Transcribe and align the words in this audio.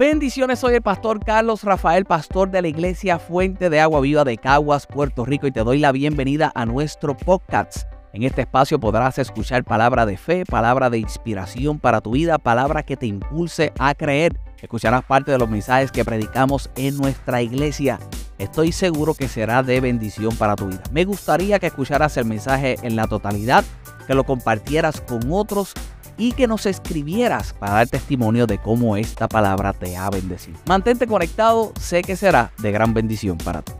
Bendiciones, 0.00 0.60
soy 0.60 0.76
el 0.76 0.80
pastor 0.80 1.22
Carlos 1.22 1.62
Rafael, 1.62 2.06
pastor 2.06 2.50
de 2.50 2.62
la 2.62 2.68
iglesia 2.68 3.18
Fuente 3.18 3.68
de 3.68 3.80
Agua 3.80 4.00
Viva 4.00 4.24
de 4.24 4.38
Caguas, 4.38 4.86
Puerto 4.86 5.26
Rico, 5.26 5.46
y 5.46 5.52
te 5.52 5.62
doy 5.62 5.78
la 5.78 5.92
bienvenida 5.92 6.50
a 6.54 6.64
nuestro 6.64 7.14
podcast. 7.14 7.82
En 8.14 8.22
este 8.22 8.40
espacio 8.40 8.80
podrás 8.80 9.18
escuchar 9.18 9.62
palabra 9.62 10.06
de 10.06 10.16
fe, 10.16 10.46
palabra 10.46 10.88
de 10.88 10.96
inspiración 10.96 11.78
para 11.78 12.00
tu 12.00 12.12
vida, 12.12 12.38
palabra 12.38 12.82
que 12.82 12.96
te 12.96 13.04
impulse 13.04 13.74
a 13.78 13.94
creer. 13.94 14.40
Escucharás 14.62 15.04
parte 15.04 15.32
de 15.32 15.38
los 15.38 15.50
mensajes 15.50 15.92
que 15.92 16.02
predicamos 16.02 16.70
en 16.76 16.96
nuestra 16.96 17.42
iglesia. 17.42 17.98
Estoy 18.38 18.72
seguro 18.72 19.12
que 19.12 19.28
será 19.28 19.62
de 19.62 19.82
bendición 19.82 20.34
para 20.34 20.56
tu 20.56 20.68
vida. 20.68 20.82
Me 20.92 21.04
gustaría 21.04 21.58
que 21.58 21.66
escucharas 21.66 22.16
el 22.16 22.24
mensaje 22.24 22.76
en 22.82 22.96
la 22.96 23.06
totalidad, 23.06 23.66
que 24.06 24.14
lo 24.14 24.24
compartieras 24.24 25.02
con 25.02 25.30
otros 25.30 25.74
y 26.20 26.32
que 26.32 26.46
nos 26.46 26.66
escribieras 26.66 27.54
para 27.54 27.72
dar 27.72 27.88
testimonio 27.88 28.46
de 28.46 28.58
cómo 28.58 28.94
esta 28.98 29.26
palabra 29.26 29.72
te 29.72 29.96
ha 29.96 30.10
bendecido. 30.10 30.58
Mantente 30.66 31.06
conectado, 31.06 31.72
sé 31.80 32.02
que 32.02 32.14
será 32.14 32.52
de 32.58 32.70
gran 32.70 32.92
bendición 32.92 33.38
para 33.38 33.62
ti. 33.62 33.72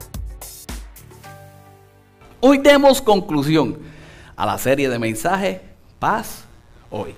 Hoy 2.41 2.57
demos 2.57 3.03
conclusión 3.03 3.77
a 4.37 4.47
la 4.47 4.57
serie 4.57 4.89
de 4.89 4.99
mensajes 4.99 5.61
Paz 5.99 6.45
hoy. 6.89 7.15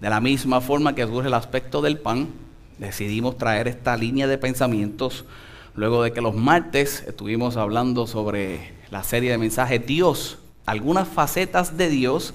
De 0.00 0.10
la 0.10 0.20
misma 0.20 0.60
forma 0.60 0.96
que 0.96 1.06
surge 1.06 1.28
el 1.28 1.34
aspecto 1.34 1.80
del 1.80 2.00
pan, 2.00 2.30
decidimos 2.78 3.38
traer 3.38 3.68
esta 3.68 3.96
línea 3.96 4.26
de 4.26 4.38
pensamientos 4.38 5.24
luego 5.76 6.02
de 6.02 6.12
que 6.12 6.20
los 6.20 6.34
martes 6.34 7.04
estuvimos 7.06 7.56
hablando 7.56 8.08
sobre 8.08 8.72
la 8.90 9.04
serie 9.04 9.30
de 9.30 9.38
mensajes 9.38 9.86
Dios, 9.86 10.38
algunas 10.66 11.06
facetas 11.06 11.76
de 11.76 11.88
Dios 11.90 12.34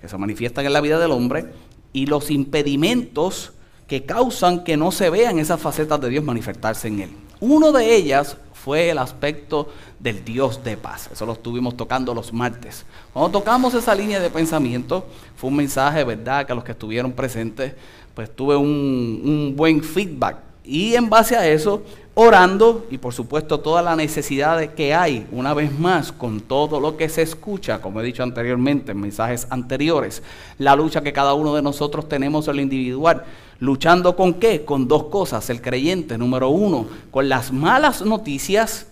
que 0.00 0.08
se 0.08 0.16
manifiestan 0.16 0.64
en 0.66 0.72
la 0.72 0.80
vida 0.80 1.00
del 1.00 1.10
hombre 1.10 1.46
y 1.92 2.06
los 2.06 2.30
impedimentos 2.30 3.52
que 3.86 4.04
causan 4.04 4.62
que 4.62 4.76
no 4.76 4.92
se 4.92 5.10
vean 5.10 5.38
esas 5.38 5.60
facetas 5.60 6.00
de 6.00 6.08
Dios 6.08 6.24
manifestarse 6.24 6.88
en 6.88 7.00
él. 7.00 7.10
Uno 7.40 7.72
de 7.72 7.94
ellas 7.94 8.36
fue 8.52 8.90
el 8.90 8.98
aspecto 8.98 9.68
del 9.98 10.24
Dios 10.24 10.62
de 10.62 10.76
paz. 10.76 11.10
Eso 11.12 11.26
lo 11.26 11.32
estuvimos 11.32 11.76
tocando 11.76 12.14
los 12.14 12.32
martes. 12.32 12.84
Cuando 13.12 13.38
tocamos 13.38 13.74
esa 13.74 13.94
línea 13.94 14.20
de 14.20 14.30
pensamiento, 14.30 15.06
fue 15.36 15.48
un 15.48 15.56
mensaje, 15.56 16.04
¿verdad?, 16.04 16.46
que 16.46 16.52
a 16.52 16.54
los 16.54 16.64
que 16.64 16.72
estuvieron 16.72 17.12
presentes, 17.12 17.74
pues 18.14 18.34
tuve 18.34 18.56
un, 18.56 19.22
un 19.24 19.54
buen 19.56 19.82
feedback. 19.82 20.49
Y 20.70 20.94
en 20.94 21.10
base 21.10 21.34
a 21.36 21.48
eso, 21.48 21.82
orando 22.14 22.86
y 22.92 22.98
por 22.98 23.12
supuesto 23.12 23.58
toda 23.58 23.82
la 23.82 23.96
necesidad 23.96 24.64
que 24.74 24.94
hay, 24.94 25.26
una 25.32 25.52
vez 25.52 25.76
más, 25.76 26.12
con 26.12 26.40
todo 26.42 26.78
lo 26.78 26.96
que 26.96 27.08
se 27.08 27.22
escucha, 27.22 27.80
como 27.80 28.00
he 28.00 28.04
dicho 28.04 28.22
anteriormente 28.22 28.92
en 28.92 29.00
mensajes 29.00 29.48
anteriores, 29.50 30.22
la 30.58 30.76
lucha 30.76 31.02
que 31.02 31.12
cada 31.12 31.34
uno 31.34 31.56
de 31.56 31.62
nosotros 31.62 32.08
tenemos 32.08 32.46
en 32.46 32.54
lo 32.54 32.62
individual. 32.62 33.24
¿Luchando 33.58 34.14
con 34.14 34.34
qué? 34.34 34.64
Con 34.64 34.86
dos 34.86 35.06
cosas. 35.06 35.50
El 35.50 35.60
creyente, 35.60 36.16
número 36.16 36.50
uno, 36.50 36.86
con 37.10 37.28
las 37.28 37.50
malas 37.50 38.02
noticias, 38.02 38.86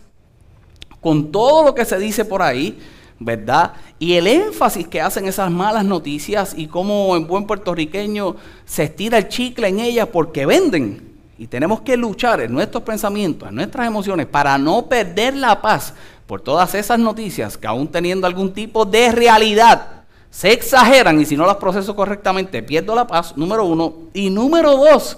con 1.01 1.31
todo 1.31 1.63
lo 1.63 1.77
que 1.77 1.85
se 1.85 1.97
dice 1.97 2.25
por 2.25 2.43
ahí, 2.43 2.77
¿verdad? 3.21 3.75
Y 4.01 4.15
el 4.15 4.27
énfasis 4.27 4.89
que 4.89 5.01
hacen 5.01 5.29
esas 5.29 5.49
malas 5.53 5.85
noticias 5.85 6.55
y 6.57 6.67
cómo 6.67 7.15
en 7.15 7.29
buen 7.29 7.47
puertorriqueño 7.47 8.35
se 8.65 8.83
estira 8.83 9.19
el 9.19 9.29
chicle 9.29 9.69
en 9.69 9.79
ellas 9.79 10.09
porque 10.13 10.45
venden. 10.45 11.08
Y 11.39 11.47
tenemos 11.47 11.83
que 11.83 11.97
luchar 11.97 12.41
en 12.41 12.53
nuestros 12.53 12.83
pensamientos, 12.83 13.49
en 13.49 13.55
nuestras 13.55 13.87
emociones, 13.87 14.27
para 14.27 14.59
no 14.59 14.87
perder 14.87 15.35
la 15.37 15.63
paz 15.63 15.95
por 16.27 16.41
todas 16.41 16.75
esas 16.75 16.99
noticias 16.99 17.57
que 17.57 17.67
aún 17.67 17.89
teniendo 17.89 18.27
algún 18.27 18.53
tipo 18.53 18.85
de 18.85 19.13
realidad, 19.13 19.99
se 20.31 20.53
exageran 20.53 21.21
y 21.21 21.25
si 21.25 21.37
no 21.37 21.47
las 21.47 21.57
proceso 21.57 21.97
correctamente, 21.97 22.63
pierdo 22.63 22.95
la 22.95 23.07
paz, 23.07 23.37
número 23.37 23.65
uno. 23.65 23.95
Y 24.13 24.31
número 24.31 24.77
dos, 24.77 25.17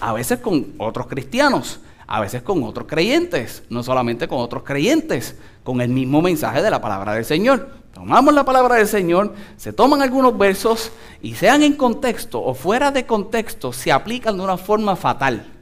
a 0.00 0.12
veces 0.12 0.40
con 0.40 0.74
otros 0.78 1.06
cristianos, 1.06 1.80
a 2.06 2.20
veces 2.20 2.42
con 2.42 2.62
otros 2.64 2.86
creyentes, 2.86 3.62
no 3.70 3.82
solamente 3.82 4.28
con 4.28 4.38
otros 4.38 4.64
creyentes, 4.64 5.36
con 5.62 5.80
el 5.80 5.88
mismo 5.88 6.20
mensaje 6.20 6.62
de 6.62 6.70
la 6.70 6.80
palabra 6.80 7.14
del 7.14 7.24
Señor. 7.24 7.80
Tomamos 7.94 8.34
la 8.34 8.44
palabra 8.44 8.76
del 8.76 8.86
Señor, 8.86 9.34
se 9.56 9.72
toman 9.72 10.02
algunos 10.02 10.36
versos 10.36 10.90
y 11.22 11.34
sean 11.34 11.62
en 11.62 11.74
contexto 11.74 12.42
o 12.42 12.54
fuera 12.54 12.90
de 12.90 13.06
contexto, 13.06 13.72
se 13.72 13.92
aplican 13.92 14.36
de 14.36 14.42
una 14.42 14.56
forma 14.56 14.96
fatal. 14.96 15.59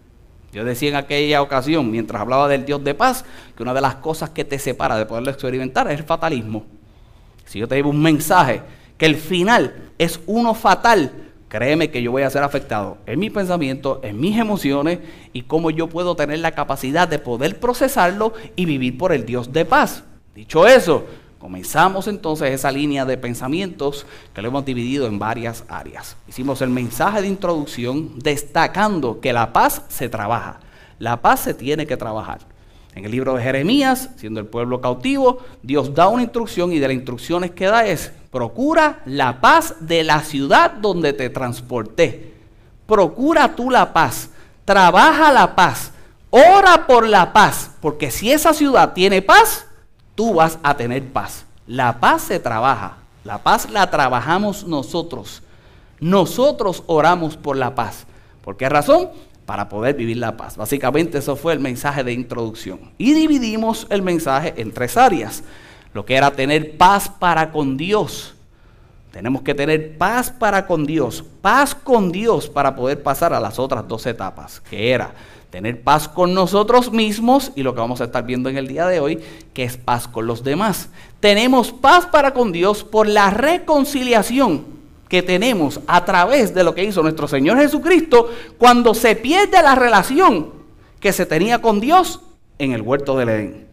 Yo 0.58 0.64
decía 0.64 0.88
en 0.88 0.96
aquella 0.96 1.40
ocasión, 1.40 1.88
mientras 1.88 2.20
hablaba 2.20 2.48
del 2.48 2.64
Dios 2.64 2.82
de 2.82 2.92
paz, 2.92 3.24
que 3.56 3.62
una 3.62 3.72
de 3.72 3.80
las 3.80 3.94
cosas 3.94 4.30
que 4.30 4.44
te 4.44 4.58
separa 4.58 4.98
de 4.98 5.06
poderlo 5.06 5.30
experimentar 5.30 5.86
es 5.86 6.00
el 6.00 6.04
fatalismo. 6.04 6.66
Si 7.44 7.60
yo 7.60 7.68
te 7.68 7.76
digo 7.76 7.88
un 7.90 8.02
mensaje 8.02 8.62
que 8.96 9.06
el 9.06 9.14
final 9.14 9.92
es 9.98 10.18
uno 10.26 10.54
fatal, 10.54 11.12
créeme 11.48 11.92
que 11.92 12.02
yo 12.02 12.10
voy 12.10 12.22
a 12.22 12.30
ser 12.30 12.42
afectado 12.42 12.98
en 13.06 13.20
mi 13.20 13.30
pensamiento, 13.30 14.00
en 14.02 14.18
mis 14.18 14.36
emociones 14.36 14.98
y 15.32 15.42
cómo 15.42 15.70
yo 15.70 15.86
puedo 15.88 16.16
tener 16.16 16.40
la 16.40 16.50
capacidad 16.50 17.06
de 17.06 17.20
poder 17.20 17.60
procesarlo 17.60 18.32
y 18.56 18.64
vivir 18.64 18.98
por 18.98 19.12
el 19.12 19.24
Dios 19.24 19.52
de 19.52 19.64
paz. 19.64 20.02
Dicho 20.34 20.66
eso, 20.66 21.04
Comenzamos 21.38 22.08
entonces 22.08 22.50
esa 22.50 22.72
línea 22.72 23.04
de 23.04 23.16
pensamientos 23.16 24.06
que 24.34 24.42
lo 24.42 24.48
hemos 24.48 24.64
dividido 24.64 25.06
en 25.06 25.20
varias 25.20 25.64
áreas. 25.68 26.16
Hicimos 26.26 26.62
el 26.62 26.70
mensaje 26.70 27.22
de 27.22 27.28
introducción 27.28 28.18
destacando 28.18 29.20
que 29.20 29.32
la 29.32 29.52
paz 29.52 29.82
se 29.88 30.08
trabaja. 30.08 30.58
La 30.98 31.22
paz 31.22 31.40
se 31.40 31.54
tiene 31.54 31.86
que 31.86 31.96
trabajar. 31.96 32.40
En 32.96 33.04
el 33.04 33.12
libro 33.12 33.34
de 33.34 33.42
Jeremías, 33.44 34.10
siendo 34.16 34.40
el 34.40 34.46
pueblo 34.46 34.80
cautivo, 34.80 35.38
Dios 35.62 35.94
da 35.94 36.08
una 36.08 36.24
instrucción 36.24 36.72
y 36.72 36.80
de 36.80 36.88
las 36.88 36.96
instrucciones 36.96 37.52
que 37.52 37.66
da 37.66 37.86
es, 37.86 38.10
procura 38.32 39.00
la 39.04 39.40
paz 39.40 39.76
de 39.78 40.02
la 40.02 40.22
ciudad 40.22 40.72
donde 40.72 41.12
te 41.12 41.30
transporté. 41.30 42.34
Procura 42.88 43.54
tú 43.54 43.70
la 43.70 43.92
paz, 43.92 44.30
trabaja 44.64 45.32
la 45.32 45.54
paz, 45.54 45.92
ora 46.30 46.88
por 46.88 47.06
la 47.06 47.32
paz, 47.32 47.70
porque 47.80 48.10
si 48.10 48.32
esa 48.32 48.52
ciudad 48.52 48.92
tiene 48.92 49.22
paz, 49.22 49.67
tú 50.18 50.34
vas 50.34 50.58
a 50.64 50.76
tener 50.76 51.12
paz. 51.12 51.46
La 51.68 52.00
paz 52.00 52.22
se 52.22 52.40
trabaja, 52.40 52.96
la 53.22 53.38
paz 53.38 53.70
la 53.70 53.88
trabajamos 53.88 54.66
nosotros. 54.66 55.44
Nosotros 56.00 56.82
oramos 56.88 57.36
por 57.36 57.56
la 57.56 57.76
paz. 57.76 58.04
¿Por 58.42 58.56
qué 58.56 58.68
razón? 58.68 59.10
Para 59.46 59.68
poder 59.68 59.94
vivir 59.94 60.16
la 60.16 60.36
paz. 60.36 60.56
Básicamente 60.56 61.18
eso 61.18 61.36
fue 61.36 61.52
el 61.52 61.60
mensaje 61.60 62.02
de 62.02 62.14
introducción. 62.14 62.80
Y 62.98 63.12
dividimos 63.12 63.86
el 63.90 64.02
mensaje 64.02 64.54
en 64.56 64.72
tres 64.72 64.96
áreas. 64.96 65.44
Lo 65.94 66.04
que 66.04 66.16
era 66.16 66.32
tener 66.32 66.76
paz 66.76 67.08
para 67.08 67.52
con 67.52 67.76
Dios. 67.76 68.34
Tenemos 69.12 69.42
que 69.42 69.54
tener 69.54 69.98
paz 69.98 70.32
para 70.32 70.66
con 70.66 70.84
Dios. 70.84 71.24
Paz 71.40 71.76
con 71.76 72.10
Dios 72.10 72.48
para 72.48 72.74
poder 72.74 73.04
pasar 73.04 73.32
a 73.32 73.38
las 73.38 73.60
otras 73.60 73.86
dos 73.86 74.04
etapas. 74.04 74.58
Que 74.68 74.90
era 74.90 75.12
tener 75.50 75.82
paz 75.82 76.08
con 76.08 76.34
nosotros 76.34 76.92
mismos 76.92 77.52
y 77.56 77.62
lo 77.62 77.74
que 77.74 77.80
vamos 77.80 78.00
a 78.00 78.04
estar 78.04 78.24
viendo 78.24 78.48
en 78.48 78.58
el 78.58 78.68
día 78.68 78.86
de 78.86 79.00
hoy, 79.00 79.18
que 79.54 79.64
es 79.64 79.76
paz 79.76 80.06
con 80.06 80.26
los 80.26 80.44
demás. 80.44 80.90
Tenemos 81.20 81.72
paz 81.72 82.06
para 82.06 82.34
con 82.34 82.52
Dios 82.52 82.84
por 82.84 83.06
la 83.06 83.30
reconciliación 83.30 84.78
que 85.08 85.22
tenemos 85.22 85.80
a 85.86 86.04
través 86.04 86.54
de 86.54 86.64
lo 86.64 86.74
que 86.74 86.84
hizo 86.84 87.02
nuestro 87.02 87.26
Señor 87.26 87.58
Jesucristo 87.58 88.30
cuando 88.58 88.92
se 88.92 89.16
pierde 89.16 89.62
la 89.62 89.74
relación 89.74 90.50
que 91.00 91.12
se 91.12 91.24
tenía 91.24 91.62
con 91.62 91.80
Dios 91.80 92.20
en 92.58 92.72
el 92.72 92.82
huerto 92.82 93.16
del 93.16 93.30
Edén. 93.30 93.66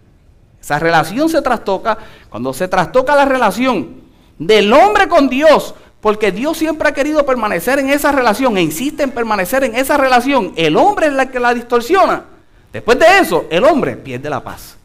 Esa 0.61 0.79
relación 0.79 1.29
se 1.29 1.41
trastoca, 1.41 1.97
cuando 2.29 2.53
se 2.53 2.67
trastoca 2.67 3.15
la 3.15 3.25
relación 3.25 4.01
del 4.39 4.71
hombre 4.73 5.07
con 5.07 5.29
Dios, 5.29 5.75
porque 6.05 6.31
Dios 6.31 6.55
siempre 6.59 6.87
ha 6.87 6.93
querido 6.93 7.25
permanecer 7.25 7.79
en 7.79 7.89
esa 7.89 8.11
relación 8.11 8.55
e 8.57 8.61
insiste 8.61 9.01
en 9.01 9.09
permanecer 9.09 9.63
en 9.63 9.73
esa 9.73 9.97
relación. 9.97 10.53
El 10.55 10.77
hombre 10.77 11.07
es 11.07 11.13
la 11.13 11.31
que 11.31 11.39
la 11.39 11.51
distorsiona. 11.51 12.25
Después 12.71 12.99
de 12.99 13.07
eso, 13.21 13.47
el 13.49 13.63
hombre 13.63 13.95
pierde 13.95 14.29
la 14.29 14.43
paz. 14.43 14.77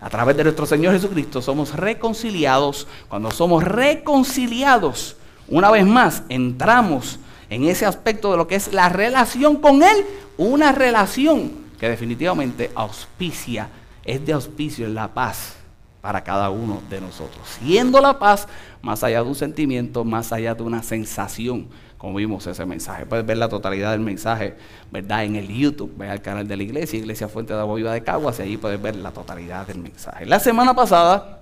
A 0.00 0.10
través 0.10 0.36
de 0.36 0.42
nuestro 0.42 0.66
Señor 0.66 0.92
Jesucristo 0.92 1.40
somos 1.40 1.72
reconciliados. 1.76 2.88
Cuando 3.08 3.30
somos 3.30 3.62
reconciliados, 3.62 5.16
una 5.46 5.70
vez 5.70 5.86
más, 5.86 6.24
entramos 6.28 7.20
en 7.48 7.66
ese 7.66 7.86
aspecto 7.86 8.32
de 8.32 8.36
lo 8.36 8.48
que 8.48 8.56
es 8.56 8.72
la 8.72 8.88
relación 8.88 9.58
con 9.58 9.84
Él. 9.84 10.04
Una 10.36 10.72
relación 10.72 11.52
que 11.78 11.88
definitivamente 11.88 12.72
auspicia, 12.74 13.68
es 14.04 14.26
de 14.26 14.32
auspicio 14.32 14.86
en 14.86 14.96
la 14.96 15.14
paz 15.14 15.55
para 16.06 16.22
cada 16.22 16.50
uno 16.50 16.80
de 16.88 17.00
nosotros. 17.00 17.42
Siendo 17.58 18.00
la 18.00 18.16
paz 18.20 18.46
más 18.80 19.02
allá 19.02 19.24
de 19.24 19.28
un 19.28 19.34
sentimiento, 19.34 20.04
más 20.04 20.32
allá 20.32 20.54
de 20.54 20.62
una 20.62 20.80
sensación, 20.84 21.66
como 21.98 22.14
vimos 22.14 22.46
ese 22.46 22.64
mensaje. 22.64 23.04
Puedes 23.06 23.26
ver 23.26 23.38
la 23.38 23.48
totalidad 23.48 23.90
del 23.90 24.02
mensaje, 24.02 24.56
¿verdad? 24.92 25.24
En 25.24 25.34
el 25.34 25.48
YouTube, 25.48 25.92
ve 25.96 26.08
al 26.08 26.22
canal 26.22 26.46
de 26.46 26.56
la 26.56 26.62
iglesia, 26.62 26.96
Iglesia 26.96 27.26
Fuente 27.26 27.54
de 27.54 27.58
Agua 27.58 27.74
Viva 27.74 27.92
de 27.92 28.04
Caguas, 28.04 28.38
y 28.38 28.42
ahí 28.42 28.56
puedes 28.56 28.80
ver 28.80 28.94
la 28.94 29.10
totalidad 29.10 29.66
del 29.66 29.78
mensaje. 29.78 30.26
La 30.26 30.38
semana 30.38 30.76
pasada 30.76 31.40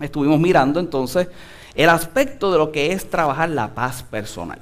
estuvimos 0.00 0.40
mirando 0.40 0.80
entonces 0.80 1.28
el 1.74 1.90
aspecto 1.90 2.50
de 2.50 2.56
lo 2.56 2.72
que 2.72 2.92
es 2.92 3.10
trabajar 3.10 3.50
la 3.50 3.74
paz 3.74 4.02
personal, 4.02 4.60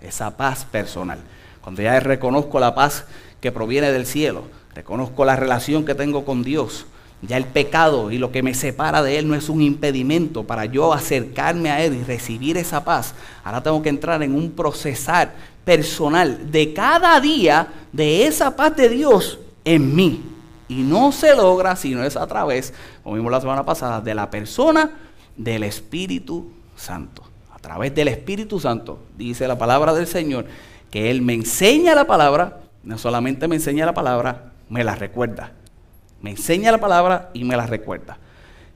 esa 0.00 0.36
paz 0.36 0.64
personal. 0.64 1.18
Cuando 1.60 1.82
ya 1.82 1.98
reconozco 1.98 2.60
la 2.60 2.76
paz 2.76 3.06
que 3.40 3.50
proviene 3.50 3.90
del 3.90 4.06
cielo, 4.06 4.44
reconozco 4.76 5.24
la 5.24 5.34
relación 5.34 5.84
que 5.84 5.96
tengo 5.96 6.24
con 6.24 6.44
Dios, 6.44 6.86
ya 7.26 7.36
el 7.36 7.44
pecado 7.44 8.10
y 8.10 8.18
lo 8.18 8.30
que 8.30 8.42
me 8.42 8.54
separa 8.54 9.02
de 9.02 9.18
Él 9.18 9.28
no 9.28 9.34
es 9.34 9.48
un 9.48 9.60
impedimento 9.60 10.44
para 10.44 10.64
yo 10.66 10.92
acercarme 10.92 11.70
a 11.70 11.84
Él 11.84 11.94
y 11.94 12.04
recibir 12.04 12.56
esa 12.56 12.84
paz. 12.84 13.14
Ahora 13.42 13.62
tengo 13.62 13.82
que 13.82 13.88
entrar 13.88 14.22
en 14.22 14.34
un 14.34 14.52
procesar 14.52 15.34
personal 15.64 16.50
de 16.50 16.72
cada 16.72 17.18
día 17.20 17.68
de 17.92 18.26
esa 18.26 18.54
paz 18.54 18.76
de 18.76 18.88
Dios 18.88 19.38
en 19.64 19.94
mí. 19.94 20.22
Y 20.68 20.76
no 20.82 21.12
se 21.12 21.34
logra 21.34 21.76
si 21.76 21.94
no 21.94 22.04
es 22.04 22.16
a 22.16 22.26
través, 22.26 22.72
como 23.02 23.16
vimos 23.16 23.30
la 23.30 23.40
semana 23.40 23.64
pasada, 23.64 24.00
de 24.00 24.14
la 24.14 24.30
persona 24.30 24.90
del 25.36 25.62
Espíritu 25.64 26.50
Santo. 26.76 27.22
A 27.52 27.58
través 27.58 27.94
del 27.94 28.08
Espíritu 28.08 28.60
Santo, 28.60 29.00
dice 29.16 29.48
la 29.48 29.58
palabra 29.58 29.92
del 29.92 30.06
Señor, 30.06 30.46
que 30.90 31.10
Él 31.10 31.22
me 31.22 31.34
enseña 31.34 31.94
la 31.94 32.06
palabra, 32.06 32.60
no 32.84 32.98
solamente 32.98 33.48
me 33.48 33.56
enseña 33.56 33.86
la 33.86 33.94
palabra, 33.94 34.52
me 34.68 34.84
la 34.84 34.94
recuerda. 34.94 35.52
Me 36.20 36.30
enseña 36.30 36.72
la 36.72 36.78
palabra 36.78 37.30
y 37.34 37.44
me 37.44 37.56
la 37.56 37.66
recuerda. 37.66 38.18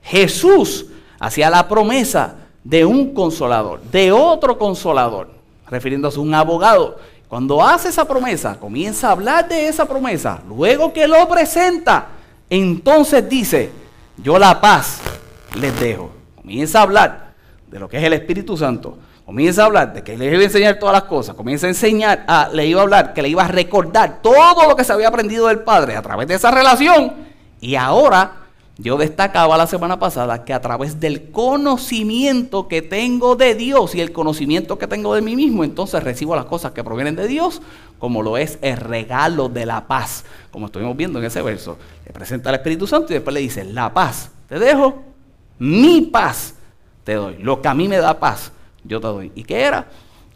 Jesús 0.01 0.85
hacía 1.19 1.49
la 1.49 1.67
promesa 1.67 2.35
de 2.63 2.85
un 2.85 3.13
consolador, 3.13 3.81
de 3.83 4.11
otro 4.11 4.57
consolador, 4.57 5.29
refiriéndose 5.67 6.17
a 6.17 6.21
un 6.21 6.33
abogado. 6.33 6.97
Cuando 7.27 7.63
hace 7.63 7.89
esa 7.89 8.05
promesa, 8.05 8.59
comienza 8.59 9.07
a 9.07 9.11
hablar 9.11 9.47
de 9.47 9.67
esa 9.67 9.85
promesa, 9.85 10.41
luego 10.47 10.91
que 10.91 11.07
lo 11.07 11.27
presenta, 11.27 12.07
entonces 12.49 13.27
dice, 13.29 13.71
yo 14.17 14.37
la 14.37 14.59
paz 14.59 14.99
les 15.55 15.79
dejo. 15.79 16.11
Comienza 16.35 16.79
a 16.79 16.83
hablar 16.83 17.33
de 17.67 17.79
lo 17.79 17.87
que 17.87 17.97
es 17.97 18.03
el 18.03 18.13
Espíritu 18.13 18.57
Santo. 18.57 18.97
Comienza 19.25 19.61
a 19.61 19.65
hablar 19.67 19.93
de 19.93 20.03
que 20.03 20.17
le 20.17 20.25
iba 20.25 20.39
a 20.39 20.43
enseñar 20.43 20.77
todas 20.77 20.93
las 20.93 21.03
cosas. 21.03 21.35
Comienza 21.35 21.67
a 21.67 21.69
enseñar, 21.69 22.25
a, 22.27 22.49
le 22.51 22.65
iba 22.65 22.81
a 22.81 22.83
hablar, 22.83 23.13
que 23.13 23.21
le 23.21 23.29
iba 23.29 23.45
a 23.45 23.47
recordar 23.47 24.21
todo 24.21 24.67
lo 24.67 24.75
que 24.75 24.83
se 24.83 24.91
había 24.91 25.07
aprendido 25.07 25.47
del 25.47 25.59
Padre 25.59 25.95
a 25.95 26.01
través 26.01 26.27
de 26.27 26.33
esa 26.33 26.51
relación. 26.51 27.30
Y 27.61 27.75
ahora 27.75 28.41
yo 28.77 28.97
destacaba 28.97 29.57
la 29.57 29.67
semana 29.67 29.99
pasada 29.99 30.43
que 30.43 30.53
a 30.53 30.61
través 30.61 30.99
del 30.99 31.29
conocimiento 31.29 32.67
que 32.67 32.81
tengo 32.81 33.35
de 33.35 33.53
Dios 33.53 33.93
y 33.93 34.01
el 34.01 34.11
conocimiento 34.11 34.79
que 34.79 34.87
tengo 34.87 35.13
de 35.13 35.21
mí 35.21 35.35
mismo, 35.35 35.63
entonces 35.63 36.03
recibo 36.03 36.35
las 36.35 36.45
cosas 36.45 36.71
que 36.71 36.83
provienen 36.83 37.15
de 37.15 37.27
Dios, 37.27 37.61
como 37.99 38.23
lo 38.23 38.37
es 38.37 38.57
el 38.63 38.77
regalo 38.77 39.49
de 39.49 39.67
la 39.67 39.87
paz, 39.87 40.25
como 40.49 40.65
estuvimos 40.65 40.97
viendo 40.97 41.19
en 41.19 41.25
ese 41.25 41.43
verso. 41.43 41.77
Le 42.05 42.11
presenta 42.11 42.49
al 42.49 42.55
Espíritu 42.55 42.87
Santo 42.87 43.11
y 43.11 43.15
después 43.15 43.33
le 43.35 43.41
dice, 43.41 43.63
la 43.63 43.93
paz, 43.93 44.31
te 44.49 44.57
dejo, 44.57 45.03
mi 45.59 46.01
paz 46.01 46.55
te 47.03 47.13
doy. 47.13 47.37
Lo 47.37 47.61
que 47.61 47.67
a 47.67 47.75
mí 47.75 47.87
me 47.87 47.97
da 47.97 48.19
paz, 48.19 48.51
yo 48.83 48.99
te 48.99 49.07
doy. 49.07 49.31
¿Y 49.35 49.43
qué 49.43 49.61
era? 49.61 49.89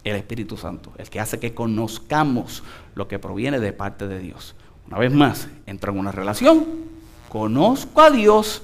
El 0.03 0.17
Espíritu 0.17 0.55
Santo, 0.55 0.91
el 0.99 1.09
que 1.09 1.19
hace 1.19 1.39
que 1.39 1.55
conozcamos 1.55 2.61
lo 2.93 3.07
que 3.07 3.17
proviene 3.17 3.59
de 3.59 3.73
parte 3.73 4.07
de 4.07 4.19
Dios. 4.19 4.53
Una 4.87 4.99
vez 4.99 5.11
más, 5.11 5.47
entro 5.65 5.91
en 5.91 5.97
una 5.97 6.11
relación 6.11 6.94
conozco 7.35 7.99
a 7.99 8.11
Dios, 8.11 8.61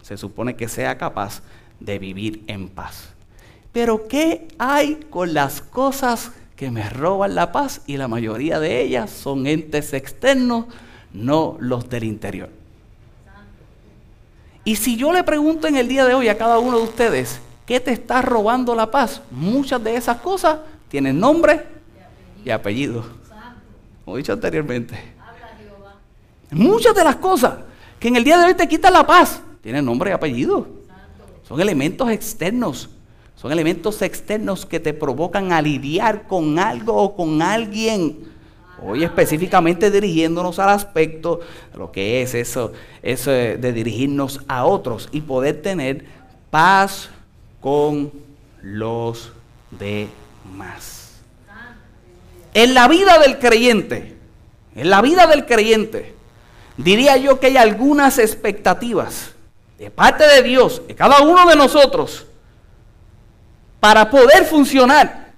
se 0.00 0.16
supone 0.16 0.56
que 0.56 0.66
sea 0.66 0.96
capaz 0.96 1.42
de 1.78 1.98
vivir 1.98 2.42
en 2.46 2.70
paz. 2.70 3.10
Pero 3.70 4.08
¿qué 4.08 4.48
hay 4.58 4.94
con 5.10 5.34
las 5.34 5.60
cosas 5.60 6.32
que 6.56 6.70
me 6.70 6.88
roban 6.88 7.34
la 7.34 7.52
paz? 7.52 7.82
Y 7.86 7.98
la 7.98 8.08
mayoría 8.08 8.58
de 8.60 8.80
ellas 8.80 9.10
son 9.10 9.46
entes 9.46 9.92
externos, 9.92 10.64
no 11.12 11.58
los 11.60 11.90
del 11.90 12.04
interior. 12.04 12.48
Y 14.64 14.76
si 14.76 14.96
yo 14.96 15.12
le 15.12 15.22
pregunto 15.22 15.66
en 15.66 15.76
el 15.76 15.86
día 15.86 16.06
de 16.06 16.14
hoy 16.14 16.28
a 16.28 16.38
cada 16.38 16.58
uno 16.58 16.78
de 16.78 16.84
ustedes, 16.84 17.40
¿qué 17.66 17.78
te 17.78 17.92
está 17.92 18.22
robando 18.22 18.74
la 18.74 18.90
paz? 18.90 19.20
Muchas 19.30 19.84
de 19.84 19.96
esas 19.96 20.16
cosas 20.22 20.60
tienen 20.88 21.20
nombre 21.20 21.62
y 22.42 22.48
apellido. 22.48 23.04
Como 24.02 24.16
he 24.16 24.20
dicho 24.20 24.32
anteriormente. 24.32 25.12
Muchas 26.50 26.94
de 26.94 27.04
las 27.04 27.16
cosas 27.16 27.56
que 28.04 28.08
en 28.08 28.16
el 28.16 28.24
día 28.24 28.36
de 28.36 28.44
hoy 28.44 28.52
te 28.54 28.68
quita 28.68 28.90
la 28.90 29.06
paz, 29.06 29.40
tiene 29.62 29.80
nombre 29.80 30.10
y 30.10 30.12
apellido. 30.12 30.68
Son 31.48 31.58
elementos 31.58 32.10
externos. 32.10 32.90
Son 33.34 33.50
elementos 33.50 34.02
externos 34.02 34.66
que 34.66 34.78
te 34.78 34.92
provocan 34.92 35.52
a 35.52 35.62
lidiar 35.62 36.26
con 36.26 36.58
algo 36.58 36.94
o 36.94 37.16
con 37.16 37.40
alguien. 37.40 38.18
Hoy 38.82 39.04
específicamente 39.04 39.90
dirigiéndonos 39.90 40.58
al 40.58 40.68
aspecto 40.68 41.40
de 41.72 41.78
lo 41.78 41.92
que 41.92 42.20
es 42.20 42.34
eso, 42.34 42.72
eso 43.00 43.30
de 43.30 43.72
dirigirnos 43.72 44.42
a 44.48 44.66
otros 44.66 45.08
y 45.10 45.22
poder 45.22 45.62
tener 45.62 46.04
paz 46.50 47.08
con 47.58 48.12
los 48.60 49.32
demás. 49.70 51.22
En 52.52 52.74
la 52.74 52.86
vida 52.86 53.18
del 53.18 53.38
creyente, 53.38 54.14
en 54.74 54.90
la 54.90 55.00
vida 55.00 55.26
del 55.26 55.46
creyente, 55.46 56.13
diría 56.76 57.16
yo 57.16 57.38
que 57.40 57.48
hay 57.48 57.56
algunas 57.56 58.18
expectativas 58.18 59.32
de 59.78 59.90
parte 59.90 60.26
de 60.26 60.42
Dios, 60.42 60.82
de 60.86 60.94
cada 60.94 61.20
uno 61.20 61.46
de 61.48 61.56
nosotros, 61.56 62.26
para 63.80 64.10
poder 64.10 64.44
funcionar 64.44 65.32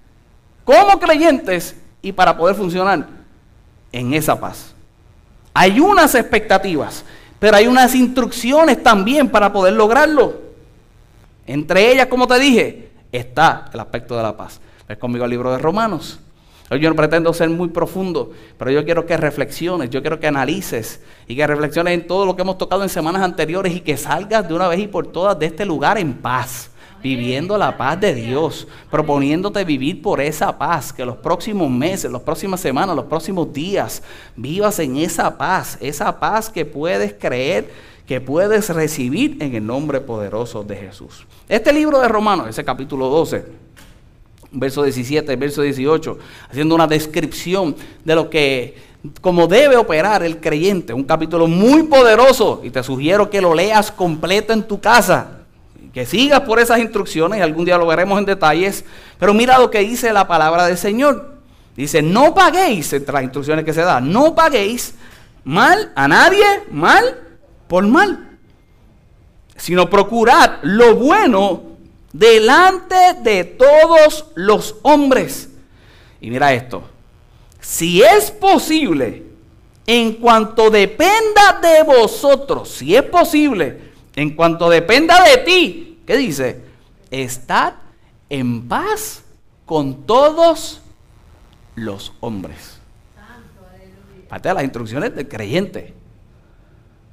como 0.64 0.98
creyentes 0.98 1.76
y 2.02 2.12
para 2.12 2.36
poder 2.36 2.54
funcionar 2.54 3.06
en 3.92 4.14
esa 4.14 4.38
paz. 4.38 4.74
Hay 5.54 5.80
unas 5.80 6.14
expectativas, 6.14 7.04
pero 7.38 7.56
hay 7.56 7.66
unas 7.66 7.94
instrucciones 7.94 8.82
también 8.82 9.28
para 9.28 9.52
poder 9.52 9.72
lograrlo. 9.72 10.42
Entre 11.46 11.92
ellas, 11.92 12.06
como 12.06 12.26
te 12.26 12.38
dije, 12.38 12.90
está 13.10 13.70
el 13.72 13.80
aspecto 13.80 14.16
de 14.16 14.22
la 14.22 14.36
paz. 14.36 14.60
Ves 14.86 14.98
conmigo 14.98 15.24
el 15.24 15.30
libro 15.30 15.50
de 15.50 15.58
Romanos. 15.58 16.20
Yo 16.68 16.90
no 16.90 16.96
pretendo 16.96 17.32
ser 17.32 17.48
muy 17.48 17.68
profundo, 17.68 18.32
pero 18.58 18.72
yo 18.72 18.84
quiero 18.84 19.06
que 19.06 19.16
reflexiones, 19.16 19.88
yo 19.88 20.00
quiero 20.00 20.18
que 20.18 20.26
analices 20.26 21.00
y 21.28 21.36
que 21.36 21.46
reflexiones 21.46 21.94
en 21.94 22.06
todo 22.08 22.26
lo 22.26 22.34
que 22.34 22.42
hemos 22.42 22.58
tocado 22.58 22.82
en 22.82 22.88
semanas 22.88 23.22
anteriores 23.22 23.72
y 23.74 23.80
que 23.80 23.96
salgas 23.96 24.48
de 24.48 24.54
una 24.54 24.66
vez 24.66 24.80
y 24.80 24.88
por 24.88 25.06
todas 25.06 25.38
de 25.38 25.46
este 25.46 25.64
lugar 25.64 25.96
en 25.96 26.14
paz, 26.14 26.70
viviendo 27.00 27.56
la 27.56 27.76
paz 27.76 28.00
de 28.00 28.14
Dios, 28.14 28.66
proponiéndote 28.90 29.64
vivir 29.64 30.02
por 30.02 30.20
esa 30.20 30.58
paz, 30.58 30.92
que 30.92 31.06
los 31.06 31.18
próximos 31.18 31.70
meses, 31.70 32.10
las 32.10 32.22
próximas 32.22 32.58
semanas, 32.58 32.96
los 32.96 33.04
próximos 33.04 33.52
días, 33.52 34.02
vivas 34.34 34.80
en 34.80 34.96
esa 34.96 35.38
paz, 35.38 35.78
esa 35.80 36.18
paz 36.18 36.50
que 36.50 36.64
puedes 36.64 37.14
creer, 37.14 37.70
que 38.08 38.20
puedes 38.20 38.70
recibir 38.70 39.40
en 39.40 39.54
el 39.54 39.64
nombre 39.64 40.00
poderoso 40.00 40.64
de 40.64 40.74
Jesús. 40.74 41.28
Este 41.48 41.72
libro 41.72 42.00
de 42.00 42.08
Romanos, 42.08 42.48
ese 42.48 42.64
capítulo 42.64 43.08
12 43.08 43.66
verso 44.50 44.82
17, 44.82 45.36
verso 45.36 45.62
18, 45.62 46.18
haciendo 46.50 46.74
una 46.74 46.86
descripción 46.86 47.76
de 48.04 48.14
lo 48.14 48.30
que, 48.30 48.76
como 49.20 49.46
debe 49.46 49.76
operar 49.76 50.22
el 50.22 50.38
creyente. 50.40 50.92
Un 50.92 51.04
capítulo 51.04 51.46
muy 51.46 51.84
poderoso 51.84 52.60
y 52.64 52.70
te 52.70 52.82
sugiero 52.82 53.30
que 53.30 53.40
lo 53.40 53.54
leas 53.54 53.90
completo 53.90 54.52
en 54.52 54.62
tu 54.62 54.80
casa. 54.80 55.38
Que 55.92 56.04
sigas 56.04 56.40
por 56.40 56.58
esas 56.58 56.78
instrucciones 56.78 57.38
y 57.38 57.42
algún 57.42 57.64
día 57.64 57.78
lo 57.78 57.86
veremos 57.86 58.18
en 58.18 58.26
detalles. 58.26 58.84
Pero 59.18 59.32
mira 59.32 59.58
lo 59.58 59.70
que 59.70 59.80
dice 59.80 60.12
la 60.12 60.28
palabra 60.28 60.66
del 60.66 60.76
Señor. 60.76 61.36
Dice, 61.74 62.02
no 62.02 62.34
paguéis, 62.34 62.92
entre 62.92 63.12
las 63.12 63.22
instrucciones 63.22 63.64
que 63.64 63.72
se 63.72 63.82
da, 63.82 64.00
no 64.00 64.34
paguéis 64.34 64.94
mal 65.44 65.92
a 65.94 66.08
nadie, 66.08 66.44
mal 66.70 67.20
por 67.68 67.86
mal, 67.86 68.38
sino 69.56 69.88
procurad 69.88 70.58
lo 70.62 70.96
bueno 70.96 71.75
delante 72.18 73.14
de 73.22 73.44
todos 73.44 74.26
los 74.34 74.76
hombres. 74.82 75.50
Y 76.20 76.30
mira 76.30 76.52
esto, 76.52 76.82
si 77.60 78.02
es 78.02 78.30
posible, 78.30 79.24
en 79.86 80.14
cuanto 80.14 80.70
dependa 80.70 81.60
de 81.62 81.82
vosotros, 81.84 82.68
si 82.70 82.96
es 82.96 83.02
posible, 83.02 83.92
en 84.14 84.34
cuanto 84.34 84.68
dependa 84.68 85.22
de 85.22 85.36
ti, 85.38 85.98
¿qué 86.06 86.16
dice? 86.16 86.62
Estad 87.10 87.74
en 88.28 88.66
paz 88.66 89.22
con 89.64 90.06
todos 90.06 90.80
los 91.74 92.12
hombres. 92.20 92.80
Parte 94.28 94.48
de 94.48 94.54
las 94.54 94.64
instrucciones 94.64 95.14
del 95.14 95.28
creyente. 95.28 95.94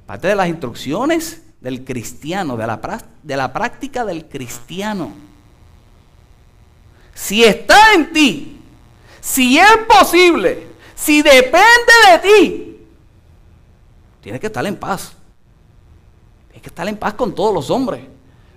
Parte 0.06 0.28
de 0.28 0.34
las 0.34 0.48
instrucciones 0.48 1.42
del 1.64 1.82
cristiano, 1.82 2.58
de 2.58 2.66
la, 2.66 3.02
de 3.22 3.36
la 3.38 3.50
práctica 3.50 4.04
del 4.04 4.26
cristiano. 4.26 5.14
Si 7.14 7.42
está 7.42 7.94
en 7.94 8.12
ti, 8.12 8.60
si 9.18 9.58
es 9.58 9.78
posible, 9.88 10.66
si 10.94 11.22
depende 11.22 11.94
de 12.12 12.18
ti, 12.18 12.76
tienes 14.20 14.42
que 14.42 14.48
estar 14.48 14.66
en 14.66 14.76
paz. 14.76 15.14
Tienes 16.48 16.62
que 16.62 16.68
estar 16.68 16.86
en 16.86 16.98
paz 16.98 17.14
con 17.14 17.34
todos 17.34 17.54
los 17.54 17.70
hombres. 17.70 18.02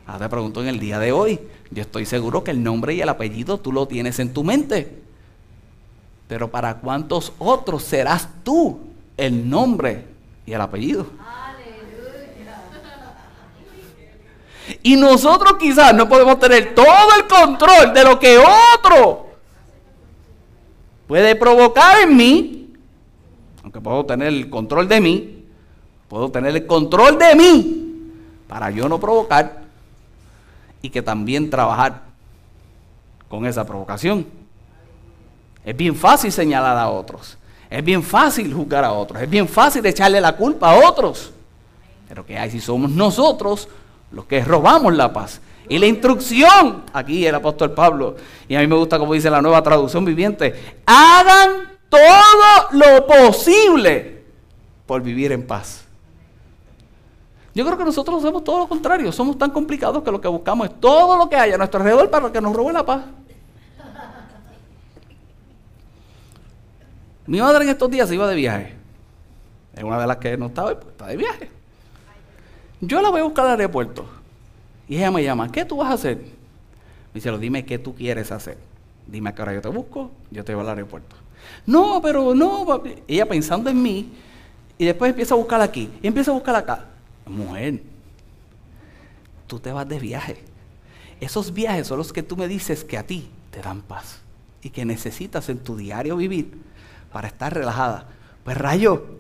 Ahora 0.06 0.26
te 0.26 0.30
pregunto 0.30 0.62
en 0.62 0.68
el 0.68 0.78
día 0.78 1.00
de 1.00 1.14
hoy, 1.14 1.40
yo 1.72 1.84
estoy 1.84 2.06
seguro 2.06 2.44
que 2.44 2.52
el 2.52 2.62
nombre 2.62 2.94
y 2.94 3.00
el 3.00 3.08
apellido 3.08 3.58
tú 3.58 3.72
lo 3.72 3.88
tienes 3.88 4.20
en 4.20 4.34
tu 4.34 4.44
mente. 4.44 5.02
Pero 6.28 6.52
¿para 6.52 6.80
cuántos 6.80 7.32
otros 7.40 7.84
serás 7.84 8.28
tú 8.44 8.82
el 9.16 9.50
nombre 9.50 10.08
y 10.46 10.52
el 10.52 10.60
apellido? 10.60 11.08
Y 14.84 14.96
nosotros 14.96 15.54
quizás 15.60 15.94
no 15.94 16.10
podemos 16.10 16.40
tener 16.40 16.76
todo 16.76 17.16
el 17.18 17.28
control 17.28 17.94
de 17.94 18.04
lo 18.04 18.20
que 18.20 18.38
otro 18.38 19.28
puede 21.08 21.36
provocar 21.36 22.00
en 22.02 22.18
mí, 22.18 22.74
aunque 23.64 23.80
puedo 23.80 24.06
tener 24.06 24.28
el 24.28 24.50
control 24.50 24.88
de 24.88 25.00
mí, 25.00 25.46
puedo 26.10 26.30
tener 26.30 26.56
el 26.56 26.68
control 26.68 27.18
de 27.18 27.36
mí 27.36 28.12
para 28.48 28.70
yo 28.72 28.90
no 28.90 29.00
provocar 29.00 29.64
y 30.82 30.90
que 30.90 31.02
también 31.02 31.50
trabajar 31.50 32.04
con 33.30 33.46
esa 33.46 33.66
provocación. 33.66 34.28
Es 35.64 35.76
bien 35.76 35.96
fácil 35.96 36.32
señalar 36.32 36.78
a 36.78 36.90
otros. 36.90 37.38
Es 37.70 37.84
bien 37.84 38.02
fácil 38.02 38.54
juzgar 38.54 38.86
a 38.86 38.94
otros, 38.94 39.22
es 39.22 39.30
bien 39.30 39.48
fácil 39.48 39.86
echarle 39.86 40.22
la 40.22 40.38
culpa 40.38 40.72
a 40.72 40.88
otros. 40.88 41.34
Pero 42.08 42.26
¿qué 42.26 42.38
hay 42.38 42.50
si 42.50 42.62
somos 42.62 42.90
nosotros 42.92 43.68
los 44.12 44.26
que 44.26 44.44
robamos 44.44 44.96
la 44.96 45.12
paz? 45.12 45.42
Y 45.70 45.80
la 45.80 45.86
instrucción, 45.86 46.84
aquí 46.94 47.26
el 47.26 47.36
apóstol 47.36 47.74
Pablo, 47.74 48.16
y 48.48 48.56
a 48.56 48.60
mí 48.62 48.68
me 48.68 48.76
gusta 48.76 48.98
como 48.98 49.14
dice 49.14 49.30
la 49.30 49.42
nueva 49.42 49.62
traducción 49.62 50.06
viviente, 50.06 50.78
hagan 50.86 51.78
todo 51.90 52.70
lo 52.72 53.06
posible 53.06 54.24
por 54.86 55.02
vivir 55.02 55.32
en 55.34 55.46
paz. 55.46 55.86
Yo 57.54 57.66
creo 57.66 57.78
que 57.78 57.86
nosotros 57.86 58.24
hacemos 58.24 58.44
todo 58.44 58.60
lo 58.60 58.68
contrario, 58.68 59.12
somos 59.12 59.38
tan 59.38 59.52
complicados 59.52 60.04
que 60.04 60.12
lo 60.12 60.22
que 60.22 60.28
buscamos 60.28 60.70
es 60.70 60.80
todo 60.80 61.18
lo 61.18 61.28
que 61.28 61.36
haya 61.36 61.56
a 61.56 61.58
nuestro 61.58 61.80
alrededor 61.80 62.10
para 62.10 62.32
que 62.32 62.40
nos 62.40 62.56
robe 62.56 62.72
la 62.72 62.86
paz. 62.86 63.02
Mi 67.26 67.42
madre 67.42 67.66
en 67.66 67.70
estos 67.72 67.90
días 67.90 68.08
se 68.08 68.16
iba 68.16 68.28
de 68.28 68.36
viaje. 68.36 68.74
Es 69.76 69.84
una 69.84 70.00
de 70.00 70.08
las 70.08 70.18
que 70.18 70.38
no 70.38 70.46
estaba, 70.46 70.74
pues 70.76 70.88
está 70.88 71.08
de 71.08 71.18
viaje. 71.18 71.57
Yo 72.82 73.02
la 73.02 73.10
voy 73.10 73.22
a 73.22 73.24
buscar 73.24 73.46
al 73.46 73.60
aeropuerto. 73.60 74.06
Y 74.88 74.98
ella 74.98 75.12
me 75.12 75.24
llama, 75.24 75.52
¿qué 75.52 75.66
tú 75.66 75.78
vas 75.78 75.90
a 75.90 75.94
hacer? 75.94 76.18
Me 76.18 77.14
dice, 77.16 77.36
dime 77.38 77.66
qué 77.66 77.80
tú 77.80 77.96
quieres 77.96 78.32
hacer. 78.32 78.58
Dime 79.08 79.30
a 79.30 79.36
qué 79.36 79.42
hora 79.42 79.54
yo 79.54 79.62
te 79.62 79.70
busco, 79.70 80.12
yo 80.32 80.44
te 80.44 80.54
voy 80.54 80.64
al 80.64 80.70
aeropuerto. 80.70 81.16
No, 81.66 82.02
pero 82.02 82.36
no. 82.36 82.84
Ella 83.08 83.26
pensando 83.26 83.70
en 83.70 83.82
mí, 83.82 84.12
y 84.78 84.86
después 84.86 85.10
empieza 85.10 85.34
a 85.34 85.38
buscar 85.38 85.62
aquí, 85.62 85.90
y 86.02 86.08
empieza 86.08 86.32
a 86.32 86.34
buscar 86.34 86.56
acá. 86.56 86.86
Mujer, 87.26 87.82
tú 89.48 89.60
te 89.60 89.72
vas 89.72 89.88
de 89.88 90.00
viaje. 90.00 90.44
Esos 91.20 91.54
viajes 91.54 91.88
son 91.88 91.98
los 91.98 92.14
que 92.14 92.24
tú 92.24 92.38
me 92.38 92.48
dices 92.48 92.84
que 92.84 92.98
a 92.98 93.04
ti 93.04 93.30
te 93.52 93.62
dan 93.62 93.82
paz 93.82 94.20
y 94.62 94.70
que 94.70 94.86
necesitas 94.86 95.50
en 95.50 95.60
tu 95.60 95.76
diario 95.76 96.18
vivir 96.18 96.58
para 97.12 97.28
estar 97.28 97.54
relajada. 97.54 98.08
Pues 98.44 98.58
rayo, 98.58 99.20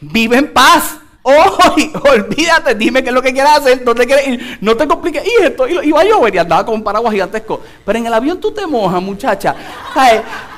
vive 0.00 0.36
en 0.36 0.52
paz. 0.52 1.00
Hoy, 1.22 1.92
olvídate, 2.10 2.74
dime 2.74 3.02
qué 3.02 3.10
es 3.10 3.14
lo 3.14 3.22
que 3.22 3.32
quieres 3.32 3.52
hacer, 3.52 3.84
te 3.84 4.06
quieres 4.06 4.26
ir, 4.26 4.58
no 4.60 4.76
te 4.76 4.88
compliques. 4.88 5.22
Y 5.24 5.44
esto, 5.44 5.68
iba 5.68 6.00
a 6.00 6.04
llover 6.04 6.34
y 6.34 6.38
andaba 6.38 6.66
con 6.66 6.74
un 6.74 6.84
paraguas 6.84 7.12
gigantesco. 7.12 7.60
Pero 7.84 7.98
en 7.98 8.06
el 8.06 8.14
avión 8.14 8.40
tú 8.40 8.50
te 8.50 8.66
mojas, 8.66 9.00
muchacha. 9.00 9.54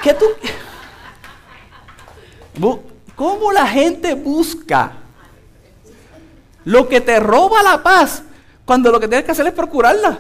¿Qué 0.03 0.15
tú? 0.15 0.27
¿Cómo 3.15 3.53
la 3.53 3.67
gente 3.67 4.15
busca 4.15 4.93
lo 6.65 6.89
que 6.89 7.01
te 7.01 7.21
roba 7.21 7.63
la 7.63 7.83
paz 7.83 8.23
cuando 8.65 8.91
lo 8.91 8.99
que 8.99 9.09
tienes 9.09 9.25
que 9.25 9.33
hacer 9.33 9.47
es 9.47 9.53
procurarla? 9.53 10.19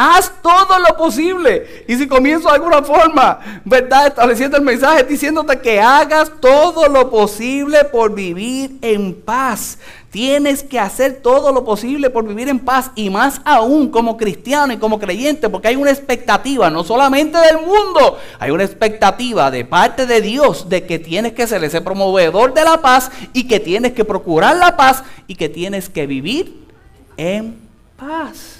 Haz 0.00 0.30
todo 0.42 0.78
lo 0.78 0.96
posible. 0.96 1.84
Y 1.88 1.96
si 1.96 2.06
comienzo 2.06 2.46
de 2.46 2.54
alguna 2.54 2.84
forma, 2.84 3.40
¿verdad? 3.64 4.06
Estableciendo 4.06 4.56
el 4.56 4.62
mensaje, 4.62 5.02
diciéndote 5.02 5.58
que 5.58 5.80
hagas 5.80 6.30
todo 6.40 6.86
lo 6.86 7.10
posible 7.10 7.82
por 7.82 8.14
vivir 8.14 8.78
en 8.80 9.12
paz. 9.12 9.76
Tienes 10.12 10.62
que 10.62 10.78
hacer 10.78 11.14
todo 11.20 11.52
lo 11.52 11.64
posible 11.64 12.10
por 12.10 12.24
vivir 12.24 12.48
en 12.48 12.60
paz 12.60 12.92
y 12.94 13.10
más 13.10 13.40
aún 13.44 13.88
como 13.88 14.16
cristiano 14.16 14.72
y 14.72 14.76
como 14.76 15.00
creyente, 15.00 15.48
porque 15.48 15.66
hay 15.66 15.74
una 15.74 15.90
expectativa, 15.90 16.70
no 16.70 16.84
solamente 16.84 17.36
del 17.36 17.56
mundo, 17.56 18.18
hay 18.38 18.52
una 18.52 18.62
expectativa 18.62 19.50
de 19.50 19.64
parte 19.64 20.06
de 20.06 20.20
Dios 20.20 20.68
de 20.68 20.86
que 20.86 21.00
tienes 21.00 21.32
que 21.32 21.48
ser 21.48 21.64
ese 21.64 21.80
promovedor 21.80 22.54
de 22.54 22.62
la 22.62 22.80
paz 22.80 23.10
y 23.32 23.48
que 23.48 23.58
tienes 23.58 23.94
que 23.94 24.04
procurar 24.04 24.58
la 24.58 24.76
paz 24.76 25.02
y 25.26 25.34
que 25.34 25.48
tienes 25.48 25.88
que 25.88 26.06
vivir 26.06 26.68
en 27.16 27.58
paz. 27.96 28.57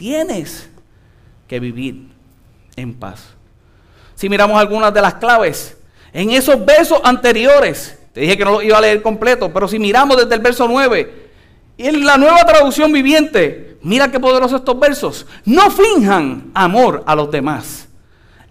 Tienes 0.00 0.66
que 1.46 1.60
vivir 1.60 2.08
en 2.74 2.94
paz. 2.94 3.34
Si 4.14 4.30
miramos 4.30 4.58
algunas 4.58 4.94
de 4.94 5.02
las 5.02 5.16
claves, 5.16 5.76
en 6.14 6.30
esos 6.30 6.64
versos 6.64 7.02
anteriores, 7.04 7.98
te 8.14 8.22
dije 8.22 8.38
que 8.38 8.44
no 8.46 8.52
lo 8.52 8.62
iba 8.62 8.78
a 8.78 8.80
leer 8.80 9.02
completo, 9.02 9.52
pero 9.52 9.68
si 9.68 9.78
miramos 9.78 10.16
desde 10.16 10.34
el 10.34 10.40
verso 10.40 10.66
9, 10.66 11.28
y 11.76 11.86
en 11.86 12.06
la 12.06 12.16
nueva 12.16 12.46
traducción 12.46 12.90
viviente, 12.90 13.76
mira 13.82 14.10
qué 14.10 14.18
poderosos 14.18 14.60
estos 14.60 14.80
versos. 14.80 15.26
No 15.44 15.70
finjan 15.70 16.50
amor 16.54 17.02
a 17.04 17.14
los 17.14 17.30
demás. 17.30 17.86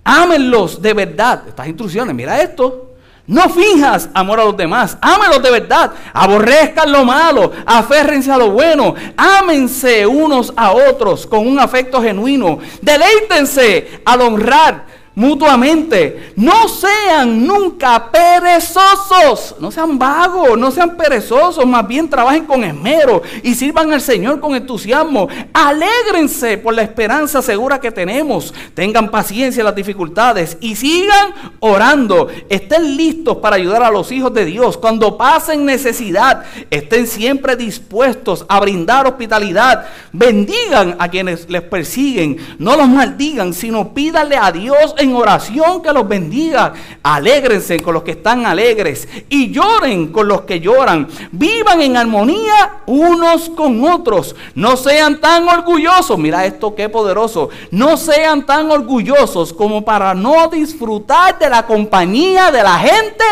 Ámenlos 0.03 0.79
de 0.79 0.93
verdad. 0.93 1.47
Estas 1.47 1.67
instrucciones, 1.67 2.13
mira 2.13 2.39
esto. 2.43 2.88
No 3.29 3.47
fijas 3.47 4.09
amor 4.15 4.39
a 4.39 4.45
los 4.45 4.57
demás, 4.57 4.97
ámelos 4.99 5.43
de 5.43 5.51
verdad, 5.51 5.91
aborrezcan 6.13 6.91
lo 6.91 7.05
malo, 7.05 7.51
aférrense 7.63 8.31
a 8.31 8.37
lo 8.39 8.49
bueno, 8.49 8.95
ámense 9.15 10.07
unos 10.07 10.51
a 10.57 10.71
otros 10.71 11.27
con 11.27 11.45
un 11.45 11.59
afecto 11.59 12.01
genuino, 12.01 12.57
deleítense 12.81 14.01
al 14.03 14.21
honrar 14.21 14.83
mutuamente. 15.19 16.31
No 16.37 16.69
sean 16.69 17.45
nunca 17.45 18.09
perezosos, 18.09 19.53
no 19.59 19.69
sean 19.69 19.99
vagos, 19.99 20.57
no 20.57 20.71
sean 20.71 20.95
perezosos, 20.95 21.65
más 21.65 21.85
bien 21.85 22.09
trabajen 22.09 22.45
con 22.45 22.63
esmero 22.63 23.21
y 23.43 23.53
sirvan 23.53 23.91
al 23.91 23.99
Señor 23.99 24.39
con 24.39 24.55
entusiasmo. 24.55 25.27
Alégrense 25.51 26.57
por 26.57 26.73
la 26.73 26.83
esperanza 26.83 27.41
segura 27.41 27.81
que 27.81 27.91
tenemos. 27.91 28.53
Tengan 28.73 29.11
paciencia 29.11 29.59
en 29.59 29.65
las 29.65 29.75
dificultades 29.75 30.57
y 30.61 30.77
sigan 30.77 31.33
orando. 31.59 32.29
Estén 32.47 32.95
listos 32.95 33.37
para 33.37 33.57
ayudar 33.57 33.83
a 33.83 33.91
los 33.91 34.13
hijos 34.13 34.33
de 34.33 34.45
Dios. 34.45 34.77
Cuando 34.77 35.17
pasen 35.17 35.65
necesidad, 35.65 36.45
estén 36.69 37.07
siempre 37.07 37.57
dispuestos 37.57 38.45
a 38.47 38.61
brindar 38.61 39.05
hospitalidad. 39.05 39.85
Bendigan 40.13 40.95
a 40.97 41.09
quienes 41.09 41.49
les 41.49 41.63
persiguen. 41.63 42.37
No 42.57 42.77
los 42.77 42.87
maldigan, 42.87 43.53
sino 43.53 43.93
pídale 43.93 44.37
a 44.37 44.53
Dios 44.53 44.95
en 44.97 45.08
oración 45.15 45.81
que 45.81 45.93
los 45.93 46.07
bendiga. 46.07 46.73
Alégrense 47.03 47.81
con 47.81 47.93
los 47.93 48.03
que 48.03 48.11
están 48.11 48.45
alegres 48.45 49.07
y 49.29 49.51
lloren 49.51 50.11
con 50.11 50.27
los 50.27 50.41
que 50.41 50.59
lloran. 50.59 51.07
Vivan 51.31 51.81
en 51.81 51.97
armonía 51.97 52.81
unos 52.85 53.49
con 53.49 53.83
otros. 53.83 54.35
No 54.55 54.77
sean 54.77 55.19
tan 55.19 55.47
orgullosos. 55.47 56.17
Mira 56.17 56.45
esto 56.45 56.75
qué 56.75 56.89
poderoso. 56.89 57.49
No 57.71 57.97
sean 57.97 58.45
tan 58.45 58.71
orgullosos 58.71 59.53
como 59.53 59.83
para 59.83 60.13
no 60.13 60.47
disfrutar 60.47 61.37
de 61.37 61.49
la 61.49 61.65
compañía 61.65 62.51
de 62.51 62.63
la 62.63 62.77
gente 62.79 63.23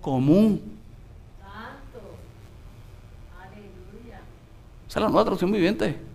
común. 0.00 0.74
Esa 4.88 5.00
es 5.00 5.02
la 5.02 5.08
nueva 5.08 5.24
traducción 5.24 5.50
viviente. 5.50 6.13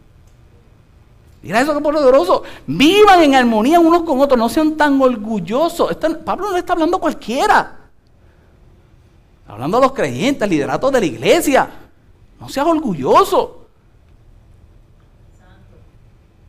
Mira 1.42 1.62
eso 1.62 1.74
que 1.74 1.82
poderoso. 1.82 2.44
Vivan 2.68 3.24
en 3.24 3.36
armonía 3.36 3.80
unos 3.80 4.04
con 4.04 4.20
otros. 4.20 4.38
No 4.38 4.50
sean 4.50 4.76
tan 4.76 5.02
orgullosos. 5.02 5.96
Pablo 6.26 6.52
no 6.52 6.58
está 6.58 6.74
hablando 6.74 6.98
a 6.98 7.00
cualquiera. 7.00 7.80
Está 9.42 9.54
hablando 9.54 9.78
a 9.78 9.82
los 9.82 9.94
creyentes, 9.94 10.44
al 10.44 10.50
liderato 10.50 10.92
de 10.92 11.00
la 11.00 11.06
iglesia. 11.06 11.70
No 12.40 12.50
seas 12.50 12.68
orgulloso. 12.68 13.68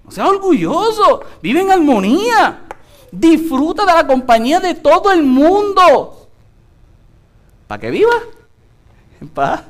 No 0.04 0.10
seas 0.10 0.28
orgulloso. 0.28 1.22
Vive 1.40 1.60
en 1.60 1.70
armonía. 1.70 2.62
Disfruta 3.12 3.86
de 3.86 3.92
la 3.92 4.06
compañía 4.06 4.58
de 4.58 4.74
todo 4.74 5.12
el 5.12 5.22
mundo. 5.22 6.28
¿Para 7.68 7.80
que 7.80 7.90
viva? 7.90 8.14
En 9.20 9.28
paz. 9.28 9.62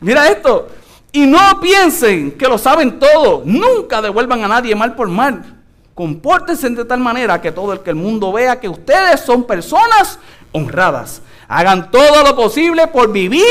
Mira 0.00 0.28
esto. 0.28 0.68
Y 1.12 1.26
no 1.26 1.60
piensen 1.60 2.32
que 2.32 2.46
lo 2.46 2.58
saben 2.58 2.98
todo. 2.98 3.42
Nunca 3.44 4.00
devuelvan 4.00 4.44
a 4.44 4.48
nadie 4.48 4.74
mal 4.74 4.94
por 4.94 5.08
mal. 5.08 5.60
Compórtense 5.94 6.70
de 6.70 6.84
tal 6.84 7.00
manera 7.00 7.40
que 7.40 7.52
todo 7.52 7.72
el 7.72 7.80
que 7.80 7.90
el 7.90 7.96
mundo 7.96 8.32
vea 8.32 8.60
que 8.60 8.68
ustedes 8.68 9.20
son 9.20 9.44
personas 9.44 10.18
honradas. 10.52 11.20
Hagan 11.48 11.90
todo 11.90 12.22
lo 12.22 12.36
posible 12.36 12.86
por 12.86 13.12
vivir 13.12 13.44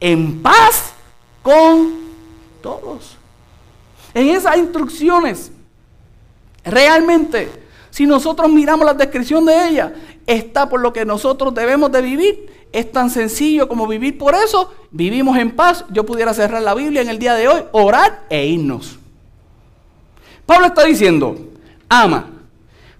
en 0.00 0.42
paz 0.42 0.92
con 1.42 1.94
todos. 2.60 3.16
En 4.12 4.28
esas 4.28 4.56
instrucciones, 4.56 5.52
realmente, 6.64 7.50
si 7.90 8.06
nosotros 8.06 8.50
miramos 8.50 8.86
la 8.86 8.94
descripción 8.94 9.44
de 9.44 9.68
ella, 9.68 9.94
está 10.26 10.68
por 10.68 10.80
lo 10.80 10.92
que 10.92 11.04
nosotros 11.04 11.54
debemos 11.54 11.90
de 11.92 12.02
vivir 12.02 12.63
es 12.74 12.90
tan 12.90 13.08
sencillo 13.08 13.68
como 13.68 13.86
vivir 13.86 14.18
por 14.18 14.34
eso. 14.34 14.74
Vivimos 14.90 15.38
en 15.38 15.54
paz. 15.54 15.84
Yo 15.90 16.04
pudiera 16.04 16.34
cerrar 16.34 16.60
la 16.60 16.74
Biblia 16.74 17.02
en 17.02 17.08
el 17.08 17.20
día 17.20 17.34
de 17.34 17.46
hoy, 17.46 17.62
orar 17.70 18.24
e 18.28 18.44
irnos. 18.46 18.98
Pablo 20.44 20.66
está 20.66 20.82
diciendo, 20.82 21.36
ama, 21.88 22.30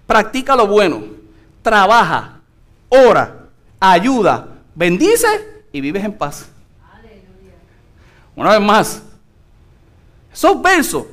practica 0.06 0.54
lo 0.54 0.68
bueno, 0.68 1.02
trabaja, 1.60 2.40
ora, 2.88 3.48
ayuda, 3.80 4.60
bendice 4.76 5.64
y 5.72 5.80
vives 5.80 6.04
en 6.04 6.16
paz. 6.16 6.48
Una 8.36 8.52
vez 8.52 8.60
más, 8.60 9.02
esos 10.32 10.62
versos 10.62 11.04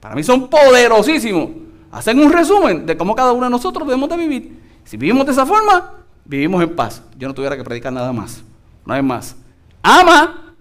para 0.00 0.16
mí 0.16 0.24
son 0.24 0.48
poderosísimos. 0.48 1.50
Hacen 1.92 2.18
un 2.18 2.32
resumen 2.32 2.84
de 2.84 2.96
cómo 2.96 3.14
cada 3.14 3.32
uno 3.32 3.44
de 3.44 3.50
nosotros 3.50 3.86
debemos 3.86 4.08
de 4.08 4.16
vivir. 4.16 4.60
Si 4.84 4.96
vivimos 4.96 5.24
de 5.24 5.32
esa 5.32 5.46
forma, 5.46 5.99
vivimos 6.30 6.62
en 6.62 6.76
paz. 6.76 7.02
Yo 7.18 7.26
no 7.26 7.34
tuviera 7.34 7.56
que 7.56 7.64
predicar 7.64 7.92
nada 7.92 8.12
más. 8.12 8.40
Una 8.86 8.94
vez 8.94 9.04
más. 9.04 9.36
Ama, 9.82 10.54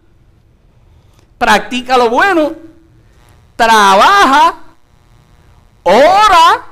practica 1.38 1.96
lo 1.96 2.10
bueno, 2.10 2.54
trabaja, 3.56 4.56
ora, 5.84 6.66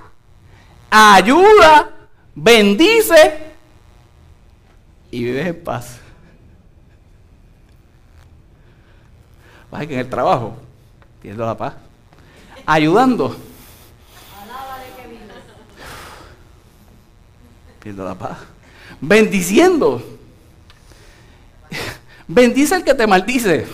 ayuda, 0.89 1.91
bendice 2.33 3.53
y 5.11 5.23
vives 5.25 5.45
en 5.45 5.63
paz. 5.63 5.99
Vas 9.69 9.85
que 9.85 9.93
en 9.93 9.99
el 9.99 10.09
trabajo 10.09 10.57
pierdo 11.21 11.45
la 11.45 11.55
paz. 11.55 11.75
Ayudando. 12.65 13.35
Pierdo 17.79 18.03
la 18.03 18.15
paz. 18.15 18.56
Bendiciendo. 18.99 20.01
Bendice 22.27 22.75
al 22.75 22.83
que 22.83 22.93
te 22.93 23.07
maldice. 23.07 23.65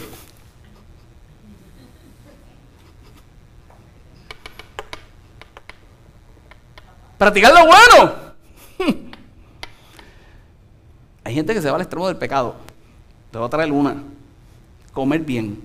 Practicar 7.17 7.53
lo 7.53 7.65
bueno. 7.65 8.13
Hay 11.23 11.33
gente 11.33 11.53
que 11.53 11.61
se 11.61 11.69
va 11.69 11.75
al 11.75 11.81
extremo 11.81 12.07
del 12.07 12.17
pecado. 12.17 12.55
Te 13.31 13.37
voy 13.37 13.47
a 13.47 13.49
traer 13.49 13.71
una. 13.71 14.03
Comer 14.91 15.21
bien. 15.21 15.57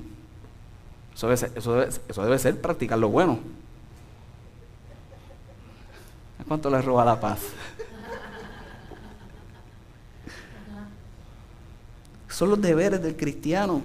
Eso 1.15 1.27
debe 1.27 2.39
ser, 2.39 2.61
practicar 2.61 2.97
lo 2.97 3.09
bueno. 3.09 3.41
¿A 6.41 6.45
cuánto 6.45 6.71
le 6.71 6.81
roba 6.81 7.05
la 7.05 7.19
paz? 7.19 7.41
Son 12.39 12.51
los 12.51 12.61
deberes 12.61 13.03
del 13.03 13.17
cristiano. 13.17 13.83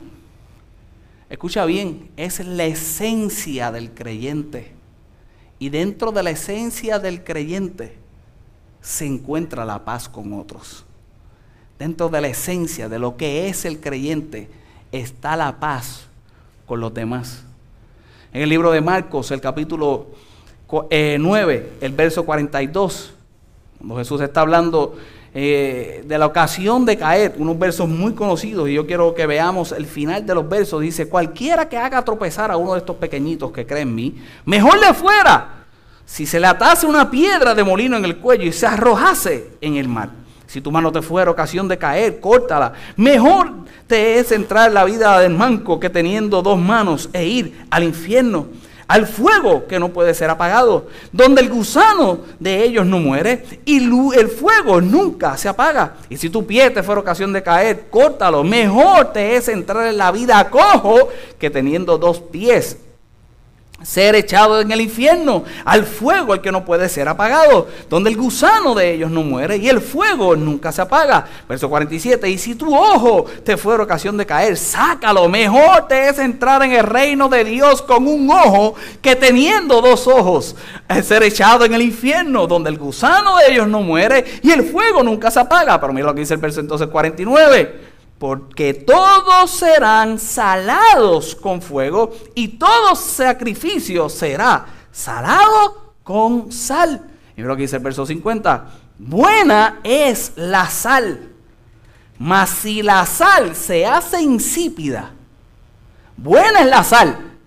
Escucha 1.27 1.65
bien, 1.65 2.11
es 2.15 2.45
la 2.45 2.65
esencia 2.65 3.71
del 3.71 3.89
creyente. 3.95 4.73
Y 5.57 5.69
dentro 5.69 6.11
de 6.11 6.21
la 6.21 6.29
esencia 6.29 6.99
del 6.99 7.23
creyente 7.23 7.97
se 8.79 9.07
encuentra 9.07 9.65
la 9.65 9.83
paz 9.83 10.07
con 10.07 10.33
otros. 10.33 10.85
Dentro 11.79 12.09
de 12.09 12.21
la 12.21 12.27
esencia 12.27 12.87
de 12.87 12.99
lo 12.99 13.17
que 13.17 13.49
es 13.49 13.65
el 13.65 13.79
creyente 13.79 14.51
está 14.91 15.35
la 15.35 15.59
paz 15.59 16.05
con 16.67 16.79
los 16.79 16.93
demás. 16.93 17.43
En 18.33 18.43
el 18.43 18.49
libro 18.49 18.69
de 18.69 18.81
Marcos, 18.81 19.31
el 19.31 19.41
capítulo 19.41 20.09
9, 20.69 21.55
eh, 21.55 21.71
el 21.81 21.93
verso 21.93 22.23
42, 22.23 23.15
cuando 23.79 23.95
Jesús 23.97 24.21
está 24.21 24.41
hablando 24.41 24.95
eh, 25.35 26.03
de 26.05 26.17
la 26.17 26.27
ocasión 26.27 26.85
de 26.85 26.97
caer, 26.97 27.33
unos 27.37 27.57
versos 27.57 27.89
muy 27.89 28.13
conocidos, 28.13 28.69
y 28.69 28.73
yo 28.73 28.85
quiero 28.85 29.15
que 29.15 29.25
veamos 29.25 29.71
el 29.71 29.85
final 29.85 30.25
de 30.25 30.35
los 30.35 30.47
versos. 30.47 30.81
Dice, 30.81 31.09
cualquiera 31.09 31.67
que 31.67 31.77
haga 31.77 32.03
tropezar 32.03 32.51
a 32.51 32.57
uno 32.57 32.73
de 32.73 32.79
estos 32.79 32.97
pequeñitos 32.97 33.51
que 33.51 33.65
creen 33.65 33.89
en 33.89 33.95
mí, 33.95 34.15
mejor 34.45 34.79
le 34.79 34.93
fuera 34.93 35.65
si 36.05 36.25
se 36.25 36.39
le 36.39 36.47
atase 36.47 36.85
una 36.85 37.09
piedra 37.09 37.55
de 37.55 37.63
molino 37.63 37.97
en 37.97 38.05
el 38.05 38.17
cuello 38.17 38.45
y 38.45 38.51
se 38.51 38.67
arrojase 38.67 39.51
en 39.61 39.77
el 39.77 39.87
mar. 39.87 40.09
Si 40.45 40.61
tu 40.61 40.71
mano 40.71 40.91
te 40.91 41.01
fuera 41.01 41.31
ocasión 41.31 41.67
de 41.67 41.79
caer, 41.79 42.19
córtala. 42.19 42.73
Mejor 42.95 43.51
te 43.87 44.19
es 44.19 44.31
entrar 44.31 44.67
en 44.67 44.75
la 44.75 44.83
vida 44.83 45.19
del 45.19 45.33
manco 45.33 45.79
que 45.79 45.89
teniendo 45.89 46.43
dos 46.43 46.59
manos 46.59 47.09
e 47.11 47.25
ir 47.25 47.65
al 47.71 47.83
infierno 47.83 48.47
al 48.87 49.07
fuego 49.07 49.65
que 49.67 49.79
no 49.79 49.89
puede 49.89 50.13
ser 50.13 50.29
apagado, 50.29 50.87
donde 51.11 51.41
el 51.41 51.49
gusano 51.49 52.19
de 52.39 52.63
ellos 52.63 52.85
no 52.85 52.99
muere 52.99 53.43
y 53.65 53.77
el 53.77 54.27
fuego 54.29 54.81
nunca 54.81 55.37
se 55.37 55.49
apaga. 55.49 55.95
Y 56.09 56.17
si 56.17 56.29
tu 56.29 56.45
pie 56.45 56.69
te 56.69 56.83
fuera 56.83 57.01
ocasión 57.01 57.33
de 57.33 57.43
caer, 57.43 57.87
córtalo. 57.89 58.43
Mejor 58.43 59.13
te 59.13 59.35
es 59.35 59.47
entrar 59.47 59.87
en 59.87 59.97
la 59.97 60.11
vida 60.11 60.49
cojo 60.49 61.09
que 61.39 61.49
teniendo 61.49 61.97
dos 61.97 62.19
pies 62.19 62.77
ser 63.83 64.15
echado 64.15 64.61
en 64.61 64.71
el 64.71 64.81
infierno, 64.81 65.43
al 65.65 65.85
fuego 65.85 66.33
el 66.33 66.41
que 66.41 66.51
no 66.51 66.65
puede 66.65 66.89
ser 66.89 67.07
apagado, 67.07 67.67
donde 67.89 68.09
el 68.09 68.17
gusano 68.17 68.73
de 68.73 68.93
ellos 68.93 69.11
no 69.11 69.23
muere 69.23 69.57
y 69.57 69.69
el 69.69 69.81
fuego 69.81 70.35
nunca 70.35 70.71
se 70.71 70.81
apaga. 70.81 71.25
Verso 71.47 71.69
47, 71.69 72.29
y 72.29 72.37
si 72.37 72.55
tu 72.55 72.75
ojo 72.75 73.25
te 73.43 73.57
fuera 73.57 73.83
ocasión 73.83 74.17
de 74.17 74.25
caer, 74.25 74.57
sácalo, 74.57 75.27
mejor 75.29 75.87
te 75.87 76.09
es 76.09 76.17
entrar 76.19 76.63
en 76.63 76.71
el 76.71 76.83
reino 76.83 77.29
de 77.29 77.43
Dios 77.43 77.81
con 77.81 78.07
un 78.07 78.29
ojo 78.31 78.75
que 79.01 79.15
teniendo 79.15 79.81
dos 79.81 80.07
ojos, 80.07 80.55
ser 81.03 81.23
echado 81.23 81.65
en 81.65 81.73
el 81.73 81.81
infierno, 81.81 82.47
donde 82.47 82.69
el 82.69 82.77
gusano 82.77 83.37
de 83.37 83.51
ellos 83.51 83.67
no 83.67 83.81
muere 83.81 84.25
y 84.41 84.51
el 84.51 84.63
fuego 84.63 85.03
nunca 85.03 85.29
se 85.29 85.39
apaga. 85.39 85.79
Pero 85.79 85.93
mira 85.93 86.07
lo 86.07 86.13
que 86.13 86.21
dice 86.21 86.33
el 86.33 86.39
verso 86.39 86.59
entonces 86.59 86.87
49 86.87 87.92
porque 88.23 88.73
todos 88.73 89.51
serán 89.51 90.17
salados 90.17 91.35
con 91.35 91.61
fuego 91.61 92.09
y 92.33 92.47
todo 92.47 92.95
sacrificio 92.95 94.07
será 94.07 94.65
salado 94.93 95.95
con 96.03 96.49
sal. 96.49 97.05
Y 97.35 97.41
lo 97.41 97.53
que 97.57 97.63
dice 97.63 97.75
el 97.75 97.83
verso 97.83 98.05
50, 98.05 98.65
buena 98.97 99.81
es 99.83 100.31
la 100.37 100.69
sal, 100.69 101.33
mas 102.17 102.49
si 102.49 102.81
la 102.81 103.05
sal 103.05 103.57
se 103.57 103.85
hace 103.85 104.21
insípida, 104.21 105.11
buena 106.15 106.61
es 106.61 106.67
la 106.67 106.83
sal, 106.85 107.37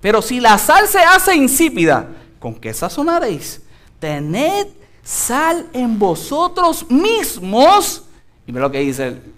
pero 0.00 0.20
si 0.20 0.40
la 0.40 0.58
sal 0.58 0.88
se 0.88 0.98
hace 0.98 1.36
insípida, 1.36 2.08
¿con 2.40 2.56
qué 2.56 2.74
sazonaréis? 2.74 3.62
Tened 4.00 4.66
sal 5.00 5.68
en 5.72 5.96
vosotros 5.96 6.90
mismos. 6.90 8.02
Y 8.48 8.50
ve 8.50 8.58
lo 8.58 8.72
que 8.72 8.80
dice 8.80 9.06
el 9.06 9.37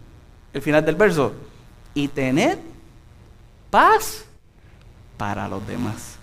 el 0.52 0.62
final 0.62 0.84
del 0.84 0.96
verso, 0.96 1.32
y 1.94 2.08
tened 2.08 2.58
paz 3.70 4.24
para 5.16 5.48
los 5.48 5.66
demás. 5.66 6.16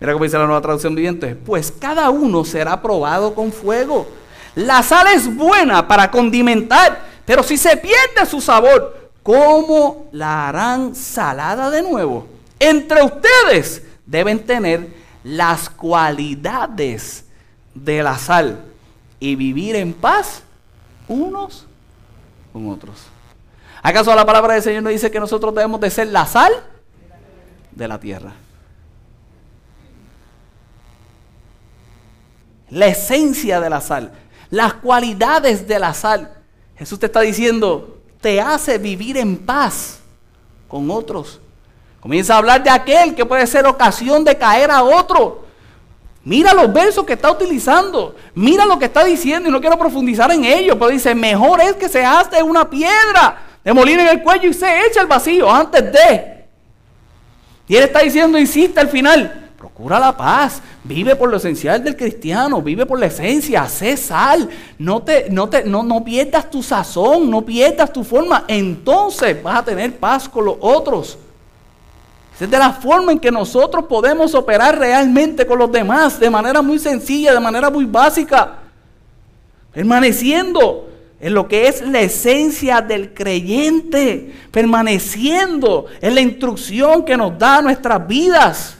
Mira 0.00 0.12
cómo 0.12 0.24
dice 0.24 0.38
la 0.38 0.46
nueva 0.46 0.60
traducción 0.60 0.94
viviente, 0.94 1.34
pues 1.34 1.72
cada 1.72 2.10
uno 2.10 2.44
será 2.44 2.82
probado 2.82 3.34
con 3.34 3.52
fuego. 3.52 4.06
La 4.54 4.82
sal 4.82 5.06
es 5.08 5.34
buena 5.34 5.86
para 5.86 6.10
condimentar, 6.10 7.00
pero 7.24 7.42
si 7.42 7.56
se 7.56 7.76
pierde 7.76 8.26
su 8.28 8.40
sabor, 8.40 9.10
¿cómo 9.22 10.08
la 10.12 10.48
harán 10.48 10.94
salada 10.94 11.70
de 11.70 11.82
nuevo? 11.82 12.26
Entre 12.58 13.02
ustedes 13.02 13.82
deben 14.04 14.44
tener 14.44 14.88
las 15.22 15.70
cualidades 15.70 17.24
de 17.74 18.02
la 18.02 18.18
sal 18.18 18.64
y 19.18 19.34
vivir 19.36 19.76
en 19.76 19.92
paz 19.92 20.42
unos 21.08 21.66
con 22.52 22.68
otros. 22.68 23.13
¿Acaso 23.86 24.14
la 24.14 24.24
palabra 24.24 24.54
del 24.54 24.62
Señor 24.62 24.82
nos 24.82 24.94
dice 24.94 25.10
que 25.10 25.20
nosotros 25.20 25.54
debemos 25.54 25.78
de 25.78 25.90
ser 25.90 26.06
la 26.06 26.24
sal 26.24 26.50
de 27.70 27.86
la 27.86 28.00
tierra? 28.00 28.32
La 32.70 32.86
esencia 32.86 33.60
de 33.60 33.68
la 33.68 33.82
sal, 33.82 34.10
las 34.48 34.72
cualidades 34.72 35.68
de 35.68 35.78
la 35.78 35.92
sal. 35.92 36.32
Jesús 36.78 36.98
te 36.98 37.06
está 37.06 37.20
diciendo, 37.20 37.98
te 38.22 38.40
hace 38.40 38.78
vivir 38.78 39.18
en 39.18 39.36
paz 39.36 39.98
con 40.66 40.90
otros. 40.90 41.38
Comienza 42.00 42.36
a 42.36 42.38
hablar 42.38 42.62
de 42.62 42.70
aquel 42.70 43.14
que 43.14 43.26
puede 43.26 43.46
ser 43.46 43.66
ocasión 43.66 44.24
de 44.24 44.38
caer 44.38 44.70
a 44.70 44.82
otro. 44.82 45.44
Mira 46.24 46.54
los 46.54 46.72
versos 46.72 47.04
que 47.04 47.12
está 47.12 47.30
utilizando. 47.30 48.16
Mira 48.34 48.64
lo 48.64 48.78
que 48.78 48.86
está 48.86 49.04
diciendo 49.04 49.50
y 49.50 49.52
no 49.52 49.60
quiero 49.60 49.78
profundizar 49.78 50.32
en 50.32 50.46
ello, 50.46 50.78
pero 50.78 50.90
dice, 50.90 51.14
mejor 51.14 51.60
es 51.60 51.74
que 51.74 51.90
se 51.90 52.02
hace 52.02 52.42
una 52.42 52.70
piedra 52.70 53.50
de 53.64 53.72
molino 53.72 54.02
en 54.02 54.08
el 54.08 54.22
cuello 54.22 54.48
y 54.48 54.54
se 54.54 54.86
echa 54.86 55.00
el 55.00 55.06
vacío 55.06 55.50
antes 55.50 55.90
de. 55.90 56.44
Y 57.66 57.76
él 57.76 57.84
está 57.84 58.00
diciendo, 58.00 58.38
insiste 58.38 58.78
al 58.78 58.88
final, 58.88 59.50
procura 59.56 59.98
la 59.98 60.14
paz, 60.14 60.60
vive 60.84 61.16
por 61.16 61.30
lo 61.30 61.38
esencial 61.38 61.82
del 61.82 61.96
cristiano, 61.96 62.60
vive 62.60 62.84
por 62.84 63.00
la 63.00 63.06
esencia, 63.06 63.66
sé 63.66 63.96
sal, 63.96 64.50
no, 64.78 65.02
te, 65.02 65.30
no, 65.30 65.48
te, 65.48 65.64
no, 65.64 65.82
no 65.82 66.04
pierdas 66.04 66.50
tu 66.50 66.62
sazón, 66.62 67.30
no 67.30 67.42
pierdas 67.42 67.90
tu 67.90 68.04
forma, 68.04 68.44
entonces 68.46 69.42
vas 69.42 69.60
a 69.60 69.64
tener 69.64 69.96
paz 69.96 70.28
con 70.28 70.44
los 70.44 70.56
otros. 70.60 71.16
Esa 72.34 72.44
es 72.44 72.50
de 72.50 72.58
la 72.58 72.72
forma 72.72 73.12
en 73.12 73.20
que 73.20 73.30
nosotros 73.30 73.86
podemos 73.86 74.34
operar 74.34 74.78
realmente 74.78 75.46
con 75.46 75.58
los 75.58 75.72
demás, 75.72 76.20
de 76.20 76.28
manera 76.28 76.60
muy 76.60 76.78
sencilla, 76.78 77.32
de 77.32 77.40
manera 77.40 77.70
muy 77.70 77.86
básica, 77.86 78.58
permaneciendo 79.72 80.90
en 81.24 81.32
lo 81.32 81.48
que 81.48 81.68
es 81.68 81.80
la 81.80 82.02
esencia 82.02 82.82
del 82.82 83.14
creyente, 83.14 84.30
permaneciendo 84.50 85.86
en 86.02 86.14
la 86.14 86.20
instrucción 86.20 87.02
que 87.02 87.16
nos 87.16 87.38
da 87.38 87.62
nuestras 87.62 88.06
vidas. 88.06 88.76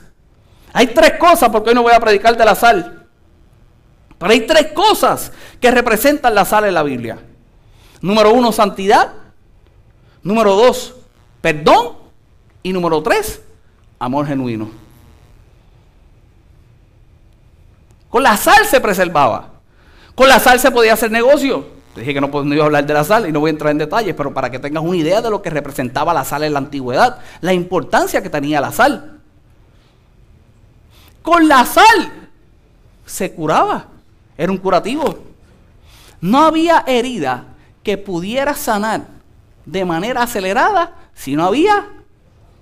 Hay 0.75 0.89
tres 0.89 1.15
cosas, 1.15 1.49
porque 1.49 1.71
hoy 1.71 1.75
no 1.75 1.83
voy 1.83 1.95
a 1.95 2.01
predicar 2.01 2.37
de 2.37 2.45
la 2.45 2.55
sal, 2.55 3.07
pero 4.19 4.31
hay 4.31 4.43
tres 4.43 4.73
cosas 4.73 5.33
que 5.59 5.71
representan 5.71 6.35
la 6.35 6.45
sal 6.45 6.67
en 6.67 6.75
la 6.75 6.83
Biblia. 6.83 7.17
Número 8.03 8.31
uno, 8.35 8.53
santidad. 8.53 9.15
Número 10.23 10.55
dos, 10.55 10.97
perdón. 11.41 11.97
Y 12.63 12.75
número 12.75 13.03
tres, 13.03 13.41
amor 13.99 14.27
genuino. 14.27 14.69
Con 18.11 18.23
la 18.23 18.37
sal 18.37 18.67
se 18.67 18.83
preservaba. 18.83 19.49
Con 20.15 20.29
la 20.29 20.39
sal 20.39 20.61
se 20.61 20.71
podía 20.71 20.93
hacer 20.93 21.11
negocio. 21.11 21.73
Dije 21.95 22.13
que 22.13 22.21
no, 22.21 22.29
iba 22.53 22.63
a 22.65 22.67
hablar 22.67 22.87
de 22.87 22.95
la 22.95 23.05
sal 23.05 23.29
y 23.29 23.33
no 23.33 23.41
voy 23.41 23.51
a 23.51 23.53
entrar 23.53 23.71
en 23.71 23.79
detalles, 23.79 24.15
pero 24.17 24.35
para 24.35 24.51
que 24.51 24.59
tengas 24.59 24.83
una 24.83 24.97
idea 24.97 25.23
de 25.23 25.31
lo 25.31 25.41
que 25.41 25.51
representaba 25.51 26.13
la 26.13 26.25
sal 26.25 26.43
en 26.43 26.53
la 26.53 26.59
antigüedad, 26.59 27.19
la 27.41 27.53
importancia 27.53 28.23
que 28.23 28.31
tenía 28.31 28.61
la 28.61 28.73
sal. 28.73 29.21
Con 31.23 31.47
la 31.47 31.65
sal 31.65 32.31
se 33.07 33.33
curaba, 33.33 33.87
era 34.37 34.51
un 34.51 34.59
curativo. 34.59 35.19
No 36.21 36.41
había 36.41 36.83
herida 36.87 37.45
que 37.85 37.97
pudiera 37.97 38.55
sanar 38.55 39.07
de 39.65 39.85
manera 39.85 40.23
acelerada 40.23 40.95
si 41.15 41.37
no 41.37 41.45
había 41.45 41.87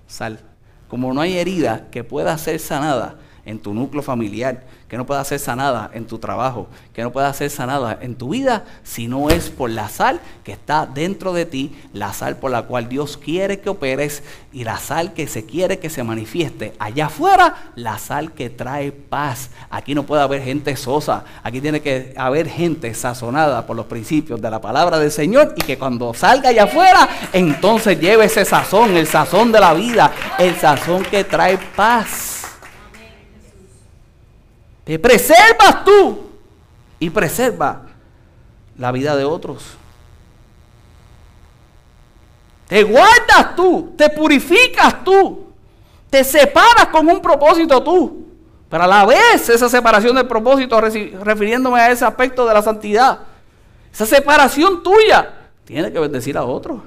sal. 0.06 0.40
Como 0.88 1.14
no 1.14 1.22
hay 1.22 1.38
herida 1.38 1.86
que 1.90 2.04
pueda 2.04 2.36
ser 2.36 2.60
sanada 2.60 3.16
en 3.44 3.58
tu 3.58 3.74
núcleo 3.74 4.02
familiar, 4.02 4.62
que 4.88 4.96
no 4.96 5.06
pueda 5.06 5.24
ser 5.24 5.38
sanada 5.38 5.90
en 5.94 6.06
tu 6.06 6.18
trabajo, 6.18 6.68
que 6.92 7.02
no 7.02 7.12
pueda 7.12 7.32
ser 7.32 7.50
sanada 7.50 7.98
en 8.00 8.14
tu 8.14 8.30
vida, 8.30 8.64
si 8.84 9.08
no 9.08 9.30
es 9.30 9.50
por 9.50 9.70
la 9.70 9.88
sal 9.88 10.20
que 10.44 10.52
está 10.52 10.86
dentro 10.86 11.32
de 11.32 11.46
ti, 11.46 11.74
la 11.92 12.12
sal 12.12 12.36
por 12.36 12.50
la 12.50 12.62
cual 12.62 12.88
Dios 12.88 13.16
quiere 13.16 13.60
que 13.60 13.70
operes 13.70 14.22
y 14.52 14.64
la 14.64 14.78
sal 14.78 15.14
que 15.14 15.26
se 15.26 15.46
quiere 15.46 15.78
que 15.78 15.90
se 15.90 16.04
manifieste. 16.04 16.74
Allá 16.78 17.06
afuera, 17.06 17.72
la 17.74 17.98
sal 17.98 18.32
que 18.32 18.50
trae 18.50 18.92
paz. 18.92 19.50
Aquí 19.70 19.94
no 19.94 20.04
puede 20.04 20.22
haber 20.22 20.42
gente 20.42 20.76
sosa, 20.76 21.24
aquí 21.42 21.60
tiene 21.60 21.80
que 21.80 22.12
haber 22.16 22.48
gente 22.48 22.92
sazonada 22.94 23.66
por 23.66 23.76
los 23.76 23.86
principios 23.86 24.40
de 24.40 24.50
la 24.50 24.60
palabra 24.60 24.98
del 24.98 25.10
Señor 25.10 25.54
y 25.56 25.62
que 25.62 25.78
cuando 25.78 26.12
salga 26.14 26.50
allá 26.50 26.64
afuera, 26.64 27.08
entonces 27.32 27.98
lleve 27.98 28.26
ese 28.26 28.44
sazón, 28.44 28.96
el 28.96 29.06
sazón 29.06 29.50
de 29.50 29.60
la 29.60 29.74
vida, 29.74 30.12
el 30.38 30.54
sazón 30.56 31.02
que 31.04 31.24
trae 31.24 31.58
paz. 31.74 32.41
Te 34.84 34.98
preservas 34.98 35.84
tú 35.84 36.18
y 36.98 37.10
preserva 37.10 37.82
la 38.76 38.90
vida 38.92 39.16
de 39.16 39.24
otros. 39.24 39.64
Te 42.66 42.82
guardas 42.82 43.54
tú, 43.54 43.94
te 43.96 44.08
purificas 44.08 45.04
tú, 45.04 45.46
te 46.08 46.24
separas 46.24 46.86
con 46.86 47.08
un 47.08 47.20
propósito 47.20 47.82
tú. 47.82 48.26
Pero 48.68 48.84
a 48.84 48.86
la 48.86 49.04
vez 49.04 49.48
esa 49.48 49.68
separación 49.68 50.16
del 50.16 50.26
propósito, 50.26 50.80
refiriéndome 50.80 51.78
a 51.78 51.90
ese 51.90 52.04
aspecto 52.04 52.46
de 52.46 52.54
la 52.54 52.62
santidad, 52.62 53.20
esa 53.92 54.06
separación 54.06 54.82
tuya, 54.82 55.50
tiene 55.64 55.92
que 55.92 55.98
bendecir 55.98 56.36
a 56.38 56.44
otros. 56.44 56.80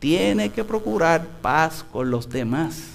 Tiene 0.00 0.50
que 0.50 0.64
procurar 0.64 1.24
paz 1.40 1.84
con 1.90 2.10
los 2.10 2.28
demás 2.28 2.93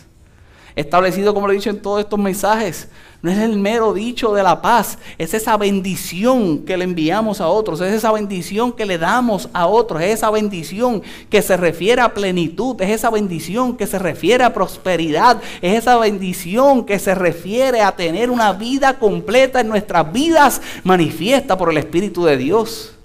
establecido, 0.80 1.34
como 1.34 1.48
lo 1.48 1.54
he 1.54 1.58
dicho 1.58 1.70
en 1.70 1.82
todos 1.82 2.00
estos 2.00 2.20
mensajes. 2.20 2.88
No 3.22 3.30
es 3.30 3.38
el 3.38 3.58
mero 3.58 3.94
dicho 3.94 4.34
de 4.34 4.44
la 4.44 4.62
paz, 4.62 4.98
es 5.18 5.34
esa 5.34 5.58
bendición 5.58 6.60
que 6.60 6.78
le 6.78 6.86
enviamos 6.86 7.42
a 7.42 7.50
otros, 7.50 7.82
es 7.82 7.94
esa 7.94 8.14
bendición 8.14 8.72
que 8.72 8.86
le 8.86 8.98
damos 8.98 9.50
a 9.52 9.68
otros, 9.68 10.02
es 10.02 10.12
esa 10.14 10.30
bendición 10.30 11.02
que 11.30 11.42
se 11.42 11.58
refiere 11.58 12.02
a 12.02 12.14
plenitud, 12.14 12.82
es 12.82 12.92
esa 12.92 13.10
bendición 13.10 13.76
que 13.76 13.88
se 13.88 14.00
refiere 14.00 14.46
a 14.46 14.54
prosperidad, 14.54 15.42
es 15.62 15.80
esa 15.80 15.98
bendición 15.98 16.86
que 16.86 16.98
se 16.98 17.14
refiere 17.14 17.82
a 17.82 17.94
tener 17.94 18.30
una 18.30 18.54
vida 18.54 18.98
completa 18.98 19.60
en 19.60 19.68
nuestras 19.68 20.14
vidas 20.14 20.62
manifiesta 20.86 21.58
por 21.58 21.72
el 21.72 21.78
Espíritu 21.78 22.24
de 22.24 22.38
Dios. 22.38 22.96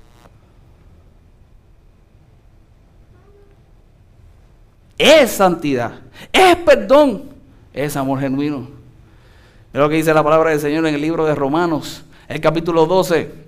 Es 4.97 5.33
santidad, 5.33 5.99
es 6.33 6.55
perdón, 6.55 7.34
es 7.75 7.97
amor 7.97 8.21
genuino. 8.21 8.69
Es 9.73 9.81
lo 9.81 9.89
que 9.89 9.97
dice 9.97 10.15
la 10.15 10.23
palabra 10.23 10.51
del 10.51 10.61
Señor 10.61 10.87
en 10.87 10.95
el 10.95 11.01
libro 11.01 11.27
de 11.27 11.35
Romanos, 11.35 12.05
el 12.29 12.41
capítulo 12.41 12.87
12. 12.87 13.45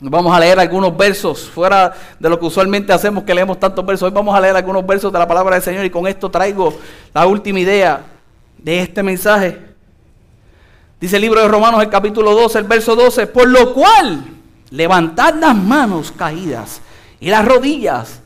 Vamos 0.00 0.34
a 0.34 0.40
leer 0.40 0.58
algunos 0.58 0.96
versos, 0.96 1.48
fuera 1.48 1.92
de 2.18 2.28
lo 2.28 2.40
que 2.40 2.46
usualmente 2.46 2.92
hacemos, 2.92 3.22
que 3.24 3.34
leemos 3.34 3.60
tantos 3.60 3.84
versos. 3.84 4.06
Hoy 4.06 4.12
vamos 4.12 4.34
a 4.34 4.40
leer 4.40 4.56
algunos 4.56 4.84
versos 4.86 5.12
de 5.12 5.18
la 5.18 5.28
palabra 5.28 5.54
del 5.54 5.62
Señor 5.62 5.84
y 5.84 5.90
con 5.90 6.06
esto 6.06 6.30
traigo 6.30 6.74
la 7.12 7.26
última 7.26 7.60
idea 7.60 8.02
de 8.58 8.80
este 8.80 9.02
mensaje. 9.02 9.60
Dice 10.98 11.16
el 11.16 11.22
libro 11.22 11.40
de 11.42 11.48
Romanos, 11.48 11.82
el 11.82 11.90
capítulo 11.90 12.34
12, 12.34 12.58
el 12.60 12.64
verso 12.64 12.96
12, 12.96 13.26
por 13.26 13.46
lo 13.46 13.74
cual 13.74 14.24
levantad 14.70 15.34
las 15.34 15.54
manos 15.54 16.10
caídas 16.10 16.80
y 17.20 17.28
las 17.28 17.44
rodillas 17.44 18.22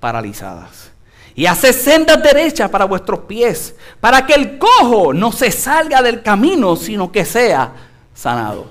paralizadas 0.00 0.95
y 1.36 1.44
hace 1.44 1.74
sendas 1.74 2.22
derechas 2.22 2.70
para 2.70 2.86
vuestros 2.86 3.20
pies, 3.20 3.76
para 4.00 4.24
que 4.24 4.32
el 4.32 4.58
cojo 4.58 5.12
no 5.12 5.30
se 5.30 5.50
salga 5.50 6.00
del 6.00 6.22
camino, 6.22 6.76
sino 6.76 7.12
que 7.12 7.26
sea 7.26 7.74
sanado. 8.14 8.68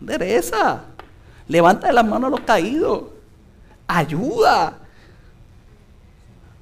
Dereza, 0.00 0.82
levanta 1.46 1.92
las 1.92 2.04
manos 2.04 2.26
a 2.26 2.30
los 2.30 2.40
caídos, 2.40 3.04
ayuda 3.86 4.76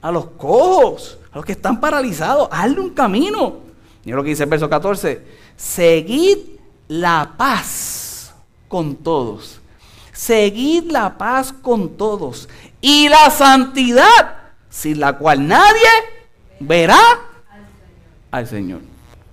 a 0.02 0.10
los 0.12 0.26
cojos, 0.32 1.18
a 1.32 1.36
los 1.36 1.46
que 1.46 1.52
están 1.52 1.80
paralizados, 1.80 2.48
hazle 2.52 2.80
un 2.80 2.90
camino. 2.90 3.56
Mira 4.04 4.18
lo 4.18 4.22
que 4.22 4.30
dice 4.30 4.42
el 4.42 4.50
verso 4.50 4.68
14, 4.68 5.24
seguid 5.56 6.38
la 6.88 7.32
paz 7.38 8.34
con 8.68 8.96
todos, 8.96 9.60
seguid 10.12 10.90
la 10.90 11.16
paz 11.16 11.54
con 11.54 11.96
todos. 11.96 12.50
Y 12.82 13.08
la 13.08 13.30
santidad 13.30 14.37
sin 14.70 15.00
la 15.00 15.18
cual 15.18 15.46
nadie 15.46 15.88
verá 16.60 16.98
al 18.30 18.46
Señor. 18.46 18.80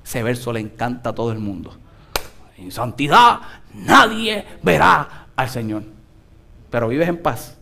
Ese 0.04 0.24
verso 0.24 0.54
le 0.54 0.60
encanta 0.60 1.10
a 1.10 1.13
todo 1.13 1.32
el 1.32 1.39
mundo. 1.39 1.76
En 2.58 2.71
santidad 2.71 3.39
nadie 3.74 4.45
verá 4.62 5.28
al 5.36 5.50
Señor. 5.50 5.84
Pero 6.69 6.88
vives 6.88 7.10
en 7.10 7.17
paz. 7.17 7.56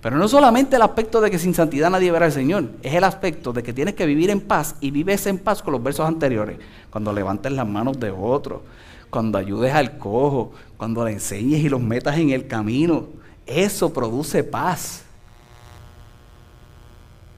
Pero 0.00 0.18
no 0.18 0.28
solamente 0.28 0.76
el 0.76 0.82
aspecto 0.82 1.20
de 1.22 1.30
que 1.30 1.38
sin 1.38 1.54
santidad 1.54 1.88
nadie 1.88 2.12
verá 2.12 2.26
al 2.26 2.32
Señor, 2.32 2.72
es 2.82 2.92
el 2.92 3.04
aspecto 3.04 3.54
de 3.54 3.62
que 3.62 3.72
tienes 3.72 3.94
que 3.94 4.04
vivir 4.04 4.28
en 4.28 4.42
paz 4.42 4.74
y 4.80 4.90
vives 4.90 5.26
en 5.26 5.38
paz 5.38 5.62
con 5.62 5.72
los 5.72 5.82
versos 5.82 6.06
anteriores. 6.06 6.58
Cuando 6.90 7.10
levantes 7.10 7.52
las 7.52 7.66
manos 7.66 7.98
de 7.98 8.10
otro, 8.10 8.64
cuando 9.08 9.38
ayudes 9.38 9.72
al 9.72 9.96
cojo, 9.96 10.52
cuando 10.76 11.04
le 11.04 11.12
enseñes 11.12 11.60
y 11.60 11.68
los 11.70 11.80
metas 11.80 12.18
en 12.18 12.30
el 12.30 12.46
camino. 12.46 13.06
Eso 13.46 13.92
produce 13.92 14.44
paz. 14.44 15.03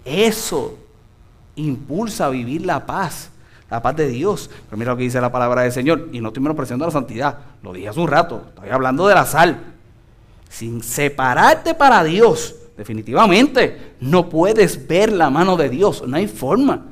Eso 0.06 0.78
impulsa 1.56 2.26
a 2.26 2.30
vivir 2.30 2.64
la 2.64 2.86
paz, 2.86 3.30
la 3.68 3.82
paz 3.82 3.96
de 3.96 4.06
Dios. 4.06 4.48
Pero 4.66 4.78
mira 4.78 4.92
lo 4.92 4.96
que 4.96 5.02
dice 5.02 5.20
la 5.20 5.32
palabra 5.32 5.62
del 5.62 5.72
Señor. 5.72 6.08
Y 6.12 6.20
no 6.20 6.28
estoy 6.28 6.44
menospreciando 6.44 6.86
la 6.86 6.92
santidad. 6.92 7.38
Lo 7.62 7.72
dije 7.72 7.88
hace 7.88 7.98
un 7.98 8.06
rato. 8.06 8.44
Estoy 8.48 8.70
hablando 8.70 9.08
de 9.08 9.14
la 9.14 9.26
sal. 9.26 9.74
Sin 10.48 10.80
separarte 10.80 11.74
para 11.74 12.04
Dios, 12.04 12.54
definitivamente 12.76 13.96
no 14.00 14.28
puedes 14.28 14.86
ver 14.86 15.10
la 15.10 15.28
mano 15.28 15.56
de 15.56 15.68
Dios. 15.68 16.04
No 16.06 16.16
hay 16.16 16.28
forma. 16.28 16.84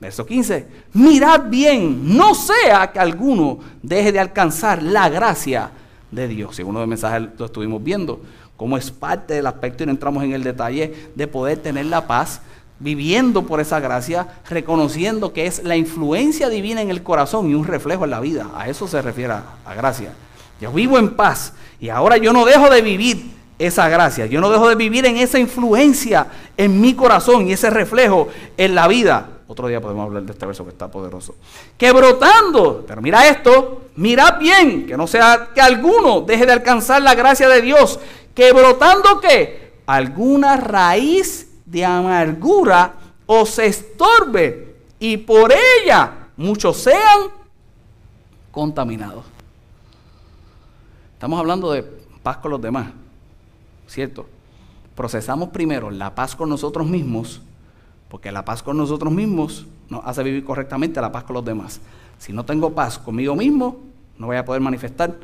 Verso 0.00 0.26
15. 0.26 0.66
Mirad 0.94 1.48
bien, 1.48 2.16
no 2.16 2.34
sea 2.34 2.90
que 2.92 2.98
alguno 2.98 3.60
deje 3.82 4.10
de 4.10 4.18
alcanzar 4.18 4.82
la 4.82 5.08
gracia 5.08 5.70
de 6.10 6.26
Dios. 6.26 6.56
Según 6.56 6.74
los 6.74 6.88
mensajes 6.88 7.28
lo 7.38 7.46
estuvimos 7.46 7.82
viendo 7.82 8.20
como 8.56 8.76
es 8.76 8.90
parte 8.90 9.34
del 9.34 9.46
aspecto, 9.46 9.82
y 9.82 9.86
no 9.86 9.92
entramos 9.92 10.24
en 10.24 10.32
el 10.32 10.42
detalle, 10.42 11.10
de 11.14 11.26
poder 11.26 11.58
tener 11.58 11.86
la 11.86 12.06
paz, 12.06 12.40
viviendo 12.78 13.42
por 13.42 13.60
esa 13.60 13.80
gracia, 13.80 14.28
reconociendo 14.48 15.32
que 15.32 15.46
es 15.46 15.64
la 15.64 15.76
influencia 15.76 16.48
divina 16.48 16.82
en 16.82 16.90
el 16.90 17.02
corazón 17.02 17.50
y 17.50 17.54
un 17.54 17.64
reflejo 17.64 18.04
en 18.04 18.10
la 18.10 18.20
vida. 18.20 18.50
A 18.54 18.68
eso 18.68 18.86
se 18.86 19.00
refiere 19.00 19.32
a, 19.32 19.74
gracia. 19.74 20.12
Yo 20.60 20.72
vivo 20.72 20.98
en 20.98 21.14
paz 21.14 21.54
y 21.80 21.88
ahora 21.88 22.16
yo 22.16 22.32
no 22.32 22.44
dejo 22.44 22.70
de 22.70 22.82
vivir 22.82 23.34
esa 23.58 23.88
gracia, 23.88 24.26
yo 24.26 24.40
no 24.40 24.50
dejo 24.50 24.68
de 24.68 24.74
vivir 24.74 25.06
en 25.06 25.16
esa 25.16 25.38
influencia 25.38 26.26
en 26.56 26.80
mi 26.80 26.94
corazón 26.94 27.48
y 27.48 27.52
ese 27.52 27.70
reflejo 27.70 28.28
en 28.56 28.74
la 28.74 28.86
vida. 28.88 29.30
Otro 29.48 29.68
día 29.68 29.80
podemos 29.80 30.06
hablar 30.06 30.24
de 30.24 30.32
este 30.32 30.44
verso 30.44 30.64
que 30.64 30.70
está 30.70 30.88
poderoso. 30.88 31.36
Que 31.78 31.92
brotando, 31.92 32.84
pero 32.86 33.00
mira 33.00 33.26
esto, 33.28 33.82
mirad 33.96 34.38
bien, 34.38 34.86
que 34.86 34.96
no 34.96 35.06
sea 35.06 35.50
que 35.54 35.60
alguno 35.60 36.22
deje 36.22 36.44
de 36.44 36.52
alcanzar 36.52 37.00
la 37.00 37.14
gracia 37.14 37.48
de 37.48 37.62
Dios, 37.62 38.00
que 38.36 38.52
brotando 38.52 39.18
qué? 39.20 39.80
Alguna 39.86 40.58
raíz 40.58 41.50
de 41.64 41.84
amargura 41.84 42.94
os 43.24 43.58
estorbe 43.58 44.76
y 45.00 45.16
por 45.16 45.52
ella 45.52 46.28
muchos 46.36 46.76
sean 46.76 47.30
contaminados. 48.52 49.24
Estamos 51.14 51.40
hablando 51.40 51.72
de 51.72 51.82
paz 52.22 52.36
con 52.36 52.50
los 52.50 52.60
demás, 52.60 52.88
¿cierto? 53.88 54.26
Procesamos 54.94 55.48
primero 55.48 55.90
la 55.90 56.14
paz 56.14 56.36
con 56.36 56.50
nosotros 56.50 56.86
mismos, 56.86 57.40
porque 58.10 58.30
la 58.30 58.44
paz 58.44 58.62
con 58.62 58.76
nosotros 58.76 59.12
mismos 59.12 59.66
nos 59.88 60.04
hace 60.04 60.22
vivir 60.22 60.44
correctamente 60.44 61.00
la 61.00 61.10
paz 61.10 61.24
con 61.24 61.34
los 61.34 61.44
demás. 61.44 61.80
Si 62.18 62.34
no 62.34 62.44
tengo 62.44 62.74
paz 62.74 62.98
conmigo 62.98 63.34
mismo, 63.34 63.78
no 64.18 64.26
voy 64.26 64.36
a 64.36 64.44
poder 64.44 64.60
manifestar 64.60 65.16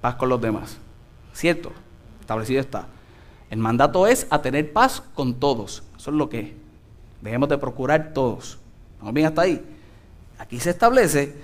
paz 0.00 0.16
con 0.16 0.28
los 0.28 0.40
demás, 0.40 0.78
¿cierto? 1.32 1.70
Establecido 2.28 2.60
está. 2.60 2.86
El 3.48 3.58
mandato 3.58 4.06
es 4.06 4.26
a 4.28 4.42
tener 4.42 4.70
paz 4.70 5.02
con 5.14 5.34
todos. 5.34 5.82
Eso 5.96 6.10
es 6.10 6.16
lo 6.16 6.28
que 6.28 6.54
debemos 7.22 7.48
de 7.48 7.56
procurar 7.56 8.12
todos. 8.12 8.58
¿Vamos 8.98 9.14
bien 9.14 9.26
hasta 9.26 9.42
ahí? 9.42 9.64
Aquí 10.38 10.60
se 10.60 10.70
establece 10.70 11.34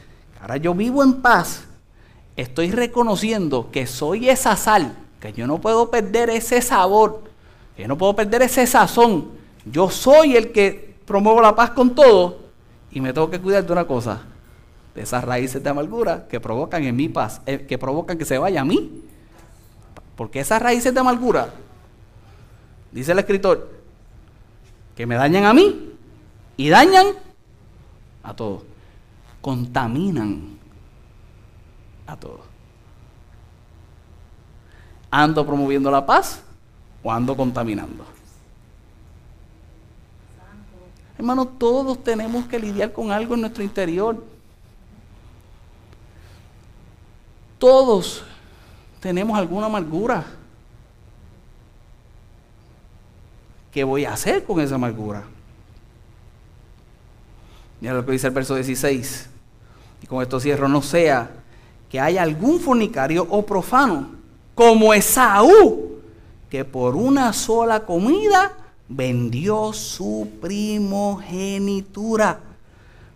ahora 0.40 0.58
yo 0.58 0.74
vivo 0.74 1.02
en 1.02 1.22
paz. 1.22 1.64
Estoy 2.36 2.70
reconociendo 2.70 3.70
que 3.70 3.86
soy 3.86 4.28
esa 4.28 4.56
sal, 4.56 4.94
que 5.20 5.32
yo 5.32 5.46
no 5.46 5.58
puedo 5.58 5.90
perder 5.90 6.28
ese 6.28 6.60
sabor, 6.60 7.22
que 7.76 7.82
yo 7.82 7.88
no 7.88 7.96
puedo 7.96 8.14
perder 8.14 8.42
ese 8.42 8.66
sazón. 8.66 9.30
Yo 9.64 9.88
soy 9.88 10.36
el 10.36 10.52
que 10.52 10.96
promuevo 11.06 11.40
la 11.40 11.56
paz 11.56 11.70
con 11.70 11.94
todos 11.94 12.34
y 12.90 13.00
me 13.00 13.14
tengo 13.14 13.30
que 13.30 13.40
cuidar 13.40 13.64
de 13.64 13.72
una 13.72 13.86
cosa, 13.86 14.22
de 14.94 15.00
esas 15.00 15.24
raíces 15.24 15.62
de 15.62 15.70
amargura 15.70 16.26
que 16.28 16.40
provocan 16.40 16.82
en 16.82 16.94
mi 16.94 17.08
paz, 17.08 17.40
eh, 17.46 17.64
que 17.66 17.78
provocan 17.78 18.18
que 18.18 18.26
se 18.26 18.36
vaya 18.36 18.60
a 18.60 18.64
mí. 18.66 19.02
Porque 20.16 20.40
esas 20.40 20.62
raíces 20.62 20.94
de 20.94 21.00
amargura, 21.00 21.52
dice 22.92 23.12
el 23.12 23.18
escritor, 23.18 23.70
que 24.96 25.06
me 25.06 25.16
dañan 25.16 25.44
a 25.44 25.54
mí 25.54 25.92
y 26.56 26.68
dañan 26.68 27.06
a 28.22 28.34
todos. 28.34 28.62
Contaminan 29.40 30.58
a 32.06 32.16
todos. 32.16 32.40
¿Ando 35.10 35.46
promoviendo 35.46 35.90
la 35.90 36.04
paz 36.04 36.42
o 37.02 37.12
ando 37.12 37.36
contaminando? 37.36 38.04
Hermano, 41.16 41.46
todos 41.46 42.02
tenemos 42.02 42.46
que 42.46 42.58
lidiar 42.58 42.92
con 42.92 43.10
algo 43.10 43.34
en 43.34 43.42
nuestro 43.42 43.62
interior. 43.62 44.24
Todos 47.58 48.24
tenemos 49.04 49.36
alguna 49.36 49.66
amargura. 49.66 50.24
¿Qué 53.70 53.84
voy 53.84 54.06
a 54.06 54.14
hacer 54.14 54.44
con 54.44 54.62
esa 54.62 54.76
amargura? 54.76 55.24
Mira 57.82 57.92
lo 57.92 58.06
que 58.06 58.12
dice 58.12 58.28
el 58.28 58.32
verso 58.32 58.54
16. 58.54 59.28
Y 60.02 60.06
con 60.06 60.22
esto 60.22 60.40
cierro, 60.40 60.68
no 60.68 60.80
sea 60.80 61.30
que 61.90 62.00
haya 62.00 62.22
algún 62.22 62.60
fornicario 62.60 63.26
o 63.28 63.44
profano, 63.44 64.08
como 64.54 64.94
Esaú, 64.94 66.00
que 66.48 66.64
por 66.64 66.96
una 66.96 67.34
sola 67.34 67.84
comida 67.84 68.52
vendió 68.88 69.74
su 69.74 70.30
primogenitura. 70.40 72.40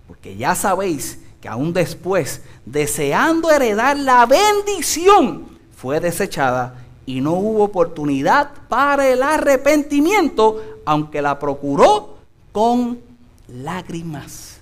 Porque 0.06 0.36
ya 0.36 0.54
sabéis 0.54 1.18
que 1.40 1.48
aún 1.48 1.72
después, 1.72 2.42
deseando 2.66 3.50
heredar 3.50 3.98
la 3.98 4.26
bendición, 4.26 5.56
fue 5.78 6.00
desechada 6.00 6.74
y 7.06 7.20
no 7.20 7.34
hubo 7.34 7.62
oportunidad 7.62 8.50
para 8.68 9.06
el 9.06 9.22
arrepentimiento, 9.22 10.60
aunque 10.84 11.22
la 11.22 11.38
procuró 11.38 12.16
con 12.50 12.98
lágrimas. 13.46 14.60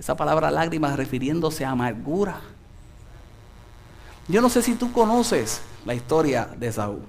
Esa 0.00 0.16
palabra 0.16 0.50
lágrimas 0.50 0.96
refiriéndose 0.96 1.64
a 1.64 1.70
amargura. 1.70 2.40
Yo 4.26 4.42
no 4.42 4.48
sé 4.48 4.62
si 4.62 4.74
tú 4.74 4.90
conoces 4.90 5.62
la 5.84 5.94
historia 5.94 6.48
de 6.58 6.72
Saúl. 6.72 7.02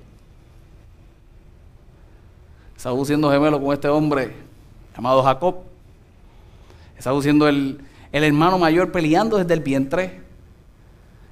Saúl 2.78 3.04
siendo 3.08 3.32
gemelo 3.32 3.60
con 3.60 3.74
este 3.74 3.88
hombre 3.88 4.36
llamado 4.96 5.24
Jacob. 5.24 5.56
Saúl 7.00 7.24
siendo 7.24 7.48
el, 7.48 7.82
el 8.12 8.24
hermano 8.24 8.60
mayor 8.60 8.92
peleando 8.92 9.38
desde 9.38 9.56
el 9.56 9.62
vientre. 9.62 10.27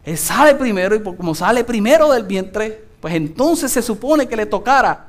Él 0.05 0.17
sale 0.17 0.53
primero 0.53 0.95
y 0.95 1.01
como 1.01 1.33
sale 1.33 1.63
primero 1.63 2.11
del 2.11 2.23
vientre, 2.23 2.85
pues 3.01 3.15
entonces 3.15 3.71
se 3.71 3.81
supone 3.81 4.27
que 4.27 4.35
le 4.35 4.45
tocara 4.45 5.07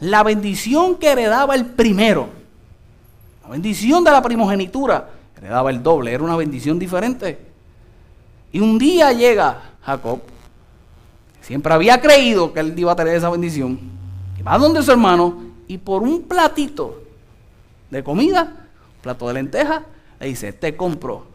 la 0.00 0.24
bendición 0.24 0.96
que 0.96 1.12
heredaba 1.12 1.54
el 1.54 1.64
primero. 1.64 2.28
La 3.44 3.50
bendición 3.50 4.02
de 4.02 4.10
la 4.10 4.20
primogenitura 4.20 5.10
heredaba 5.36 5.70
el 5.70 5.80
doble, 5.80 6.12
era 6.12 6.24
una 6.24 6.34
bendición 6.34 6.76
diferente. 6.76 7.38
Y 8.50 8.58
un 8.58 8.78
día 8.78 9.12
llega 9.12 9.60
Jacob, 9.82 10.20
siempre 11.40 11.72
había 11.72 12.00
creído 12.00 12.52
que 12.52 12.60
él 12.60 12.74
iba 12.76 12.92
a 12.92 12.96
tener 12.96 13.14
esa 13.14 13.30
bendición, 13.30 13.78
y 14.36 14.42
va 14.42 14.58
donde 14.58 14.82
su 14.82 14.90
hermano 14.90 15.38
y 15.68 15.78
por 15.78 16.02
un 16.02 16.22
platito 16.22 17.00
de 17.90 18.02
comida, 18.02 18.42
un 18.42 19.02
plato 19.02 19.28
de 19.28 19.34
lenteja, 19.34 19.84
le 20.18 20.26
dice, 20.26 20.52
te 20.52 20.76
compro 20.76 21.26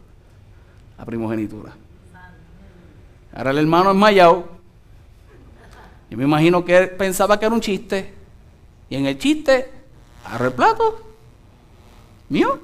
la 0.98 1.06
primogenitura. 1.06 1.72
Ahora 3.34 3.50
el 3.50 3.58
hermano 3.58 3.90
es 3.90 3.96
mayao. 3.96 4.48
Yo 6.10 6.18
me 6.18 6.24
imagino 6.24 6.64
que 6.64 6.76
él 6.76 6.90
pensaba 6.90 7.38
que 7.38 7.46
era 7.46 7.54
un 7.54 7.60
chiste. 7.60 8.14
Y 8.90 8.96
en 8.96 9.06
el 9.06 9.18
chiste, 9.18 9.70
agarró 10.24 10.46
el 10.46 10.52
plato, 10.52 11.00
mío, 12.28 12.60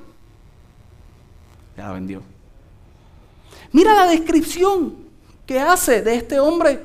ya 1.77 1.87
la 1.87 1.93
vendió. 1.93 2.23
Mira 3.73 3.95
la 3.95 4.07
descripción 4.07 4.95
que 5.47 5.59
hace 5.59 6.03
de 6.03 6.17
este 6.17 6.39
hombre. 6.39 6.85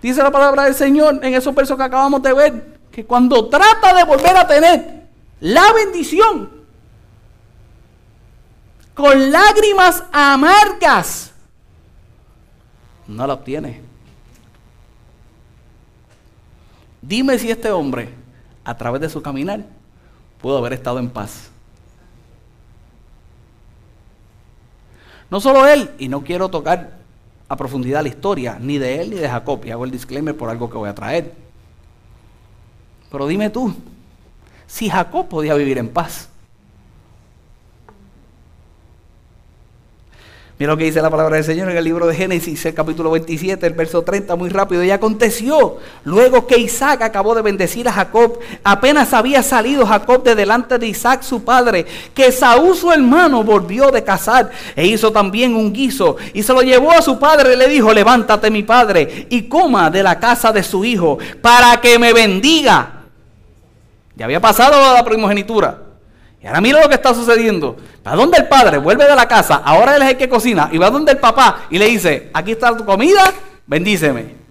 Dice 0.00 0.22
la 0.22 0.30
palabra 0.30 0.64
del 0.64 0.74
Señor 0.74 1.18
en 1.22 1.34
esos 1.34 1.54
versos 1.54 1.76
que 1.76 1.82
acabamos 1.82 2.22
de 2.22 2.32
ver, 2.32 2.78
que 2.90 3.04
cuando 3.04 3.48
trata 3.48 3.94
de 3.94 4.04
volver 4.04 4.36
a 4.36 4.46
tener 4.46 5.08
la 5.40 5.72
bendición, 5.72 6.50
con 8.94 9.32
lágrimas 9.32 10.04
amargas, 10.12 11.31
no 13.12 13.26
la 13.26 13.34
obtiene. 13.34 13.80
Dime 17.00 17.38
si 17.38 17.50
este 17.50 17.70
hombre, 17.70 18.08
a 18.64 18.76
través 18.76 19.00
de 19.00 19.08
su 19.08 19.22
caminar, 19.22 19.64
pudo 20.40 20.58
haber 20.58 20.72
estado 20.72 20.98
en 20.98 21.10
paz. 21.10 21.50
No 25.30 25.40
solo 25.40 25.66
él, 25.66 25.90
y 25.98 26.08
no 26.08 26.22
quiero 26.22 26.48
tocar 26.48 26.98
a 27.48 27.56
profundidad 27.56 28.02
la 28.02 28.08
historia, 28.08 28.58
ni 28.60 28.78
de 28.78 29.00
él 29.00 29.10
ni 29.10 29.16
de 29.16 29.28
Jacob, 29.28 29.64
y 29.64 29.70
hago 29.70 29.84
el 29.84 29.90
disclaimer 29.90 30.36
por 30.36 30.48
algo 30.48 30.70
que 30.70 30.76
voy 30.76 30.88
a 30.88 30.94
traer. 30.94 31.34
Pero 33.10 33.26
dime 33.26 33.50
tú, 33.50 33.74
si 34.66 34.88
Jacob 34.88 35.28
podía 35.28 35.54
vivir 35.54 35.78
en 35.78 35.88
paz, 35.88 36.28
Mira 40.58 40.72
lo 40.72 40.76
que 40.76 40.84
dice 40.84 41.00
la 41.00 41.10
palabra 41.10 41.36
del 41.36 41.44
Señor 41.44 41.70
en 41.70 41.76
el 41.76 41.84
libro 41.84 42.06
de 42.06 42.14
Génesis, 42.14 42.64
el 42.66 42.74
capítulo 42.74 43.10
27, 43.10 43.66
el 43.66 43.72
verso 43.72 44.02
30, 44.02 44.36
muy 44.36 44.50
rápido. 44.50 44.84
Y 44.84 44.90
aconteció, 44.90 45.78
luego 46.04 46.46
que 46.46 46.58
Isaac 46.58 47.02
acabó 47.02 47.34
de 47.34 47.42
bendecir 47.42 47.88
a 47.88 47.92
Jacob, 47.92 48.38
apenas 48.62 49.14
había 49.14 49.42
salido 49.42 49.86
Jacob 49.86 50.22
de 50.22 50.34
delante 50.34 50.78
de 50.78 50.86
Isaac 50.86 51.22
su 51.22 51.42
padre, 51.42 51.86
que 52.14 52.30
Saúl 52.30 52.76
su 52.76 52.92
hermano 52.92 53.42
volvió 53.42 53.90
de 53.90 54.04
cazar 54.04 54.50
e 54.76 54.86
hizo 54.86 55.10
también 55.10 55.56
un 55.56 55.72
guiso 55.72 56.16
y 56.34 56.42
se 56.42 56.52
lo 56.52 56.60
llevó 56.60 56.92
a 56.92 57.02
su 57.02 57.18
padre 57.18 57.54
y 57.54 57.56
le 57.56 57.66
dijo, 57.68 57.92
levántate 57.92 58.50
mi 58.50 58.62
padre 58.62 59.26
y 59.30 59.48
coma 59.48 59.90
de 59.90 60.02
la 60.02 60.20
casa 60.20 60.52
de 60.52 60.62
su 60.62 60.84
hijo 60.84 61.18
para 61.40 61.80
que 61.80 61.98
me 61.98 62.12
bendiga. 62.12 63.02
Ya 64.14 64.26
había 64.26 64.40
pasado 64.40 64.94
la 64.94 65.04
primogenitura. 65.04 65.91
Y 66.42 66.46
ahora 66.46 66.60
mira 66.60 66.82
lo 66.82 66.88
que 66.88 66.96
está 66.96 67.14
sucediendo. 67.14 67.76
¿Para 68.02 68.16
dónde 68.16 68.38
el 68.38 68.48
padre? 68.48 68.78
Vuelve 68.78 69.06
de 69.06 69.14
la 69.14 69.28
casa. 69.28 69.62
Ahora 69.64 69.94
él 69.94 70.02
es 70.02 70.10
el 70.10 70.16
que 70.16 70.28
cocina. 70.28 70.68
Y 70.72 70.78
va 70.78 70.90
donde 70.90 71.12
el 71.12 71.18
papá 71.18 71.66
y 71.70 71.78
le 71.78 71.86
dice, 71.86 72.30
aquí 72.34 72.52
está 72.52 72.76
tu 72.76 72.84
comida, 72.84 73.32
bendíceme. 73.66 74.42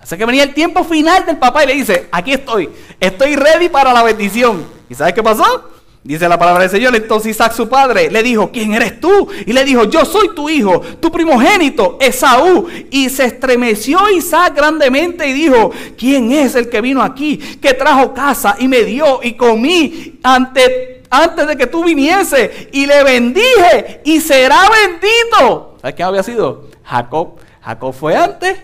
Así 0.00 0.16
que 0.16 0.26
venía 0.26 0.42
el 0.42 0.52
tiempo 0.52 0.84
final 0.84 1.24
del 1.24 1.38
papá 1.38 1.64
y 1.64 1.68
le 1.68 1.74
dice, 1.74 2.08
aquí 2.12 2.34
estoy. 2.34 2.68
Estoy 2.98 3.36
ready 3.36 3.70
para 3.70 3.92
la 3.92 4.02
bendición. 4.02 4.66
¿Y 4.90 4.94
sabes 4.94 5.14
qué 5.14 5.22
pasó? 5.22 5.70
Dice 6.02 6.28
la 6.28 6.38
palabra 6.38 6.62
del 6.62 6.70
Señor. 6.70 6.94
Entonces 6.94 7.30
Isaac, 7.30 7.54
su 7.54 7.70
padre, 7.70 8.10
le 8.10 8.22
dijo, 8.22 8.50
¿quién 8.50 8.74
eres 8.74 9.00
tú? 9.00 9.28
Y 9.46 9.54
le 9.54 9.64
dijo, 9.64 9.84
yo 9.84 10.04
soy 10.04 10.34
tu 10.34 10.50
hijo, 10.50 10.80
tu 11.00 11.10
primogénito, 11.10 11.96
Esaú. 12.02 12.66
Y 12.90 13.08
se 13.08 13.24
estremeció 13.24 14.10
Isaac 14.10 14.54
grandemente 14.54 15.26
y 15.26 15.32
dijo, 15.32 15.70
¿quién 15.96 16.32
es 16.32 16.54
el 16.54 16.68
que 16.68 16.82
vino 16.82 17.02
aquí, 17.02 17.38
que 17.38 17.72
trajo 17.72 18.12
casa 18.12 18.56
y 18.58 18.68
me 18.68 18.84
dio 18.84 19.20
y 19.22 19.34
comí 19.34 20.18
ante 20.22 20.99
antes 21.10 21.46
de 21.48 21.56
que 21.56 21.66
tú 21.66 21.84
viniese 21.84 22.70
y 22.72 22.86
le 22.86 23.02
bendije 23.02 24.00
y 24.04 24.20
será 24.20 24.68
bendito. 24.70 25.76
¿Sabes 25.80 25.96
quién 25.96 26.08
había 26.08 26.22
sido? 26.22 26.68
Jacob. 26.84 27.38
Jacob 27.60 27.92
fue 27.92 28.16
antes. 28.16 28.58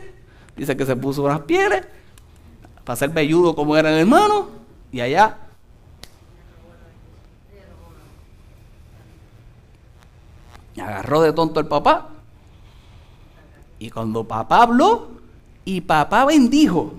Dice 0.57 0.77
que 0.77 0.87
se 0.87 0.97
puso 0.97 1.23
unas 1.25 1.41
pieles 1.41 1.85
para 2.85 2.97
ser 2.97 3.11
velludo 3.11 3.55
como 3.55 3.77
era 3.77 3.91
el 3.91 3.99
hermano. 3.99 4.49
Y 4.93 5.01
allá. 5.01 5.39
Agarró 10.81 11.23
de 11.23 11.33
tonto 11.33 11.59
el 11.59 11.67
papá. 11.67 12.11
Y 13.79 13.91
cuando 13.91 14.25
papá 14.25 14.63
habló 14.63 15.09
y 15.65 15.81
papá 15.81 16.25
bendijo, 16.25 16.95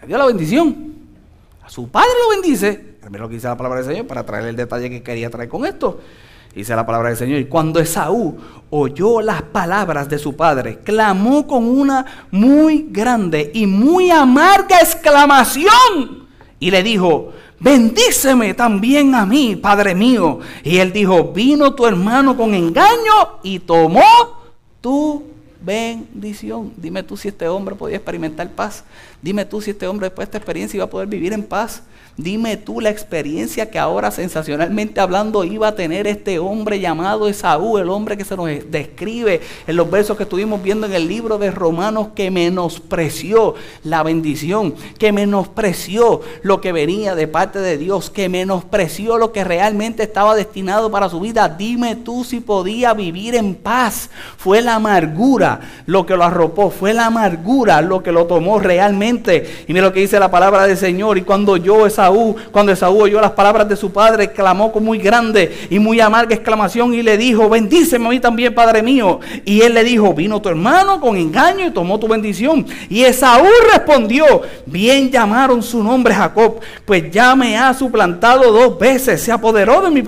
le 0.00 0.06
dio 0.06 0.16
la 0.16 0.26
bendición 0.26 0.89
su 1.70 1.88
padre 1.88 2.10
lo 2.20 2.30
bendice. 2.30 2.72
Primero 3.00 3.24
lo 3.24 3.28
que 3.28 3.36
dice 3.36 3.46
la 3.46 3.56
palabra 3.56 3.80
del 3.80 3.88
Señor 3.88 4.06
para 4.08 4.26
traer 4.26 4.48
el 4.48 4.56
detalle 4.56 4.90
que 4.90 5.04
quería 5.04 5.30
traer 5.30 5.48
con 5.48 5.64
esto. 5.64 6.00
Dice 6.52 6.74
la 6.74 6.84
palabra 6.84 7.10
del 7.10 7.16
Señor. 7.16 7.38
Y 7.38 7.44
cuando 7.44 7.78
Esaú 7.78 8.36
oyó 8.70 9.20
las 9.20 9.42
palabras 9.42 10.08
de 10.08 10.18
su 10.18 10.34
padre, 10.34 10.80
clamó 10.80 11.46
con 11.46 11.64
una 11.64 12.26
muy 12.32 12.88
grande 12.90 13.52
y 13.54 13.68
muy 13.68 14.10
amarga 14.10 14.80
exclamación. 14.80 16.26
Y 16.58 16.72
le 16.72 16.82
dijo, 16.82 17.32
bendíceme 17.60 18.52
también 18.54 19.14
a 19.14 19.24
mí, 19.24 19.54
Padre 19.54 19.94
mío. 19.94 20.40
Y 20.64 20.78
él 20.78 20.92
dijo, 20.92 21.32
vino 21.32 21.76
tu 21.76 21.86
hermano 21.86 22.36
con 22.36 22.52
engaño 22.52 23.38
y 23.44 23.60
tomó 23.60 24.02
tu 24.80 25.29
bendición. 25.62 26.72
Dime 26.76 27.02
tú 27.02 27.16
si 27.16 27.28
este 27.28 27.48
hombre 27.48 27.74
podía 27.74 27.96
experimentar 27.96 28.48
paz. 28.50 28.84
Dime 29.22 29.44
tú 29.44 29.60
si 29.60 29.70
este 29.70 29.86
hombre 29.86 30.06
después 30.06 30.26
de 30.26 30.30
esta 30.30 30.38
experiencia 30.38 30.76
iba 30.76 30.84
a 30.84 30.90
poder 30.90 31.08
vivir 31.08 31.32
en 31.32 31.42
paz. 31.42 31.82
Dime 32.22 32.58
tú 32.58 32.82
la 32.82 32.90
experiencia 32.90 33.70
que 33.70 33.78
ahora 33.78 34.10
sensacionalmente 34.10 35.00
hablando 35.00 35.42
iba 35.42 35.68
a 35.68 35.74
tener 35.74 36.06
este 36.06 36.38
hombre 36.38 36.78
llamado 36.78 37.28
Esaú, 37.28 37.78
el 37.78 37.88
hombre 37.88 38.18
que 38.18 38.26
se 38.26 38.36
nos 38.36 38.48
describe 38.70 39.40
en 39.66 39.76
los 39.76 39.90
versos 39.90 40.18
que 40.18 40.24
estuvimos 40.24 40.62
viendo 40.62 40.86
en 40.86 40.92
el 40.92 41.08
libro 41.08 41.38
de 41.38 41.50
Romanos, 41.50 42.08
que 42.14 42.30
menospreció 42.30 43.54
la 43.84 44.02
bendición, 44.02 44.74
que 44.98 45.12
menospreció 45.12 46.20
lo 46.42 46.60
que 46.60 46.72
venía 46.72 47.14
de 47.14 47.26
parte 47.26 47.58
de 47.58 47.78
Dios, 47.78 48.10
que 48.10 48.28
menospreció 48.28 49.16
lo 49.16 49.32
que 49.32 49.42
realmente 49.42 50.02
estaba 50.02 50.34
destinado 50.34 50.90
para 50.90 51.08
su 51.08 51.20
vida. 51.20 51.48
Dime 51.48 51.96
tú 51.96 52.24
si 52.24 52.40
podía 52.40 52.92
vivir 52.92 53.34
en 53.34 53.54
paz. 53.54 54.10
Fue 54.36 54.60
la 54.60 54.74
amargura 54.74 55.60
lo 55.86 56.04
que 56.04 56.16
lo 56.16 56.24
arropó, 56.24 56.70
fue 56.70 56.92
la 56.92 57.06
amargura 57.06 57.80
lo 57.80 58.02
que 58.02 58.12
lo 58.12 58.26
tomó 58.26 58.58
realmente. 58.58 59.64
Y 59.66 59.72
mira 59.72 59.86
lo 59.86 59.92
que 59.92 60.00
dice 60.00 60.18
la 60.18 60.30
palabra 60.30 60.66
del 60.66 60.76
Señor. 60.76 61.16
Y 61.16 61.22
cuando 61.22 61.56
yo, 61.56 61.86
Esaú, 61.86 62.09
cuando 62.50 62.72
Esaú 62.72 63.02
oyó 63.02 63.20
las 63.20 63.32
palabras 63.32 63.68
de 63.68 63.76
su 63.76 63.92
padre, 63.92 64.32
clamó 64.32 64.72
con 64.72 64.84
muy 64.84 64.98
grande 64.98 65.66
y 65.70 65.78
muy 65.78 66.00
amarga 66.00 66.34
exclamación 66.34 66.94
y 66.94 67.02
le 67.02 67.16
dijo, 67.16 67.48
bendíceme 67.48 68.06
a 68.06 68.10
mí 68.10 68.20
también, 68.20 68.54
Padre 68.54 68.82
mío. 68.82 69.20
Y 69.44 69.60
él 69.62 69.74
le 69.74 69.84
dijo, 69.84 70.12
vino 70.14 70.40
tu 70.40 70.48
hermano 70.48 71.00
con 71.00 71.16
engaño 71.16 71.66
y 71.66 71.70
tomó 71.70 71.98
tu 71.98 72.08
bendición. 72.08 72.66
Y 72.88 73.02
Esaú 73.02 73.46
respondió, 73.72 74.42
bien 74.66 75.10
llamaron 75.10 75.62
su 75.62 75.82
nombre 75.82 76.14
Jacob, 76.14 76.60
pues 76.84 77.10
ya 77.10 77.34
me 77.36 77.56
ha 77.56 77.72
suplantado 77.74 78.50
dos 78.52 78.78
veces, 78.78 79.22
se 79.22 79.32
apoderó 79.32 79.82
de 79.82 79.90
mi 79.90 80.02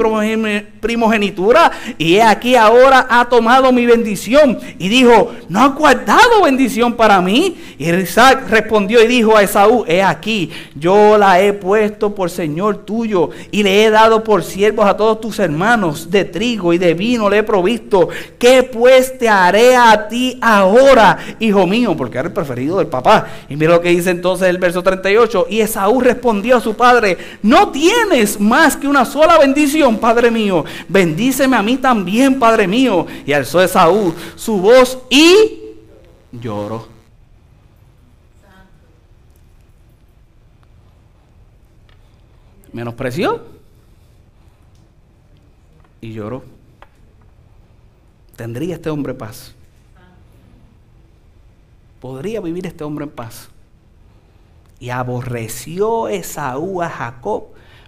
primogenitura 0.80 1.70
y 1.98 2.14
he 2.14 2.22
aquí 2.22 2.56
ahora 2.56 3.06
ha 3.08 3.28
tomado 3.28 3.72
mi 3.72 3.86
bendición. 3.86 4.58
Y 4.78 4.88
dijo, 4.88 5.32
no 5.48 5.60
ha 5.60 5.68
guardado 5.68 6.42
bendición 6.42 6.94
para 6.94 7.20
mí. 7.20 7.56
Y 7.78 7.90
Isaac 7.90 8.48
respondió 8.48 9.02
y 9.02 9.06
dijo 9.06 9.36
a 9.36 9.42
Esaú, 9.42 9.84
he 9.86 10.02
aquí, 10.02 10.50
yo 10.74 11.18
la 11.18 11.40
he 11.40 11.52
puesto 11.52 11.81
por 11.90 12.30
Señor 12.30 12.78
tuyo 12.78 13.30
y 13.50 13.62
le 13.62 13.84
he 13.84 13.90
dado 13.90 14.22
por 14.22 14.44
siervos 14.44 14.86
a 14.86 14.96
todos 14.96 15.20
tus 15.20 15.38
hermanos 15.38 16.10
de 16.10 16.24
trigo 16.24 16.72
y 16.72 16.78
de 16.78 16.94
vino 16.94 17.28
le 17.28 17.38
he 17.38 17.42
provisto. 17.42 18.08
¿Qué 18.38 18.62
pues 18.62 19.18
te 19.18 19.28
haré 19.28 19.74
a 19.76 20.08
ti 20.08 20.38
ahora, 20.40 21.18
hijo 21.40 21.66
mío? 21.66 21.96
Porque 21.96 22.18
era 22.18 22.28
el 22.28 22.34
preferido 22.34 22.78
del 22.78 22.86
papá. 22.86 23.26
Y 23.48 23.56
mira 23.56 23.72
lo 23.72 23.80
que 23.80 23.90
dice 23.90 24.10
entonces 24.10 24.48
el 24.48 24.58
verso 24.58 24.82
38. 24.82 25.46
Y 25.50 25.60
Esaú 25.60 26.00
respondió 26.00 26.56
a 26.56 26.60
su 26.60 26.74
padre, 26.74 27.18
no 27.42 27.70
tienes 27.70 28.38
más 28.40 28.76
que 28.76 28.88
una 28.88 29.04
sola 29.04 29.38
bendición, 29.38 29.98
padre 29.98 30.30
mío. 30.30 30.64
Bendíceme 30.88 31.56
a 31.56 31.62
mí 31.62 31.76
también, 31.78 32.38
padre 32.38 32.66
mío. 32.66 33.06
Y 33.26 33.32
alzó 33.32 33.62
Esaú 33.62 34.14
su 34.36 34.58
voz 34.58 34.98
y 35.10 35.60
lloró. 36.32 36.91
Menospreció 42.72 43.42
y 46.00 46.12
lloró. 46.12 46.42
¿Tendría 48.36 48.74
este 48.74 48.90
hombre 48.90 49.14
paz? 49.14 49.54
¿Podría 52.00 52.40
vivir 52.40 52.66
este 52.66 52.82
hombre 52.82 53.04
en 53.04 53.10
paz? 53.10 53.48
Y 54.80 54.90
aborreció 54.90 56.08
Esaú 56.08 56.82
a 56.82 56.88
Jacob 56.88 57.44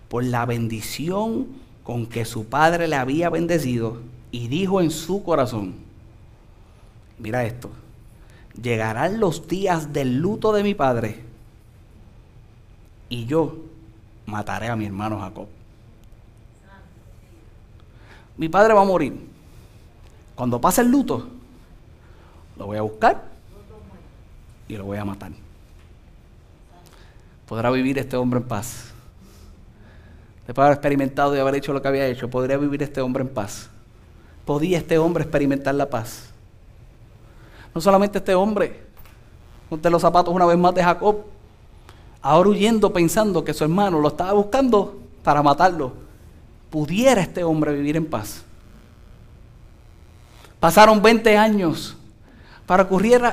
por 0.08 0.22
la 0.22 0.46
bendición 0.46 1.48
con 1.82 2.06
que 2.06 2.24
su 2.24 2.46
padre 2.46 2.86
le 2.86 2.96
había 2.96 3.30
bendecido 3.30 3.98
y 4.30 4.48
dijo 4.48 4.80
en 4.80 4.90
su 4.90 5.24
corazón, 5.24 5.74
mira 7.18 7.44
esto, 7.44 7.70
llegarán 8.60 9.18
los 9.18 9.48
días 9.48 9.92
del 9.92 10.18
luto 10.18 10.52
de 10.52 10.62
mi 10.62 10.74
padre 10.74 11.20
y 13.08 13.26
yo 13.26 13.63
mataré 14.26 14.68
a 14.68 14.76
mi 14.76 14.86
hermano 14.86 15.20
Jacob. 15.20 15.48
Mi 18.36 18.48
padre 18.48 18.74
va 18.74 18.80
a 18.80 18.84
morir. 18.84 19.28
Cuando 20.34 20.60
pase 20.60 20.80
el 20.80 20.90
luto, 20.90 21.28
lo 22.56 22.66
voy 22.66 22.76
a 22.76 22.82
buscar 22.82 23.22
y 24.66 24.76
lo 24.76 24.84
voy 24.84 24.98
a 24.98 25.04
matar. 25.04 25.30
¿Podrá 27.46 27.70
vivir 27.70 27.98
este 27.98 28.16
hombre 28.16 28.40
en 28.40 28.46
paz? 28.46 28.92
Después 30.46 30.56
de 30.56 30.62
haber 30.62 30.74
experimentado 30.74 31.36
y 31.36 31.38
haber 31.38 31.54
hecho 31.54 31.72
lo 31.72 31.80
que 31.80 31.88
había 31.88 32.06
hecho, 32.06 32.28
¿podría 32.28 32.56
vivir 32.56 32.82
este 32.82 33.00
hombre 33.00 33.22
en 33.22 33.28
paz? 33.28 33.70
¿Podía 34.44 34.78
este 34.78 34.98
hombre 34.98 35.22
experimentar 35.22 35.74
la 35.74 35.88
paz? 35.88 36.30
No 37.74 37.80
solamente 37.80 38.18
este 38.18 38.34
hombre, 38.34 38.82
ponte 39.68 39.88
los 39.90 40.02
zapatos 40.02 40.34
una 40.34 40.46
vez 40.46 40.58
más 40.58 40.74
de 40.74 40.82
Jacob, 40.82 41.24
ahora 42.24 42.48
huyendo 42.48 42.90
pensando 42.90 43.44
que 43.44 43.52
su 43.52 43.64
hermano 43.64 44.00
lo 44.00 44.08
estaba 44.08 44.32
buscando 44.32 44.98
para 45.22 45.42
matarlo, 45.42 45.92
pudiera 46.70 47.20
este 47.20 47.44
hombre 47.44 47.74
vivir 47.74 47.98
en 47.98 48.06
paz. 48.06 48.42
Pasaron 50.58 51.02
20 51.02 51.36
años 51.36 51.94
para, 52.64 52.88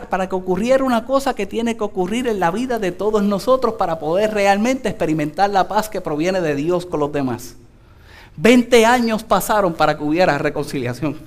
para, 0.09 0.27
que 0.27 0.35
ocurriera 0.35 0.83
una 0.83 1.05
cosa 1.05 1.33
que 1.33 1.45
tiene 1.45 1.77
que 1.77 1.85
ocurrir 1.85 2.27
en 2.27 2.41
la 2.41 2.51
vida 2.51 2.79
de 2.79 2.91
todos 2.91 3.23
nosotros 3.23 3.75
para 3.75 3.97
poder 3.97 4.33
realmente 4.33 4.89
experimentar 4.89 5.49
la 5.49 5.69
paz 5.69 5.87
que 5.87 6.01
proviene 6.01 6.41
de 6.41 6.53
Dios 6.53 6.85
con 6.85 6.99
los 6.99 7.13
demás. 7.13 7.55
20 8.35 8.85
años 8.85 9.23
pasaron 9.23 9.73
para 9.73 9.97
que 9.97 10.03
hubiera 10.03 10.37
reconciliación. 10.37 11.17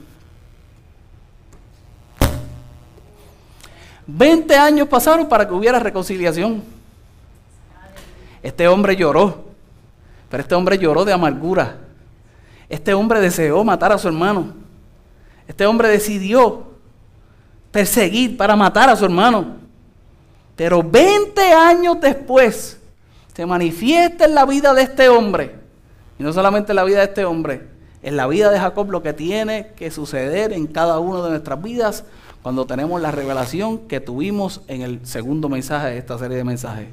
20 4.06 4.54
años 4.54 4.86
pasaron 4.86 5.26
para 5.26 5.48
que 5.48 5.54
hubiera 5.54 5.78
reconciliación. 5.78 6.73
Este 8.44 8.68
hombre 8.68 8.94
lloró, 8.94 9.42
pero 10.28 10.42
este 10.42 10.54
hombre 10.54 10.76
lloró 10.76 11.06
de 11.06 11.14
amargura. 11.14 11.78
Este 12.68 12.92
hombre 12.92 13.18
deseó 13.18 13.64
matar 13.64 13.90
a 13.90 13.96
su 13.96 14.06
hermano. 14.06 14.52
Este 15.48 15.64
hombre 15.64 15.88
decidió 15.88 16.64
perseguir 17.70 18.36
para 18.36 18.54
matar 18.54 18.90
a 18.90 18.96
su 18.96 19.06
hermano. 19.06 19.56
Pero 20.56 20.82
20 20.82 21.40
años 21.54 21.96
después 22.02 22.78
se 23.34 23.46
manifiesta 23.46 24.26
en 24.26 24.34
la 24.34 24.44
vida 24.44 24.74
de 24.74 24.82
este 24.82 25.08
hombre. 25.08 25.54
Y 26.18 26.22
no 26.22 26.30
solamente 26.30 26.72
en 26.72 26.76
la 26.76 26.84
vida 26.84 26.98
de 26.98 27.04
este 27.04 27.24
hombre, 27.24 27.66
en 28.02 28.14
la 28.14 28.26
vida 28.26 28.50
de 28.50 28.60
Jacob 28.60 28.90
lo 28.90 29.02
que 29.02 29.14
tiene 29.14 29.68
que 29.74 29.90
suceder 29.90 30.52
en 30.52 30.66
cada 30.66 30.98
una 30.98 31.22
de 31.22 31.30
nuestras 31.30 31.62
vidas 31.62 32.04
cuando 32.42 32.66
tenemos 32.66 33.00
la 33.00 33.10
revelación 33.10 33.88
que 33.88 34.00
tuvimos 34.00 34.60
en 34.68 34.82
el 34.82 35.06
segundo 35.06 35.48
mensaje 35.48 35.92
de 35.92 35.96
esta 35.96 36.18
serie 36.18 36.36
de 36.36 36.44
mensajes. 36.44 36.88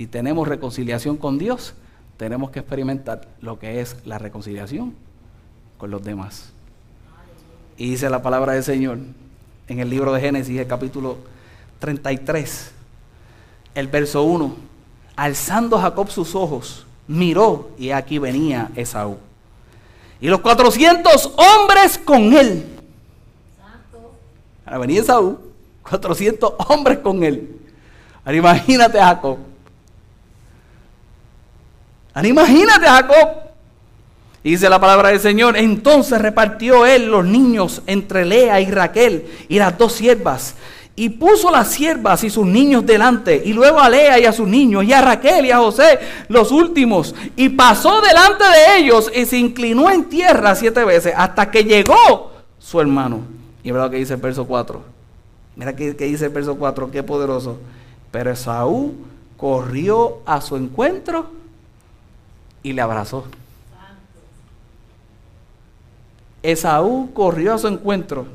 Si 0.00 0.06
tenemos 0.06 0.48
reconciliación 0.48 1.18
con 1.18 1.36
Dios, 1.36 1.74
tenemos 2.16 2.50
que 2.50 2.60
experimentar 2.60 3.28
lo 3.42 3.58
que 3.58 3.82
es 3.82 3.96
la 4.06 4.16
reconciliación 4.16 4.94
con 5.76 5.90
los 5.90 6.02
demás. 6.02 6.54
Y 7.76 7.90
dice 7.90 8.08
la 8.08 8.22
palabra 8.22 8.54
del 8.54 8.64
Señor 8.64 8.96
en 9.68 9.78
el 9.78 9.90
libro 9.90 10.14
de 10.14 10.22
Génesis, 10.22 10.58
el 10.58 10.66
capítulo 10.66 11.18
33, 11.80 12.70
el 13.74 13.88
verso 13.88 14.22
1. 14.22 14.56
Alzando 15.16 15.78
Jacob 15.78 16.08
sus 16.10 16.34
ojos, 16.34 16.86
miró 17.06 17.68
y 17.76 17.90
aquí 17.90 18.18
venía 18.18 18.70
Esaú. 18.76 19.18
Y 20.18 20.28
los 20.28 20.40
400 20.40 21.34
hombres 21.36 21.98
con 21.98 22.32
él. 22.32 22.64
Ahora 24.64 24.78
venía 24.78 25.02
Esaú, 25.02 25.38
400 25.82 26.54
hombres 26.70 27.00
con 27.00 27.22
él. 27.22 27.54
Ahora 28.24 28.38
imagínate 28.38 28.98
a 28.98 29.08
Jacob 29.08 29.49
imagínate 32.24 32.86
a 32.86 32.94
Jacob. 32.94 33.28
dice 34.42 34.68
la 34.68 34.80
palabra 34.80 35.10
del 35.10 35.20
Señor. 35.20 35.56
Entonces 35.56 36.20
repartió 36.20 36.86
él 36.86 37.10
los 37.10 37.24
niños 37.24 37.82
entre 37.86 38.24
Lea 38.24 38.60
y 38.60 38.70
Raquel 38.70 39.26
y 39.48 39.58
las 39.58 39.76
dos 39.76 39.92
siervas. 39.92 40.54
Y 40.96 41.08
puso 41.10 41.50
las 41.50 41.68
siervas 41.68 42.24
y 42.24 42.30
sus 42.30 42.46
niños 42.46 42.84
delante. 42.84 43.40
Y 43.44 43.52
luego 43.52 43.80
a 43.80 43.88
Lea 43.88 44.18
y 44.18 44.24
a 44.24 44.32
sus 44.32 44.48
niños. 44.48 44.84
Y 44.84 44.92
a 44.92 45.00
Raquel 45.00 45.46
y 45.46 45.50
a 45.50 45.58
José 45.58 45.98
los 46.28 46.50
últimos. 46.52 47.14
Y 47.36 47.50
pasó 47.50 48.00
delante 48.00 48.44
de 48.44 48.78
ellos 48.78 49.10
y 49.14 49.24
se 49.24 49.38
inclinó 49.38 49.88
en 49.90 50.08
tierra 50.08 50.54
siete 50.54 50.84
veces 50.84 51.14
hasta 51.16 51.50
que 51.50 51.64
llegó 51.64 52.32
su 52.58 52.80
hermano. 52.80 53.20
Y 53.62 53.70
lo 53.70 53.88
que 53.88 53.96
dice 53.96 54.14
el 54.14 54.20
verso 54.20 54.46
4. 54.46 54.82
Mira 55.56 55.76
que, 55.76 55.96
que 55.96 56.04
dice 56.06 56.26
el 56.26 56.32
verso 56.32 56.56
4. 56.56 56.90
Qué 56.90 57.02
poderoso. 57.02 57.58
Pero 58.10 58.30
Esaú 58.32 58.94
corrió 59.36 60.18
a 60.26 60.40
su 60.40 60.56
encuentro 60.56 61.39
y 62.62 62.72
le 62.72 62.82
abrazó. 62.82 63.24
Esaú 66.42 67.12
corrió 67.12 67.54
a 67.54 67.58
su 67.58 67.68
encuentro 67.68 68.26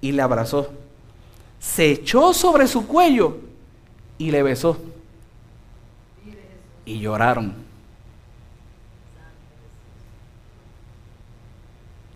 y 0.00 0.12
le 0.12 0.22
abrazó. 0.22 0.70
Se 1.60 1.90
echó 1.90 2.32
sobre 2.34 2.66
su 2.66 2.86
cuello 2.86 3.38
y 4.16 4.30
le 4.30 4.42
besó. 4.42 4.78
Y 6.84 7.00
lloraron. 7.00 7.54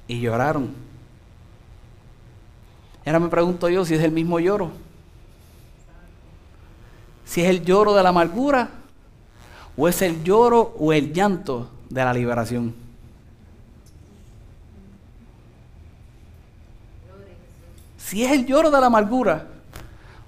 Y 0.09 0.21
lloraron. 0.21 0.75
Ahora 3.05 3.21
me 3.21 3.29
pregunto 3.29 3.69
yo 3.69 3.85
si 3.85 3.95
es 3.95 4.03
el 4.03 4.13
mismo 4.13 4.39
lloro. 4.41 4.71
Si 7.25 7.43
es 7.43 7.49
el 7.49 7.65
lloro 7.65 7.95
de 7.95 8.03
la 8.03 8.11
amargura 8.11 8.82
¿O 9.77 9.89
es 9.89 10.03
el 10.03 10.23
lloro 10.23 10.75
o 10.79 10.93
el 10.93 11.13
llanto 11.13 11.71
de 11.89 12.05
la 12.05 12.13
liberación? 12.13 12.75
Si 17.97 18.25
es 18.25 18.33
el 18.33 18.45
lloro 18.45 18.71
de 18.71 18.79
la 18.79 18.87
amargura, 18.87 19.47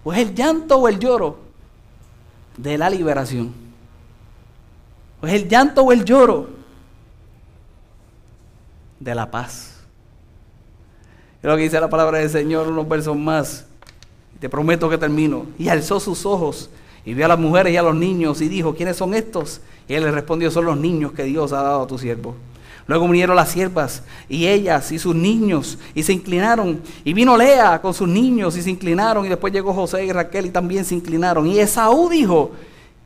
o 0.02 0.12
es 0.12 0.18
el 0.20 0.34
llanto 0.34 0.76
o 0.78 0.88
el 0.88 0.98
lloro 0.98 1.38
de 2.56 2.78
la 2.78 2.88
liberación. 2.88 3.52
O 5.20 5.26
es 5.26 5.34
el 5.34 5.48
llanto 5.48 5.82
o 5.82 5.92
el 5.92 6.04
lloro 6.04 6.48
de 8.98 9.14
la 9.14 9.30
paz. 9.30 9.80
Es 11.42 11.50
lo 11.50 11.56
que 11.56 11.64
dice 11.64 11.78
la 11.78 11.90
palabra 11.90 12.18
del 12.18 12.30
Señor, 12.30 12.68
unos 12.68 12.88
versos 12.88 13.16
más. 13.16 13.66
Te 14.40 14.48
prometo 14.48 14.88
que 14.88 14.96
termino. 14.96 15.46
Y 15.58 15.68
alzó 15.68 16.00
sus 16.00 16.24
ojos 16.24 16.70
y 17.06 17.14
vio 17.14 17.26
a 17.26 17.28
las 17.28 17.38
mujeres 17.38 17.72
y 17.72 17.76
a 17.76 17.82
los 17.82 17.94
niños 17.94 18.40
y 18.40 18.48
dijo, 18.48 18.74
¿quiénes 18.74 18.96
son 18.96 19.14
estos? 19.14 19.60
Y 19.88 19.94
él 19.94 20.04
le 20.04 20.10
respondió, 20.10 20.50
son 20.50 20.64
los 20.64 20.76
niños 20.76 21.12
que 21.12 21.24
Dios 21.24 21.52
ha 21.52 21.62
dado 21.62 21.82
a 21.82 21.86
tu 21.86 21.98
siervo. 21.98 22.34
Luego 22.86 23.06
vinieron 23.08 23.36
las 23.36 23.50
siervas 23.50 24.02
y 24.28 24.46
ellas 24.46 24.92
y 24.92 24.98
sus 24.98 25.14
niños 25.14 25.78
y 25.94 26.02
se 26.02 26.12
inclinaron. 26.12 26.80
Y 27.02 27.14
vino 27.14 27.36
Lea 27.36 27.80
con 27.80 27.94
sus 27.94 28.08
niños 28.08 28.56
y 28.56 28.62
se 28.62 28.70
inclinaron. 28.70 29.24
Y 29.24 29.28
después 29.28 29.52
llegó 29.52 29.72
José 29.72 30.04
y 30.04 30.12
Raquel 30.12 30.46
y 30.46 30.50
también 30.50 30.84
se 30.84 30.94
inclinaron. 30.94 31.46
Y 31.46 31.58
Esaú 31.58 32.10
dijo, 32.10 32.52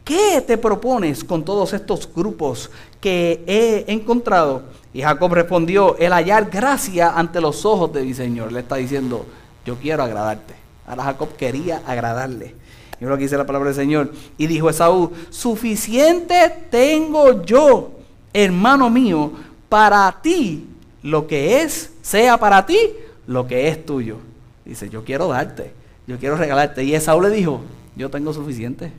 ¿qué 0.04 0.42
te 0.44 0.58
propones 0.58 1.22
con 1.22 1.44
todos 1.44 1.72
estos 1.72 2.08
grupos 2.12 2.70
que 3.00 3.44
he 3.46 3.84
encontrado? 3.92 4.62
Y 4.92 5.02
Jacob 5.02 5.32
respondió, 5.32 5.96
el 5.98 6.12
hallar 6.12 6.50
gracia 6.50 7.12
ante 7.16 7.40
los 7.40 7.64
ojos 7.64 7.92
de 7.92 8.02
mi 8.02 8.14
Señor. 8.14 8.50
Le 8.50 8.60
está 8.60 8.76
diciendo, 8.76 9.26
yo 9.64 9.76
quiero 9.76 10.02
agradarte. 10.02 10.54
Ahora 10.88 11.04
Jacob 11.04 11.36
quería 11.36 11.82
agradarle. 11.86 12.54
Y 13.00 13.04
lo 13.04 13.16
que 13.16 13.22
dice 13.24 13.36
la 13.36 13.46
palabra 13.46 13.68
del 13.68 13.76
Señor. 13.76 14.12
Y 14.36 14.46
dijo 14.46 14.68
Esaú, 14.68 15.12
suficiente 15.30 16.52
tengo 16.70 17.44
yo, 17.44 17.92
hermano 18.32 18.90
mío, 18.90 19.32
para 19.68 20.20
ti 20.22 20.66
lo 21.02 21.26
que 21.26 21.62
es, 21.62 21.92
sea 22.02 22.38
para 22.38 22.66
ti 22.66 22.78
lo 23.26 23.46
que 23.46 23.68
es 23.68 23.84
tuyo. 23.84 24.16
Dice, 24.64 24.90
yo 24.90 25.04
quiero 25.04 25.28
darte, 25.28 25.72
yo 26.06 26.18
quiero 26.18 26.36
regalarte. 26.36 26.84
Y 26.84 26.94
Esaú 26.94 27.20
le 27.20 27.30
dijo, 27.30 27.60
yo 27.96 28.10
tengo 28.10 28.32
suficiente. 28.32 28.92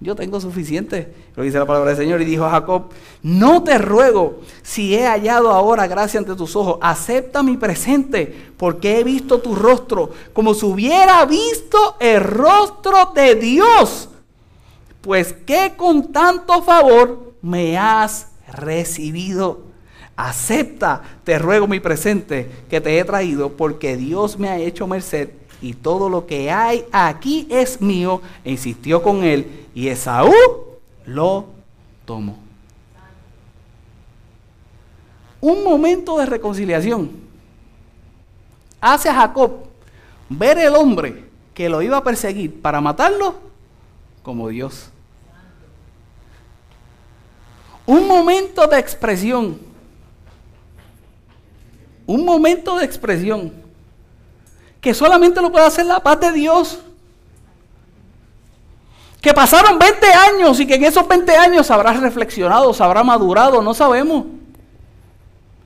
Yo 0.00 0.14
tengo 0.14 0.40
suficiente. 0.40 1.14
Lo 1.36 1.42
dice 1.42 1.58
la 1.58 1.66
palabra 1.66 1.90
del 1.90 1.98
Señor. 1.98 2.20
Y 2.20 2.24
dijo 2.24 2.44
a 2.44 2.50
Jacob, 2.50 2.90
no 3.22 3.62
te 3.62 3.78
ruego, 3.78 4.40
si 4.62 4.94
he 4.94 5.06
hallado 5.06 5.50
ahora 5.50 5.86
gracia 5.86 6.20
ante 6.20 6.34
tus 6.34 6.56
ojos, 6.56 6.78
acepta 6.80 7.42
mi 7.42 7.56
presente, 7.56 8.50
porque 8.56 8.98
he 8.98 9.04
visto 9.04 9.40
tu 9.40 9.54
rostro, 9.54 10.10
como 10.32 10.54
si 10.54 10.66
hubiera 10.66 11.24
visto 11.24 11.96
el 12.00 12.20
rostro 12.20 13.12
de 13.14 13.34
Dios. 13.36 14.08
Pues 15.00 15.32
que 15.32 15.74
con 15.76 16.12
tanto 16.12 16.62
favor 16.62 17.34
me 17.42 17.78
has 17.78 18.28
recibido. 18.52 19.62
Acepta, 20.16 21.02
te 21.24 21.38
ruego 21.38 21.66
mi 21.66 21.80
presente 21.80 22.48
que 22.68 22.80
te 22.80 22.98
he 22.98 23.04
traído, 23.04 23.56
porque 23.56 23.96
Dios 23.96 24.38
me 24.38 24.48
ha 24.48 24.58
hecho 24.58 24.86
merced 24.86 25.30
y 25.60 25.72
todo 25.72 26.10
lo 26.10 26.26
que 26.26 26.50
hay 26.50 26.84
aquí 26.92 27.46
es 27.50 27.80
mío. 27.80 28.20
E 28.44 28.50
insistió 28.50 29.02
con 29.02 29.24
él 29.24 29.63
y 29.74 29.88
Esaú 29.88 30.32
lo 31.04 31.46
tomó. 32.04 32.38
Un 35.40 35.62
momento 35.62 36.18
de 36.18 36.26
reconciliación 36.26 37.10
hace 38.80 39.08
a 39.08 39.14
Jacob 39.14 39.66
ver 40.28 40.58
el 40.58 40.74
hombre 40.74 41.24
que 41.52 41.68
lo 41.68 41.82
iba 41.82 41.98
a 41.98 42.04
perseguir 42.04 42.62
para 42.62 42.80
matarlo 42.80 43.34
como 44.22 44.48
Dios. 44.48 44.90
Un 47.86 48.08
momento 48.08 48.66
de 48.66 48.78
expresión. 48.78 49.58
Un 52.06 52.24
momento 52.24 52.76
de 52.76 52.84
expresión. 52.84 53.52
Que 54.80 54.94
solamente 54.94 55.42
lo 55.42 55.52
puede 55.52 55.66
hacer 55.66 55.86
la 55.86 56.00
paz 56.00 56.20
de 56.20 56.32
Dios. 56.32 56.80
Que 59.24 59.32
pasaron 59.32 59.78
20 59.78 60.06
años 60.06 60.60
y 60.60 60.66
que 60.66 60.74
en 60.74 60.84
esos 60.84 61.08
20 61.08 61.34
años 61.34 61.70
habrá 61.70 61.94
reflexionado, 61.94 62.74
se 62.74 62.84
habrá 62.84 63.02
madurado, 63.02 63.62
no 63.62 63.72
sabemos. 63.72 64.26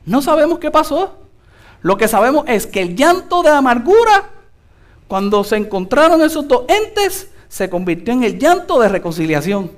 No 0.06 0.22
sabemos 0.22 0.60
qué 0.60 0.70
pasó. 0.70 1.16
Lo 1.82 1.96
que 1.96 2.06
sabemos 2.06 2.44
es 2.46 2.68
que 2.68 2.80
el 2.80 2.94
llanto 2.94 3.42
de 3.42 3.48
amargura, 3.48 4.30
cuando 5.08 5.42
se 5.42 5.56
encontraron 5.56 6.22
esos 6.22 6.46
dos 6.46 6.66
entes, 6.68 7.30
se 7.48 7.68
convirtió 7.68 8.14
en 8.14 8.22
el 8.22 8.38
llanto 8.38 8.78
de 8.78 8.90
reconciliación. 8.90 9.72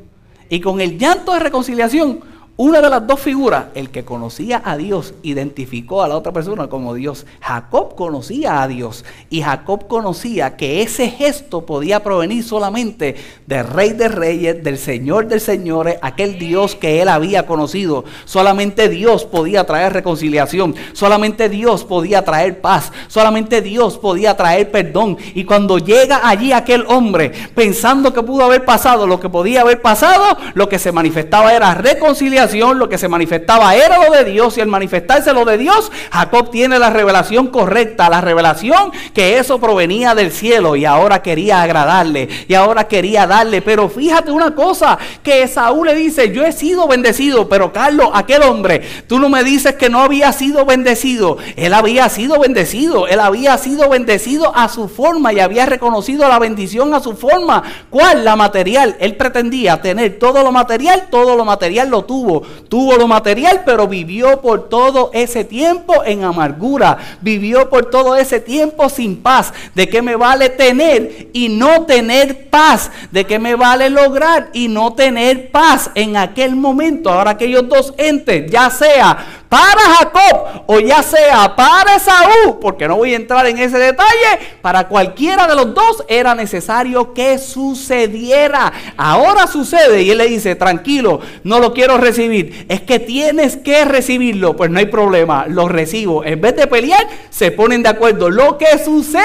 Y 0.50 0.60
con 0.60 0.82
el 0.82 0.98
llanto 0.98 1.32
de 1.32 1.40
reconciliación 1.40 2.20
una 2.62 2.82
de 2.82 2.90
las 2.90 3.06
dos 3.06 3.18
figuras, 3.18 3.68
el 3.74 3.88
que 3.88 4.04
conocía 4.04 4.60
a 4.62 4.76
Dios, 4.76 5.14
identificó 5.22 6.02
a 6.02 6.08
la 6.08 6.18
otra 6.18 6.30
persona 6.30 6.68
como 6.68 6.92
Dios. 6.92 7.24
Jacob 7.40 7.94
conocía 7.94 8.60
a 8.60 8.68
Dios 8.68 9.06
y 9.30 9.40
Jacob 9.40 9.86
conocía 9.88 10.58
que 10.58 10.82
ese 10.82 11.08
gesto 11.08 11.64
podía 11.64 12.02
provenir 12.02 12.44
solamente 12.44 13.16
del 13.46 13.66
Rey 13.66 13.94
de 13.94 14.08
Reyes, 14.08 14.62
del 14.62 14.76
Señor 14.76 15.26
de 15.26 15.40
Señores, 15.40 15.96
aquel 16.02 16.38
Dios 16.38 16.76
que 16.76 17.00
él 17.00 17.08
había 17.08 17.46
conocido. 17.46 18.04
Solamente 18.26 18.90
Dios 18.90 19.24
podía 19.24 19.64
traer 19.64 19.94
reconciliación, 19.94 20.74
solamente 20.92 21.48
Dios 21.48 21.84
podía 21.84 22.26
traer 22.26 22.60
paz, 22.60 22.92
solamente 23.08 23.62
Dios 23.62 23.96
podía 23.96 24.36
traer 24.36 24.70
perdón. 24.70 25.16
Y 25.32 25.44
cuando 25.44 25.78
llega 25.78 26.28
allí 26.28 26.52
aquel 26.52 26.84
hombre 26.88 27.32
pensando 27.54 28.12
que 28.12 28.22
pudo 28.22 28.44
haber 28.44 28.66
pasado 28.66 29.06
lo 29.06 29.18
que 29.18 29.30
podía 29.30 29.62
haber 29.62 29.80
pasado, 29.80 30.36
lo 30.52 30.68
que 30.68 30.78
se 30.78 30.92
manifestaba 30.92 31.54
era 31.54 31.72
reconciliación 31.72 32.49
lo 32.52 32.88
que 32.88 32.98
se 32.98 33.08
manifestaba 33.08 33.74
era 33.76 34.04
lo 34.04 34.12
de 34.12 34.24
Dios 34.24 34.58
y 34.58 34.60
al 34.60 34.66
manifestarse 34.66 35.32
lo 35.32 35.44
de 35.44 35.56
Dios, 35.56 35.90
Jacob 36.10 36.50
tiene 36.50 36.78
la 36.78 36.90
revelación 36.90 37.46
correcta, 37.46 38.10
la 38.10 38.20
revelación 38.20 38.90
que 39.14 39.38
eso 39.38 39.60
provenía 39.60 40.14
del 40.14 40.32
cielo 40.32 40.74
y 40.74 40.84
ahora 40.84 41.22
quería 41.22 41.62
agradarle 41.62 42.28
y 42.48 42.54
ahora 42.54 42.88
quería 42.88 43.26
darle. 43.26 43.62
Pero 43.62 43.88
fíjate 43.88 44.32
una 44.32 44.54
cosa, 44.54 44.98
que 45.22 45.46
Saúl 45.46 45.86
le 45.86 45.94
dice, 45.94 46.32
yo 46.32 46.44
he 46.44 46.52
sido 46.52 46.88
bendecido, 46.88 47.48
pero 47.48 47.72
Carlos, 47.72 48.08
aquel 48.14 48.42
hombre, 48.42 48.82
tú 49.06 49.18
no 49.18 49.28
me 49.28 49.44
dices 49.44 49.74
que 49.76 49.88
no 49.88 50.00
había 50.00 50.32
sido 50.32 50.64
bendecido. 50.64 51.38
Él 51.56 51.72
había 51.72 52.08
sido 52.08 52.38
bendecido, 52.40 53.06
él 53.06 53.20
había 53.20 53.56
sido 53.58 53.88
bendecido 53.88 54.54
a 54.56 54.68
su 54.68 54.88
forma 54.88 55.32
y 55.32 55.40
había 55.40 55.66
reconocido 55.66 56.28
la 56.28 56.38
bendición 56.38 56.94
a 56.94 57.00
su 57.00 57.16
forma. 57.16 57.62
¿Cuál? 57.90 58.24
La 58.24 58.34
material. 58.34 58.96
Él 58.98 59.16
pretendía 59.16 59.80
tener 59.80 60.18
todo 60.18 60.42
lo 60.42 60.52
material, 60.52 61.08
todo 61.10 61.36
lo 61.36 61.44
material 61.44 61.88
lo 61.88 62.04
tuvo 62.04 62.29
tuvo. 62.68 62.96
lo 62.96 63.06
material, 63.06 63.62
pero 63.64 63.88
vivió 63.88 64.40
por 64.40 64.68
todo 64.68 65.10
ese 65.12 65.44
tiempo 65.44 66.04
en 66.04 66.24
amargura. 66.24 66.98
Vivió 67.20 67.70
por 67.70 67.90
todo 67.90 68.16
ese 68.16 68.40
tiempo 68.40 68.88
sin 68.88 69.16
paz. 69.16 69.52
¿De 69.74 69.88
qué 69.88 70.02
me 70.02 70.16
vale 70.16 70.50
tener 70.50 71.28
y 71.32 71.48
no 71.48 71.86
tener 71.86 72.48
paz? 72.50 72.90
¿De 73.10 73.24
qué 73.24 73.38
me 73.38 73.54
vale 73.54 73.90
lograr 73.90 74.50
y 74.52 74.68
no 74.68 74.92
tener 74.92 75.50
paz 75.50 75.90
en 75.94 76.16
aquel 76.16 76.56
momento? 76.56 77.10
Ahora 77.10 77.32
aquellos 77.32 77.68
dos 77.68 77.94
entes, 77.96 78.50
ya 78.50 78.70
sea 78.70 79.39
para 79.50 79.80
Jacob 79.98 80.62
o 80.68 80.78
ya 80.78 81.02
sea 81.02 81.56
para 81.56 81.96
Esaú, 81.96 82.60
porque 82.60 82.86
no 82.86 82.96
voy 82.96 83.14
a 83.14 83.16
entrar 83.16 83.44
en 83.48 83.58
ese 83.58 83.78
detalle, 83.78 84.38
para 84.62 84.86
cualquiera 84.86 85.48
de 85.48 85.56
los 85.56 85.74
dos 85.74 86.04
era 86.06 86.36
necesario 86.36 87.12
que 87.12 87.36
sucediera. 87.36 88.72
Ahora 88.96 89.48
sucede 89.48 90.02
y 90.02 90.10
él 90.12 90.18
le 90.18 90.28
dice, 90.28 90.54
tranquilo, 90.54 91.18
no 91.42 91.58
lo 91.58 91.74
quiero 91.74 91.98
recibir. 91.98 92.64
Es 92.68 92.80
que 92.82 93.00
tienes 93.00 93.56
que 93.56 93.84
recibirlo, 93.84 94.54
pues 94.54 94.70
no 94.70 94.78
hay 94.78 94.86
problema, 94.86 95.46
lo 95.48 95.66
recibo. 95.66 96.24
En 96.24 96.40
vez 96.40 96.54
de 96.54 96.68
pelear, 96.68 97.04
se 97.30 97.50
ponen 97.50 97.82
de 97.82 97.88
acuerdo. 97.88 98.30
Lo 98.30 98.56
que 98.56 98.78
sucede 98.78 99.24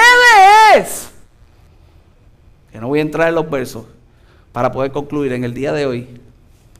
es, 0.76 1.08
que 2.72 2.80
no 2.80 2.88
voy 2.88 2.98
a 2.98 3.02
entrar 3.02 3.28
en 3.28 3.36
los 3.36 3.48
versos 3.48 3.84
para 4.50 4.72
poder 4.72 4.90
concluir 4.90 5.32
en 5.34 5.44
el 5.44 5.54
día 5.54 5.72
de 5.72 5.86
hoy, 5.86 6.20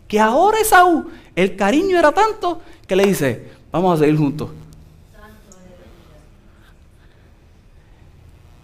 que 0.08 0.18
ahora 0.18 0.58
Esaú, 0.58 1.06
el 1.36 1.54
cariño 1.54 1.96
era 1.96 2.10
tanto 2.10 2.60
¿Qué 2.86 2.94
le 2.94 3.06
dice? 3.06 3.50
Vamos 3.72 3.98
a 3.98 4.02
seguir 4.02 4.16
juntos. 4.16 4.50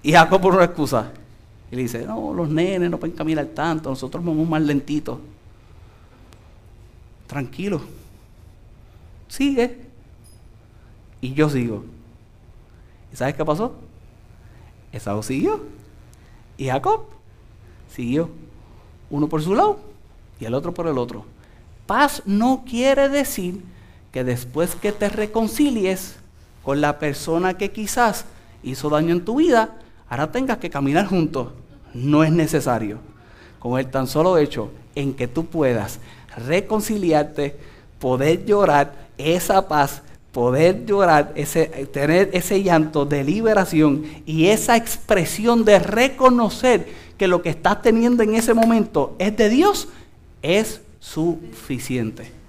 Y 0.03 0.13
Jacob 0.13 0.41
por 0.41 0.55
una 0.55 0.65
excusa. 0.65 1.13
Y 1.71 1.77
le 1.77 1.83
dice, 1.83 2.05
no, 2.07 2.35
los 2.35 2.49
nenes 2.49 2.91
no 2.91 2.99
pueden 2.99 3.17
caminar 3.17 3.47
tanto, 3.47 3.89
nosotros 3.89 4.25
vamos 4.25 4.49
más 4.49 4.63
lentitos. 4.63 5.19
Tranquilo. 7.27 7.81
Sigue. 9.29 9.81
Y 11.21 11.33
yo 11.33 11.49
sigo. 11.49 11.85
¿Y 13.13 13.17
sabes 13.17 13.35
qué 13.35 13.45
pasó? 13.45 13.75
Esaú 14.93 15.23
siguió. 15.23 15.65
Y 16.59 16.67
Jacob 16.67 17.07
siguió. 17.89 18.29
Uno 19.09 19.29
por 19.29 19.43
su 19.43 19.55
lado 19.55 19.79
y 20.41 20.45
el 20.45 20.55
otro 20.55 20.75
por 20.75 20.87
el 20.87 20.99
otro. 20.99 21.25
Paz 21.87 22.23
no 22.27 22.65
quiere 22.69 23.09
decir 23.09 23.63
que 24.13 24.25
después 24.25 24.77
que 24.77 24.93
te 24.93 25.09
reconcilies 25.09 26.17
con 26.63 26.81
la 26.81 26.99
persona 26.99 27.57
que 27.57 27.73
quizás 27.73 28.27
hizo 28.63 28.91
daño 28.91 29.13
en 29.13 29.25
tu 29.25 29.37
vida, 29.37 29.79
ahora 30.09 30.31
tengas 30.31 30.59
que 30.59 30.71
caminar 30.71 31.07
juntos. 31.07 31.49
No 31.95 32.23
es 32.23 32.31
necesario. 32.31 32.99
Con 33.59 33.79
el 33.79 33.91
tan 33.91 34.07
solo 34.07 34.39
hecho 34.39 34.71
en 34.95 35.15
que 35.15 35.29
tú 35.29 35.47
puedas 35.47 35.99
reconciliarte, 36.37 37.57
poder 37.99 38.45
llorar 38.45 38.93
esa 39.17 39.67
paz, 39.67 40.03
poder 40.33 40.85
llorar, 40.87 41.33
ese, 41.35 41.67
tener 41.93 42.31
ese 42.33 42.63
llanto 42.63 43.05
de 43.05 43.25
liberación 43.25 44.05
y 44.27 44.47
esa 44.47 44.77
expresión 44.77 45.65
de 45.65 45.79
reconocer 45.79 46.87
que 47.17 47.29
lo 47.29 47.43
que 47.43 47.51
estás 47.51 47.83
teniendo 47.83 48.23
en 48.23 48.35
ese 48.35 48.55
momento 48.55 49.15
es 49.19 49.37
de 49.37 49.49
Dios, 49.49 49.89
es 50.43 50.81
suficiente. 51.01 52.42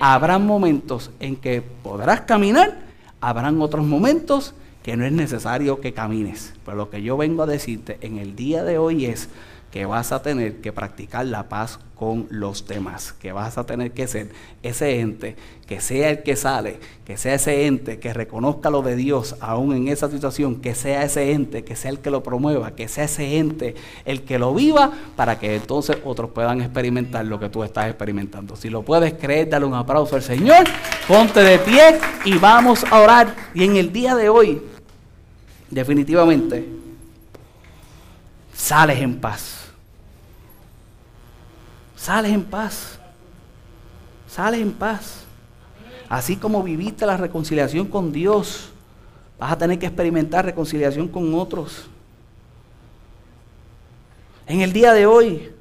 Habrán 0.00 0.46
momentos 0.46 1.10
en 1.20 1.36
que 1.36 1.60
podrás 1.60 2.22
caminar, 2.22 2.78
habrán 3.20 3.60
otros 3.60 3.84
momentos 3.84 4.54
que 4.82 4.96
no 4.96 5.04
es 5.04 5.12
necesario 5.12 5.80
que 5.80 5.92
camines. 5.92 6.54
Pero 6.64 6.76
lo 6.78 6.90
que 6.90 7.02
yo 7.02 7.18
vengo 7.18 7.42
a 7.42 7.46
decirte 7.46 7.98
en 8.00 8.16
el 8.16 8.34
día 8.34 8.64
de 8.64 8.78
hoy 8.78 9.04
es 9.04 9.28
que 9.70 9.86
vas 9.86 10.10
a 10.10 10.22
tener 10.22 10.56
que 10.60 10.72
practicar 10.72 11.26
la 11.26 11.48
paz 11.48 11.78
con 11.94 12.26
los 12.30 12.66
demás, 12.66 13.12
que 13.12 13.30
vas 13.30 13.56
a 13.58 13.66
tener 13.66 13.92
que 13.92 14.08
ser 14.08 14.30
ese 14.62 15.00
ente, 15.00 15.36
que 15.66 15.80
sea 15.80 16.10
el 16.10 16.22
que 16.22 16.34
sale, 16.34 16.80
que 17.04 17.16
sea 17.16 17.34
ese 17.34 17.66
ente 17.66 18.00
que 18.00 18.12
reconozca 18.12 18.70
lo 18.70 18.82
de 18.82 18.96
Dios 18.96 19.36
aún 19.40 19.76
en 19.76 19.88
esa 19.88 20.10
situación, 20.10 20.56
que 20.56 20.74
sea 20.74 21.04
ese 21.04 21.32
ente, 21.32 21.62
que 21.62 21.76
sea 21.76 21.90
el 21.90 22.00
que 22.00 22.10
lo 22.10 22.22
promueva, 22.22 22.74
que 22.74 22.88
sea 22.88 23.04
ese 23.04 23.36
ente 23.36 23.74
el 24.06 24.22
que 24.22 24.38
lo 24.38 24.54
viva, 24.54 24.90
para 25.14 25.38
que 25.38 25.54
entonces 25.54 25.98
otros 26.04 26.30
puedan 26.30 26.62
experimentar 26.62 27.24
lo 27.26 27.38
que 27.38 27.48
tú 27.48 27.62
estás 27.62 27.86
experimentando. 27.86 28.56
Si 28.56 28.70
lo 28.70 28.82
puedes 28.82 29.12
creer, 29.14 29.50
dale 29.50 29.66
un 29.66 29.74
aplauso 29.74 30.16
al 30.16 30.22
Señor, 30.22 30.64
ponte 31.06 31.40
de 31.40 31.58
pie 31.58 31.98
y 32.24 32.38
vamos 32.38 32.82
a 32.90 32.98
orar. 32.98 33.36
Y 33.54 33.62
en 33.62 33.76
el 33.76 33.92
día 33.92 34.16
de 34.16 34.28
hoy, 34.28 34.60
definitivamente, 35.70 36.66
sales 38.52 38.98
en 38.98 39.20
paz 39.20 39.59
sales 42.00 42.32
en 42.32 42.44
paz. 42.44 42.98
Sales 44.26 44.60
en 44.60 44.72
paz. 44.72 45.24
Así 46.08 46.36
como 46.36 46.62
viviste 46.62 47.04
la 47.04 47.16
reconciliación 47.16 47.86
con 47.86 48.10
Dios, 48.12 48.70
vas 49.38 49.52
a 49.52 49.58
tener 49.58 49.78
que 49.78 49.86
experimentar 49.86 50.44
reconciliación 50.44 51.06
con 51.08 51.34
otros. 51.34 51.88
En 54.46 54.62
el 54.62 54.72
día 54.72 54.92
de 54.92 55.06
hoy, 55.06 55.52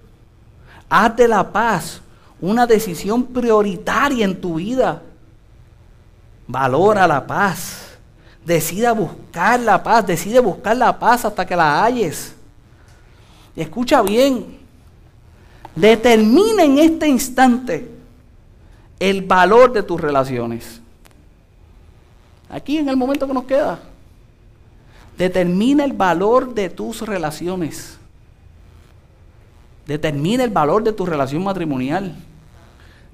haz 0.90 1.16
de 1.16 1.28
la 1.28 1.52
paz 1.52 2.02
una 2.42 2.66
decisión 2.66 3.26
prioritaria 3.26 4.26
en 4.26 4.40
tu 4.40 4.56
vida. 4.56 5.02
Valora 6.48 7.06
la 7.06 7.28
paz. 7.28 7.98
Decida 8.46 8.94
buscar 8.94 9.60
la 9.60 9.84
paz. 9.84 10.08
Decide 10.08 10.40
buscar 10.40 10.76
la 10.78 10.98
paz 10.98 11.26
hasta 11.26 11.46
que 11.46 11.56
la 11.56 11.84
halles. 11.84 12.34
Escucha 13.56 14.02
bien. 14.02 14.59
Determina 15.80 16.64
en 16.64 16.78
este 16.78 17.08
instante 17.08 17.90
el 19.00 19.22
valor 19.22 19.72
de 19.72 19.82
tus 19.82 20.00
relaciones. 20.00 20.82
Aquí 22.50 22.78
en 22.78 22.90
el 22.90 22.98
momento 22.98 23.26
que 23.26 23.34
nos 23.34 23.46
queda. 23.46 23.80
Determina 25.18 25.86
el 25.86 25.94
valor 25.94 26.54
de 26.54 26.70
tus 26.70 27.02
relaciones. 27.02 27.98
Determina 29.86 30.44
el 30.44 30.50
valor 30.50 30.84
de 30.84 30.92
tu 30.92 31.06
relación 31.06 31.44
matrimonial. 31.44 32.14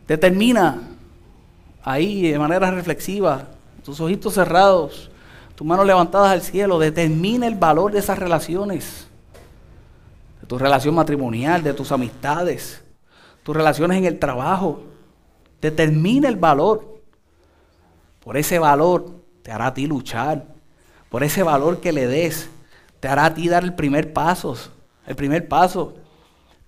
Determina 0.07 0.81
ahí 1.83 2.31
de 2.31 2.39
manera 2.39 2.71
reflexiva, 2.71 3.47
tus 3.83 3.99
ojitos 3.99 4.33
cerrados, 4.33 5.09
tus 5.55 5.65
manos 5.65 5.85
levantadas 5.85 6.31
al 6.31 6.41
cielo. 6.41 6.79
Determina 6.79 7.45
el 7.45 7.55
valor 7.55 7.91
de 7.91 7.99
esas 7.99 8.17
relaciones 8.17 9.07
tu 10.47 10.57
relación 10.57 10.95
matrimonial, 10.95 11.63
de 11.63 11.73
tus 11.73 11.91
amistades, 11.91 12.83
tus 13.43 13.55
relaciones 13.55 13.97
en 13.97 14.05
el 14.05 14.19
trabajo. 14.19 14.83
Determina 15.61 16.27
el 16.27 16.35
valor. 16.35 17.01
Por 18.23 18.37
ese 18.37 18.59
valor 18.59 19.05
te 19.41 19.51
hará 19.51 19.67
a 19.67 19.73
ti 19.73 19.87
luchar. 19.87 20.45
Por 21.09 21.23
ese 21.23 21.43
valor 21.43 21.79
que 21.79 21.91
le 21.91 22.07
des, 22.07 22.49
te 22.99 23.07
hará 23.07 23.25
a 23.25 23.33
ti 23.33 23.47
dar 23.47 23.63
el 23.63 23.73
primer 23.73 24.13
paso. 24.13 24.55
El 25.07 25.15
primer 25.15 25.47
paso. 25.47 25.95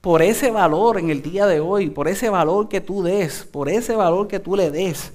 Por 0.02 0.22
ese 0.22 0.52
valor 0.52 1.00
en 1.00 1.10
el 1.10 1.22
día 1.22 1.46
de 1.48 1.60
hoy, 1.60 1.90
por 1.90 2.08
ese 2.08 2.30
valor 2.30 2.70
que 2.70 2.82
tú 2.82 3.04
des, 3.04 3.44
por 3.44 3.70
ese 3.70 3.96
valor 3.96 4.28
que 4.28 4.40
tú 4.40 4.56
le 4.56 4.72
des, 4.72 5.12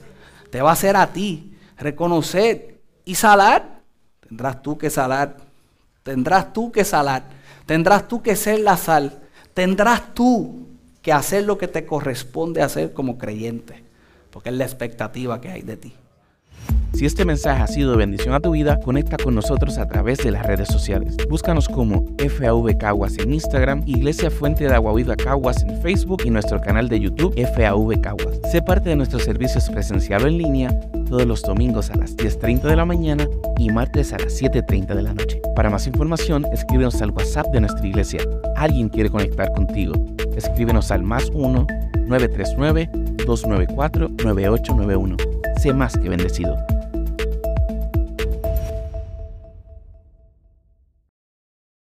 te 0.51 0.61
va 0.61 0.71
a 0.71 0.75
hacer 0.75 0.97
a 0.97 1.13
ti 1.13 1.57
reconocer 1.79 2.81
y 3.05 3.15
salar. 3.15 3.81
Tendrás 4.21 4.63
tú 4.63 4.77
que 4.77 4.91
salar. 4.91 5.37
Tendrás 6.03 6.53
tú 6.53 6.71
que 6.73 6.85
salar 6.85 7.42
Tendrás 7.67 8.09
tú 8.09 8.23
que 8.23 8.37
ser 8.37 8.61
la 8.61 8.77
sal. 8.77 9.21
Tendrás 9.55 10.15
tú 10.15 10.69
que 11.01 11.13
hacer 11.13 11.45
lo 11.45 11.59
que 11.59 11.69
te 11.69 11.85
corresponde 11.85 12.63
hacer 12.63 12.93
como 12.93 13.19
creyente. 13.19 13.83
Porque 14.31 14.49
es 14.49 14.55
la 14.55 14.65
expectativa 14.65 15.41
que 15.41 15.51
hay 15.51 15.63
de 15.63 15.77
ti. 15.77 15.95
Si 16.95 17.07
este 17.07 17.25
mensaje 17.25 17.63
ha 17.63 17.67
sido 17.67 17.93
de 17.93 17.97
bendición 17.97 18.35
a 18.35 18.41
tu 18.41 18.51
vida, 18.51 18.79
conecta 18.79 19.17
con 19.17 19.35
nosotros 19.35 19.79
a 19.79 19.89
través 19.89 20.19
de 20.19 20.31
las 20.31 20.47
redes 20.47 20.69
sociales. 20.69 21.17
Búscanos 21.29 21.69
como 21.69 22.05
FAV 22.19 22.77
Caguas 22.79 23.17
en 23.19 23.33
Instagram, 23.33 23.83
Iglesia 23.87 24.31
Fuente 24.31 24.65
de 24.65 24.75
Agua 24.75 24.95
Viva 24.95 25.17
Caguas 25.17 25.63
en 25.63 25.81
Facebook 25.81 26.23
y 26.25 26.31
nuestro 26.31 26.61
canal 26.61 26.89
de 26.89 27.01
YouTube 27.01 27.35
FAV 27.35 28.01
Caguas. 28.01 28.39
Sé 28.51 28.61
parte 28.61 28.91
de 28.91 28.97
nuestros 28.97 29.25
servicios 29.25 29.71
presencial 29.71 30.25
o 30.25 30.29
en 30.29 30.39
línea 30.39 30.81
todos 31.09 31.27
los 31.27 31.43
domingos 31.43 31.91
a 31.91 31.97
las 31.97 32.17
10.30 32.17 32.63
de 32.63 32.77
la 32.77 32.85
mañana 32.85 33.27
y 33.59 33.71
martes 33.71 34.13
a 34.13 34.19
las 34.19 34.41
7.30 34.41 34.95
de 34.95 35.03
la 35.03 35.15
noche. 35.15 35.41
Para 35.57 35.71
más 35.71 35.87
información, 35.87 36.47
escríbenos 36.53 37.01
al 37.01 37.11
WhatsApp 37.11 37.47
de 37.53 37.63
nuestra 37.63 37.87
iglesia. 37.87 38.21
Alguien 38.57 38.89
quiere 38.89 39.09
conectar 39.09 39.51
contigo. 39.55 39.95
Escríbenos 40.37 40.91
al 40.91 41.03
más 41.03 41.31
1 41.33 41.67
939 42.07 42.91
294 43.27 44.09
9891. 44.25 45.17
Sé 45.61 45.73
más 45.73 45.97
que 45.97 46.09
bendecido. 46.09 46.57